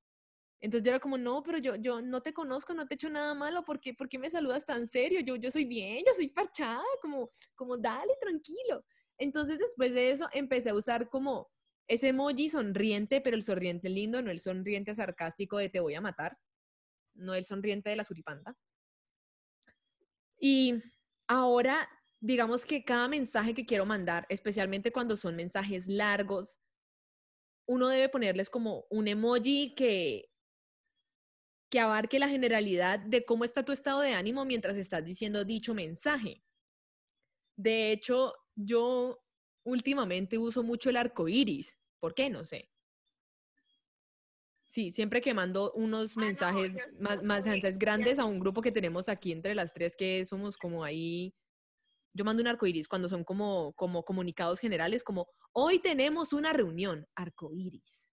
Entonces 0.60 0.84
yo 0.84 0.90
era 0.90 1.00
como, 1.00 1.16
no, 1.16 1.42
pero 1.42 1.58
yo, 1.58 1.76
yo 1.76 2.02
no 2.02 2.20
te 2.22 2.34
conozco, 2.34 2.74
no 2.74 2.86
te 2.86 2.94
he 2.94 2.96
hecho 2.96 3.08
nada 3.08 3.34
malo, 3.34 3.64
¿por 3.64 3.80
qué, 3.80 3.94
me 4.18 4.30
saludas 4.30 4.66
tan 4.66 4.86
serio? 4.86 5.20
Yo, 5.20 5.36
yo 5.36 5.50
soy 5.50 5.64
bien, 5.64 6.04
yo 6.06 6.12
soy 6.14 6.28
parchada, 6.28 6.82
como, 7.00 7.30
como 7.54 7.78
dale, 7.78 8.12
tranquilo. 8.20 8.84
Entonces 9.18 9.58
después 9.58 9.92
de 9.94 10.10
eso 10.10 10.28
empecé 10.32 10.70
a 10.70 10.74
usar 10.74 11.08
como 11.08 11.50
ese 11.90 12.08
emoji 12.08 12.48
sonriente, 12.48 13.20
pero 13.20 13.36
el 13.36 13.42
sonriente 13.42 13.88
lindo, 13.88 14.22
no 14.22 14.30
el 14.30 14.38
sonriente 14.38 14.94
sarcástico 14.94 15.58
de 15.58 15.70
te 15.70 15.80
voy 15.80 15.96
a 15.96 16.00
matar, 16.00 16.38
no 17.14 17.34
el 17.34 17.44
sonriente 17.44 17.90
de 17.90 17.96
la 17.96 18.04
suripanta. 18.04 18.56
Y 20.38 20.84
ahora, 21.26 21.88
digamos 22.20 22.64
que 22.64 22.84
cada 22.84 23.08
mensaje 23.08 23.54
que 23.54 23.66
quiero 23.66 23.86
mandar, 23.86 24.24
especialmente 24.28 24.92
cuando 24.92 25.16
son 25.16 25.34
mensajes 25.34 25.88
largos, 25.88 26.58
uno 27.66 27.88
debe 27.88 28.08
ponerles 28.08 28.50
como 28.50 28.86
un 28.88 29.08
emoji 29.08 29.74
que 29.74 30.30
que 31.70 31.78
abarque 31.78 32.18
la 32.18 32.28
generalidad 32.28 32.98
de 32.98 33.24
cómo 33.24 33.44
está 33.44 33.64
tu 33.64 33.70
estado 33.70 34.00
de 34.00 34.12
ánimo 34.12 34.44
mientras 34.44 34.76
estás 34.76 35.04
diciendo 35.04 35.44
dicho 35.44 35.72
mensaje. 35.72 36.42
De 37.56 37.92
hecho, 37.92 38.34
yo 38.56 39.22
últimamente 39.62 40.36
uso 40.36 40.64
mucho 40.64 40.90
el 40.90 40.96
arco 40.96 41.28
iris. 41.28 41.79
¿Por 42.00 42.14
qué? 42.14 42.30
No 42.30 42.44
sé. 42.44 42.68
Sí, 44.66 44.92
siempre 44.92 45.20
que 45.20 45.34
mando 45.34 45.72
unos 45.72 46.16
ah, 46.16 46.20
mensajes 46.20 46.76
más, 47.00 47.22
más 47.24 47.44
grandes 47.76 48.18
a 48.20 48.24
un 48.24 48.38
grupo 48.38 48.62
que 48.62 48.70
tenemos 48.70 49.08
aquí 49.08 49.32
entre 49.32 49.54
las 49.54 49.72
tres, 49.72 49.96
que 49.96 50.24
somos 50.24 50.56
como 50.56 50.84
ahí. 50.84 51.34
Yo 52.12 52.24
mando 52.24 52.40
un 52.40 52.48
arco 52.48 52.66
iris 52.66 52.88
cuando 52.88 53.08
son 53.08 53.24
como, 53.24 53.72
como 53.74 54.04
comunicados 54.04 54.60
generales, 54.60 55.02
como 55.02 55.28
hoy 55.52 55.80
tenemos 55.80 56.32
una 56.32 56.52
reunión, 56.52 57.06
arco 57.16 57.52
iris. 57.52 58.08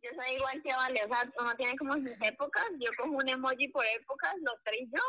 Yo 0.00 0.10
soy 0.14 0.36
igual 0.36 0.62
que 0.62 0.72
Vale, 0.72 1.04
o 1.04 1.08
sea, 1.08 1.32
uno 1.40 1.56
tiene 1.56 1.76
como 1.76 1.94
sus 1.94 2.22
épocas, 2.22 2.64
yo 2.78 2.90
cojo 2.96 3.10
un 3.10 3.28
emoji 3.28 3.68
por 3.68 3.84
épocas, 3.84 4.34
lo 4.42 4.52
trillo 4.64 5.02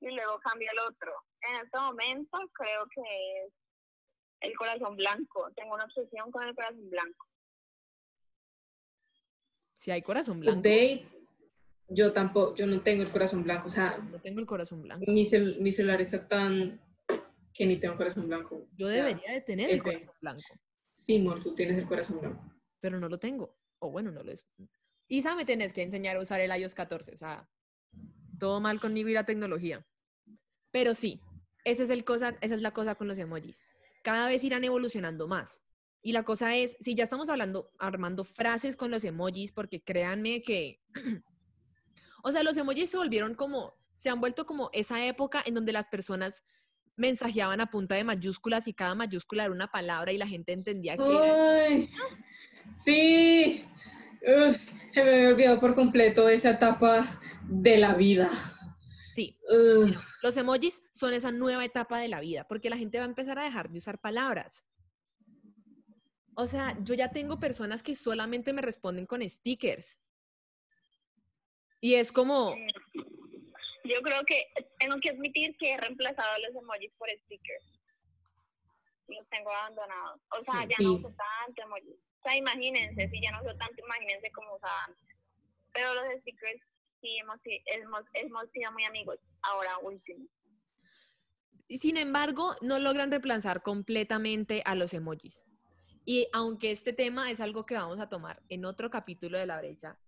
y 0.00 0.10
luego 0.10 0.40
cambio 0.40 0.68
el 0.72 0.78
otro. 0.80 1.12
En 1.40 1.64
este 1.64 1.78
momento 1.78 2.38
creo 2.54 2.84
que 2.94 3.02
es 3.44 3.52
el 4.42 4.56
corazón 4.56 4.96
blanco, 4.96 5.50
tengo 5.54 5.74
una 5.74 5.84
obsesión 5.84 6.30
con 6.30 6.44
el 6.44 6.54
corazón 6.54 6.90
blanco. 6.90 7.26
Si 9.78 9.90
hay 9.90 10.02
corazón 10.02 10.40
blanco. 10.40 10.62
yo 11.88 12.12
tampoco, 12.12 12.54
yo 12.54 12.66
no 12.66 12.80
tengo 12.82 13.02
el 13.02 13.10
corazón 13.10 13.42
blanco, 13.42 13.66
o 13.68 13.70
sea, 13.70 13.98
no 13.98 14.20
tengo 14.20 14.40
el 14.40 14.46
corazón 14.46 14.82
blanco. 14.82 15.04
Mi, 15.10 15.28
mi 15.60 15.72
celular 15.72 16.00
está 16.00 16.26
tan 16.28 16.80
que 17.52 17.66
ni 17.66 17.78
tengo 17.78 17.96
corazón 17.96 18.28
blanco. 18.28 18.68
Yo 18.76 18.88
debería 18.88 19.32
de 19.32 19.40
tener 19.40 19.70
el 19.70 19.82
corazón 19.82 20.14
blanco. 20.20 20.42
Sí, 20.90 21.18
amor, 21.18 21.40
tú 21.40 21.54
tienes 21.54 21.78
el 21.78 21.86
corazón 21.86 22.20
blanco. 22.20 22.44
Pero 22.80 23.00
no 23.00 23.08
lo 23.08 23.18
tengo 23.18 23.56
o 23.82 23.90
bueno, 23.90 24.12
no 24.12 24.22
lo 24.22 24.32
es. 24.32 24.48
Isa, 25.08 25.34
me 25.34 25.44
tenés 25.44 25.72
que 25.72 25.82
enseñar 25.82 26.16
a 26.16 26.20
usar 26.20 26.40
el 26.40 26.56
iOS 26.56 26.74
14, 26.74 27.12
o 27.12 27.16
sea, 27.16 27.48
todo 28.38 28.60
mal 28.60 28.80
conmigo 28.80 29.08
y 29.08 29.12
la 29.12 29.26
tecnología. 29.26 29.84
Pero 30.70 30.94
sí, 30.94 31.20
esa 31.64 31.82
es, 31.82 31.90
el 31.90 32.04
cosa, 32.04 32.36
esa 32.40 32.54
es 32.54 32.62
la 32.62 32.70
cosa 32.70 32.94
con 32.94 33.08
los 33.08 33.18
emojis. 33.18 33.60
Cada 34.02 34.28
vez 34.28 34.44
irán 34.44 34.64
evolucionando 34.64 35.28
más. 35.28 35.60
Y 36.02 36.12
la 36.12 36.24
cosa 36.24 36.56
es, 36.56 36.76
si 36.80 36.94
ya 36.94 37.04
estamos 37.04 37.28
hablando, 37.28 37.70
armando 37.78 38.24
frases 38.24 38.76
con 38.76 38.90
los 38.90 39.04
emojis, 39.04 39.52
porque 39.52 39.82
créanme 39.82 40.42
que, 40.42 40.80
o 42.24 42.32
sea, 42.32 42.42
los 42.42 42.56
emojis 42.56 42.90
se 42.90 42.96
volvieron 42.96 43.34
como, 43.34 43.74
se 43.98 44.10
han 44.10 44.20
vuelto 44.20 44.44
como 44.44 44.68
esa 44.72 45.04
época 45.06 45.42
en 45.46 45.54
donde 45.54 45.72
las 45.72 45.86
personas 45.86 46.42
mensajeaban 46.96 47.60
a 47.60 47.70
punta 47.70 47.94
de 47.94 48.04
mayúsculas 48.04 48.66
y 48.68 48.74
cada 48.74 48.94
mayúscula 48.94 49.44
era 49.44 49.52
una 49.52 49.68
palabra 49.68 50.12
y 50.12 50.18
la 50.18 50.26
gente 50.26 50.52
entendía 50.52 50.96
que... 50.96 51.88
Sí, 52.84 53.64
se 54.92 55.04
me 55.04 55.10
había 55.10 55.28
olvidado 55.28 55.60
por 55.60 55.74
completo 55.74 56.28
esa 56.28 56.50
etapa 56.50 57.20
de 57.44 57.78
la 57.78 57.94
vida. 57.94 58.30
Sí. 59.14 59.38
Los 60.22 60.36
emojis 60.36 60.82
son 60.92 61.14
esa 61.14 61.32
nueva 61.32 61.64
etapa 61.64 61.98
de 61.98 62.08
la 62.08 62.20
vida, 62.20 62.46
porque 62.48 62.70
la 62.70 62.76
gente 62.76 62.98
va 62.98 63.04
a 63.04 63.08
empezar 63.08 63.38
a 63.38 63.44
dejar 63.44 63.70
de 63.70 63.78
usar 63.78 63.98
palabras. 64.00 64.64
O 66.34 66.46
sea, 66.46 66.76
yo 66.82 66.94
ya 66.94 67.10
tengo 67.10 67.38
personas 67.38 67.82
que 67.82 67.94
solamente 67.94 68.52
me 68.52 68.62
responden 68.62 69.06
con 69.06 69.28
stickers. 69.28 69.98
Y 71.80 71.94
es 71.94 72.10
como... 72.12 72.54
Yo 73.84 74.00
creo 74.00 74.22
que 74.24 74.46
tengo 74.78 74.96
que 75.00 75.10
admitir 75.10 75.56
que 75.58 75.72
he 75.72 75.76
reemplazado 75.76 76.38
los 76.38 76.54
emojis 76.62 76.92
por 76.96 77.08
stickers. 77.24 77.80
Los 79.08 79.28
tengo 79.28 79.50
abandonados. 79.50 80.20
O 80.30 80.42
sea, 80.42 80.64
ya 80.64 80.76
no 80.78 80.94
uso 80.94 81.12
tanto 81.14 81.62
emojis. 81.62 81.96
O 82.20 82.22
sea, 82.22 82.36
imagínense, 82.36 83.08
si 83.10 83.20
ya 83.20 83.32
no 83.32 83.42
soy 83.42 83.58
tanto, 83.58 83.82
imagínense 83.84 84.30
cómo 84.30 84.54
usaba 84.54 84.84
antes. 84.84 85.16
Pero 85.72 85.94
los 85.94 86.04
stickers 86.20 86.62
sí 87.02 87.18
hemos, 87.18 87.38
hemos, 87.66 88.04
hemos 88.14 88.50
sido 88.52 88.72
muy 88.72 88.84
amigos, 88.84 89.18
ahora 89.42 89.76
último. 89.82 90.26
Sin 91.68 91.96
embargo, 91.96 92.56
no 92.62 92.78
logran 92.78 93.10
reemplazar 93.10 93.62
completamente 93.62 94.62
a 94.64 94.74
los 94.74 94.94
emojis. 94.94 95.44
Y 96.04 96.28
aunque 96.32 96.70
este 96.70 96.92
tema 96.92 97.30
es 97.30 97.40
algo 97.40 97.66
que 97.66 97.74
vamos 97.74 98.00
a 98.00 98.08
tomar 98.08 98.42
en 98.48 98.64
otro 98.64 98.90
capítulo 98.90 99.38
de 99.38 99.46
la 99.46 99.58
brecha. 99.58 99.98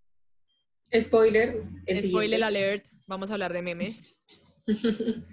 Spoiler. 0.99 1.63
Spoiler 1.97 2.43
alert. 2.43 2.87
Vamos 3.07 3.31
a 3.31 3.35
hablar 3.35 3.53
de 3.53 3.63
memes. 3.63 4.19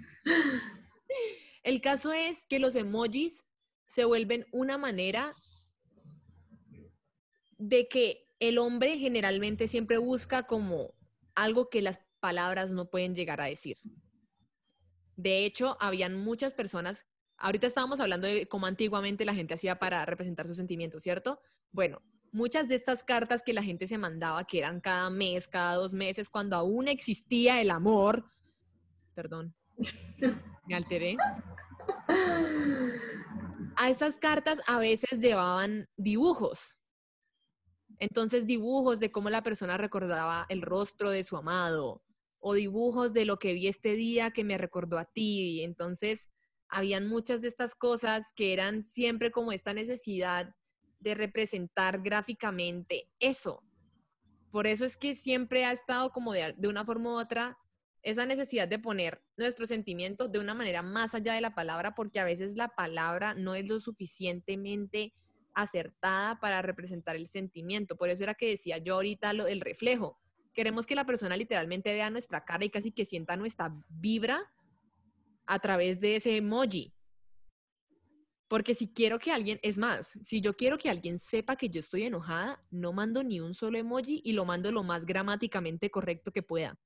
el 1.62 1.80
caso 1.80 2.12
es 2.12 2.46
que 2.46 2.58
los 2.58 2.76
emojis 2.76 3.44
se 3.86 4.04
vuelven 4.04 4.46
una 4.52 4.78
manera 4.78 5.34
de 7.58 7.88
que 7.88 8.26
el 8.40 8.58
hombre 8.58 8.98
generalmente 8.98 9.68
siempre 9.68 9.98
busca 9.98 10.44
como 10.44 10.94
algo 11.34 11.68
que 11.68 11.82
las 11.82 12.00
palabras 12.20 12.70
no 12.70 12.88
pueden 12.90 13.14
llegar 13.14 13.40
a 13.40 13.46
decir. 13.46 13.78
De 15.16 15.44
hecho, 15.44 15.76
habían 15.80 16.16
muchas 16.16 16.54
personas, 16.54 17.06
ahorita 17.36 17.66
estábamos 17.66 18.00
hablando 18.00 18.26
de 18.26 18.46
cómo 18.46 18.66
antiguamente 18.66 19.24
la 19.24 19.34
gente 19.34 19.54
hacía 19.54 19.78
para 19.78 20.04
representar 20.04 20.46
sus 20.46 20.56
sentimientos, 20.56 21.02
¿cierto? 21.02 21.40
Bueno, 21.70 22.00
muchas 22.32 22.68
de 22.68 22.76
estas 22.76 23.04
cartas 23.04 23.42
que 23.42 23.52
la 23.52 23.62
gente 23.62 23.86
se 23.86 23.98
mandaba, 23.98 24.44
que 24.44 24.58
eran 24.58 24.80
cada 24.80 25.10
mes, 25.10 25.48
cada 25.48 25.74
dos 25.74 25.92
meses, 25.92 26.30
cuando 26.30 26.56
aún 26.56 26.88
existía 26.88 27.60
el 27.60 27.70
amor, 27.70 28.24
perdón, 29.14 29.54
me 30.66 30.74
alteré. 30.74 31.16
A 33.76 33.90
esas 33.90 34.18
cartas 34.18 34.60
a 34.66 34.78
veces 34.78 35.18
llevaban 35.18 35.88
dibujos 35.96 36.78
entonces 38.02 38.46
dibujos 38.46 38.98
de 38.98 39.12
cómo 39.12 39.30
la 39.30 39.44
persona 39.44 39.76
recordaba 39.76 40.44
el 40.48 40.60
rostro 40.60 41.10
de 41.10 41.22
su 41.22 41.36
amado 41.36 42.02
o 42.40 42.54
dibujos 42.54 43.12
de 43.12 43.24
lo 43.24 43.38
que 43.38 43.52
vi 43.52 43.68
este 43.68 43.94
día 43.94 44.32
que 44.32 44.42
me 44.42 44.58
recordó 44.58 44.98
a 44.98 45.04
ti. 45.04 45.62
Entonces 45.62 46.26
habían 46.68 47.06
muchas 47.06 47.42
de 47.42 47.46
estas 47.46 47.76
cosas 47.76 48.26
que 48.34 48.52
eran 48.52 48.84
siempre 48.84 49.30
como 49.30 49.52
esta 49.52 49.72
necesidad 49.72 50.52
de 50.98 51.14
representar 51.14 52.02
gráficamente 52.02 53.08
eso. 53.20 53.62
Por 54.50 54.66
eso 54.66 54.84
es 54.84 54.96
que 54.96 55.14
siempre 55.14 55.64
ha 55.64 55.70
estado 55.70 56.10
como 56.10 56.32
de, 56.32 56.56
de 56.58 56.66
una 56.66 56.84
forma 56.84 57.10
u 57.10 57.20
otra 57.20 57.56
esa 58.02 58.26
necesidad 58.26 58.66
de 58.66 58.80
poner 58.80 59.22
nuestros 59.36 59.68
sentimientos 59.68 60.32
de 60.32 60.40
una 60.40 60.54
manera 60.54 60.82
más 60.82 61.14
allá 61.14 61.34
de 61.34 61.40
la 61.40 61.54
palabra, 61.54 61.94
porque 61.94 62.18
a 62.18 62.24
veces 62.24 62.56
la 62.56 62.66
palabra 62.66 63.34
no 63.34 63.54
es 63.54 63.64
lo 63.64 63.78
suficientemente 63.78 65.12
acertada 65.54 66.38
para 66.40 66.62
representar 66.62 67.16
el 67.16 67.26
sentimiento. 67.28 67.96
Por 67.96 68.08
eso 68.08 68.22
era 68.22 68.34
que 68.34 68.48
decía 68.48 68.78
yo 68.78 68.94
ahorita 68.94 69.32
lo 69.32 69.44
del 69.44 69.60
reflejo. 69.60 70.18
Queremos 70.52 70.86
que 70.86 70.94
la 70.94 71.06
persona 71.06 71.36
literalmente 71.36 71.92
vea 71.92 72.10
nuestra 72.10 72.44
cara 72.44 72.64
y 72.64 72.70
casi 72.70 72.92
que 72.92 73.06
sienta 73.06 73.36
nuestra 73.36 73.74
vibra 73.88 74.52
a 75.46 75.58
través 75.58 76.00
de 76.00 76.16
ese 76.16 76.36
emoji. 76.36 76.94
Porque 78.48 78.74
si 78.74 78.92
quiero 78.92 79.18
que 79.18 79.32
alguien, 79.32 79.58
es 79.62 79.78
más, 79.78 80.12
si 80.22 80.42
yo 80.42 80.54
quiero 80.54 80.76
que 80.76 80.90
alguien 80.90 81.18
sepa 81.18 81.56
que 81.56 81.70
yo 81.70 81.80
estoy 81.80 82.02
enojada, 82.02 82.62
no 82.70 82.92
mando 82.92 83.24
ni 83.24 83.40
un 83.40 83.54
solo 83.54 83.78
emoji 83.78 84.20
y 84.24 84.32
lo 84.32 84.44
mando 84.44 84.70
lo 84.70 84.82
más 84.82 85.06
gramáticamente 85.06 85.90
correcto 85.90 86.32
que 86.32 86.42
pueda. 86.42 86.78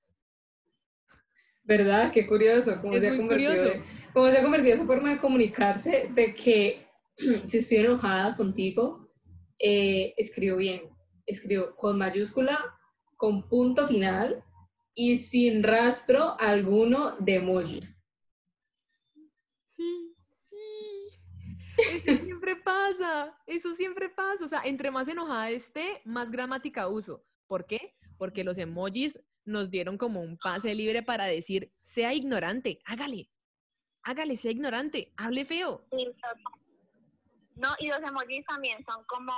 ¿Verdad? 1.64 2.12
Qué 2.12 2.24
curioso. 2.24 2.80
Cómo 2.80 2.96
se 2.96 3.08
ha 3.08 3.16
curioso. 3.16 3.68
Cómo 4.12 4.30
se 4.30 4.38
ha 4.38 4.42
convertido 4.42 4.76
esa 4.76 4.86
forma 4.86 5.10
de 5.10 5.18
comunicarse 5.18 6.08
de 6.14 6.32
que 6.32 6.85
si 7.48 7.58
estoy 7.58 7.78
enojada 7.78 8.36
contigo, 8.36 9.10
eh, 9.58 10.14
escribo 10.16 10.58
bien. 10.58 10.82
Escribo 11.26 11.74
con 11.74 11.98
mayúscula, 11.98 12.58
con 13.16 13.48
punto 13.48 13.86
final 13.88 14.44
y 14.94 15.18
sin 15.18 15.62
rastro 15.62 16.38
alguno 16.38 17.16
de 17.18 17.34
emoji. 17.34 17.80
Sí, 19.68 20.16
sí. 20.38 20.56
Eso 21.78 22.24
siempre 22.24 22.56
pasa, 22.56 23.38
eso 23.46 23.74
siempre 23.74 24.08
pasa. 24.08 24.44
O 24.44 24.48
sea, 24.48 24.62
entre 24.64 24.90
más 24.90 25.08
enojada 25.08 25.50
esté, 25.50 26.00
más 26.04 26.30
gramática 26.30 26.88
uso. 26.88 27.24
¿Por 27.46 27.66
qué? 27.66 27.94
Porque 28.18 28.44
los 28.44 28.58
emojis 28.58 29.20
nos 29.44 29.70
dieron 29.70 29.98
como 29.98 30.20
un 30.20 30.36
pase 30.38 30.74
libre 30.74 31.02
para 31.02 31.24
decir, 31.26 31.72
sea 31.80 32.12
ignorante, 32.14 32.80
hágale, 32.84 33.30
hágale, 34.02 34.36
sea 34.36 34.50
ignorante, 34.50 35.12
hable 35.16 35.44
feo. 35.44 35.86
Sí. 35.92 36.06
No, 37.66 37.74
y 37.80 37.88
los 37.88 37.98
emojis 37.98 38.44
también 38.46 38.84
son 38.84 39.02
como, 39.06 39.32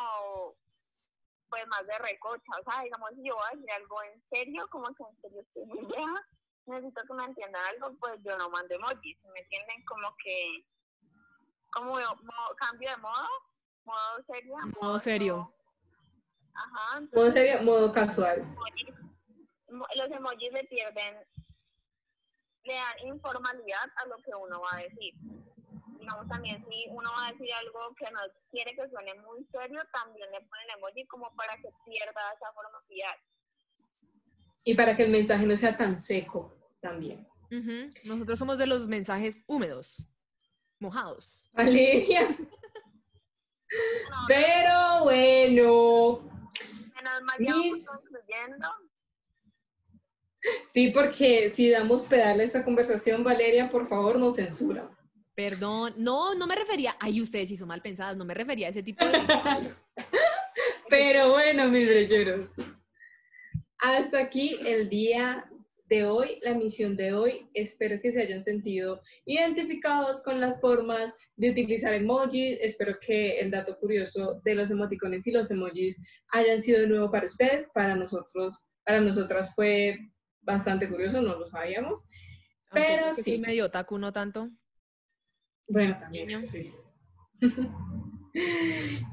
pues 1.48 1.66
más 1.68 1.86
de 1.86 1.96
recocha, 1.98 2.52
o 2.60 2.70
sea, 2.70 2.82
digamos, 2.82 3.08
si 3.16 3.24
yo 3.26 3.34
voy 3.36 3.44
a 3.50 3.54
decir 3.56 3.70
algo 3.72 4.02
en 4.02 4.22
serio, 4.28 4.68
como 4.70 4.86
que 4.94 5.02
en 5.02 5.20
serio 5.22 5.40
estoy 5.40 5.64
muy 5.64 5.86
vieja, 5.86 6.26
necesito 6.66 7.00
que 7.06 7.14
me 7.14 7.24
entiendan 7.24 7.64
algo, 7.72 7.96
pues 7.98 8.20
yo 8.22 8.36
no 8.36 8.50
mando 8.50 8.74
emojis, 8.74 9.16
¿me 9.32 9.40
entienden? 9.40 9.82
Como 9.86 10.14
que, 10.22 10.62
como 11.72 11.92
mo- 11.94 12.54
cambio 12.58 12.90
de 12.90 12.96
modo, 12.98 13.28
modo 13.84 14.22
serio. 14.26 14.56
Modo 14.82 14.98
serio. 15.00 15.54
Ajá, 16.52 17.00
Modo 17.14 17.30
serio, 17.32 17.62
modo 17.62 17.90
casual. 17.92 18.40
emojis- 18.42 18.94
los 19.96 20.10
emojis 20.10 20.52
le 20.52 20.64
pierden, 20.64 21.16
le 22.64 22.74
dan 22.74 22.98
informalidad 23.06 23.88
a 23.96 24.04
lo 24.06 24.16
que 24.18 24.34
uno 24.34 24.60
va 24.60 24.68
a 24.76 24.82
decir. 24.82 25.14
Digamos 26.08 26.28
también 26.28 26.64
si 26.66 26.86
uno 26.88 27.10
va 27.12 27.26
a 27.26 27.32
decir 27.32 27.52
algo 27.52 27.94
que 27.98 28.10
no 28.10 28.20
quiere 28.50 28.74
que 28.74 28.88
suene 28.88 29.12
muy 29.20 29.44
serio, 29.52 29.82
también 29.92 30.30
le 30.30 30.40
ponen 30.40 30.70
emoji 30.78 31.06
como 31.06 31.30
para 31.36 31.54
que 31.56 31.68
pierda 31.84 32.32
esa 32.34 32.50
formalidad. 32.54 33.14
Y 34.64 34.74
para 34.74 34.96
que 34.96 35.02
el 35.02 35.10
mensaje 35.10 35.44
no 35.44 35.54
sea 35.54 35.76
tan 35.76 36.00
seco 36.00 36.56
también. 36.80 37.28
Nosotros 38.04 38.38
somos 38.38 38.56
de 38.56 38.66
los 38.66 38.88
mensajes 38.88 39.42
húmedos, 39.46 40.08
mojados. 40.78 41.30
Valeria. 41.52 42.22
No, 44.10 44.16
Pero 44.28 45.04
bueno, 45.04 46.22
menos 46.94 47.22
mal 47.22 47.36
ya 47.38 47.52
vamos 47.52 47.64
Mis- 47.70 47.86
concluyendo. 47.86 48.68
sí, 50.64 50.90
porque 50.90 51.50
si 51.50 51.68
damos 51.70 52.02
pedal 52.04 52.40
a 52.40 52.44
esta 52.44 52.64
conversación, 52.64 53.22
Valeria, 53.22 53.68
por 53.68 53.86
favor, 53.86 54.18
nos 54.18 54.36
censura. 54.36 54.88
Perdón, 55.38 55.94
no, 55.98 56.34
no 56.34 56.48
me 56.48 56.56
refería, 56.56 56.96
ay, 56.98 57.20
ustedes 57.20 57.48
sí 57.48 57.56
son 57.56 57.68
mal 57.68 57.80
pensadas, 57.80 58.16
no 58.16 58.24
me 58.24 58.34
refería 58.34 58.66
a 58.66 58.70
ese 58.70 58.82
tipo 58.82 59.04
de... 59.04 59.12
Pero 60.90 61.28
bueno, 61.30 61.68
mis 61.68 61.86
brecheros. 61.86 62.50
Hasta 63.78 64.18
aquí 64.18 64.58
el 64.66 64.88
día 64.88 65.48
de 65.84 66.06
hoy, 66.06 66.40
la 66.42 66.54
misión 66.54 66.96
de 66.96 67.12
hoy. 67.12 67.48
Espero 67.54 68.00
que 68.02 68.10
se 68.10 68.22
hayan 68.22 68.42
sentido 68.42 69.00
identificados 69.26 70.22
con 70.22 70.40
las 70.40 70.60
formas 70.60 71.14
de 71.36 71.50
utilizar 71.50 71.94
emojis. 71.94 72.58
Espero 72.60 72.98
que 73.00 73.38
el 73.38 73.52
dato 73.52 73.78
curioso 73.78 74.40
de 74.44 74.56
los 74.56 74.72
emoticones 74.72 75.24
y 75.28 75.30
los 75.30 75.52
emojis 75.52 76.02
hayan 76.32 76.60
sido 76.60 76.84
nuevo 76.88 77.12
para 77.12 77.26
ustedes. 77.26 77.68
Para 77.72 77.94
nosotros, 77.94 78.66
para 78.84 79.00
nosotras 79.00 79.54
fue 79.54 80.00
bastante 80.40 80.88
curioso, 80.88 81.22
no 81.22 81.38
lo 81.38 81.46
sabíamos. 81.46 82.04
Aunque 82.70 82.88
Pero 82.96 83.12
soy 83.12 83.22
sí. 83.22 83.38
medio 83.38 83.66
otaku, 83.66 83.98
no 83.98 84.12
tanto. 84.12 84.50
Bueno, 85.68 85.96
también, 86.00 86.30
eso 86.30 86.46
sí. 86.46 86.72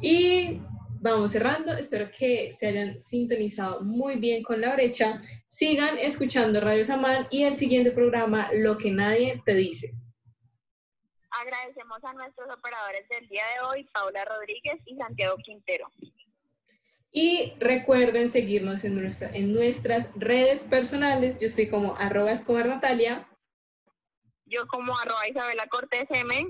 y 0.02 0.62
vamos 1.02 1.32
cerrando. 1.32 1.74
Espero 1.74 2.10
que 2.12 2.54
se 2.54 2.68
hayan 2.68 3.00
sintonizado 3.00 3.82
muy 3.84 4.16
bien 4.18 4.44
con 4.44 4.62
la 4.62 4.74
brecha. 4.76 5.22
Sigan 5.48 5.98
escuchando 5.98 6.60
Radio 6.62 6.84
Samán 6.84 7.28
y 7.30 7.44
el 7.44 7.54
siguiente 7.54 7.92
programa, 7.92 8.50
Lo 8.54 8.78
que 8.78 8.92
nadie 8.92 9.42
te 9.46 9.54
dice. 9.54 9.94
Agradecemos 11.42 12.02
a 12.04 12.14
nuestros 12.14 12.48
operadores 12.58 13.08
del 13.10 13.28
día 13.28 13.44
de 13.56 13.68
hoy, 13.68 13.84
Paula 13.94 14.24
Rodríguez 14.24 14.80
y 14.86 14.96
Santiago 14.96 15.36
Quintero. 15.44 15.88
Y 17.12 17.54
recuerden 17.60 18.30
seguirnos 18.30 18.84
en, 18.84 18.96
nuestra- 18.96 19.30
en 19.36 19.54
nuestras 19.54 20.10
redes 20.16 20.64
personales. 20.64 21.38
Yo 21.40 21.48
estoy 21.48 21.68
como 21.70 21.96
arroba 21.98 22.32
Escobar 22.32 22.68
Natalia. 22.68 23.28
Yo 24.46 24.68
como 24.68 24.98
arroba 24.98 25.28
Isabela 25.28 25.68
Cortés 25.68 26.08
M. 26.10 26.46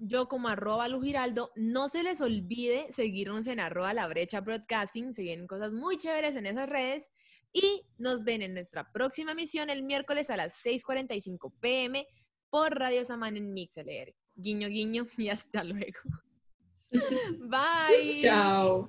Yo 0.00 0.28
como 0.28 0.48
arroba 0.48 0.88
Lu 0.88 1.02
Giraldo, 1.02 1.52
no 1.56 1.88
se 1.88 2.02
les 2.02 2.20
olvide 2.20 2.90
seguirnos 2.92 3.46
en 3.46 3.60
arroba 3.60 3.92
La 3.92 4.08
Brecha 4.08 4.40
Broadcasting, 4.40 5.12
se 5.12 5.22
vienen 5.22 5.46
cosas 5.46 5.72
muy 5.72 5.98
chéveres 5.98 6.36
en 6.36 6.46
esas 6.46 6.68
redes 6.68 7.10
y 7.52 7.82
nos 7.98 8.24
ven 8.24 8.42
en 8.42 8.54
nuestra 8.54 8.90
próxima 8.92 9.32
emisión 9.32 9.68
el 9.68 9.82
miércoles 9.82 10.30
a 10.30 10.36
las 10.36 10.54
6.45 10.64 11.52
pm 11.60 12.06
por 12.48 12.78
Radio 12.78 13.04
Samán 13.04 13.36
en 13.36 13.52
MixLR. 13.52 14.14
Guiño, 14.34 14.68
guiño 14.68 15.06
y 15.18 15.28
hasta 15.28 15.64
luego. 15.64 16.00
Bye. 17.38 18.20
Chao. 18.20 18.88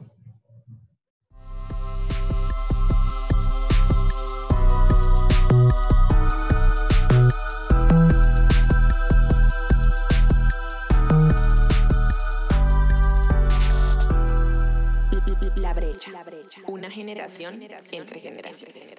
Brecha. 16.24 16.62
Una 16.68 16.90
generación 16.90 17.62
entre 17.92 18.20
generaciones. 18.20 18.96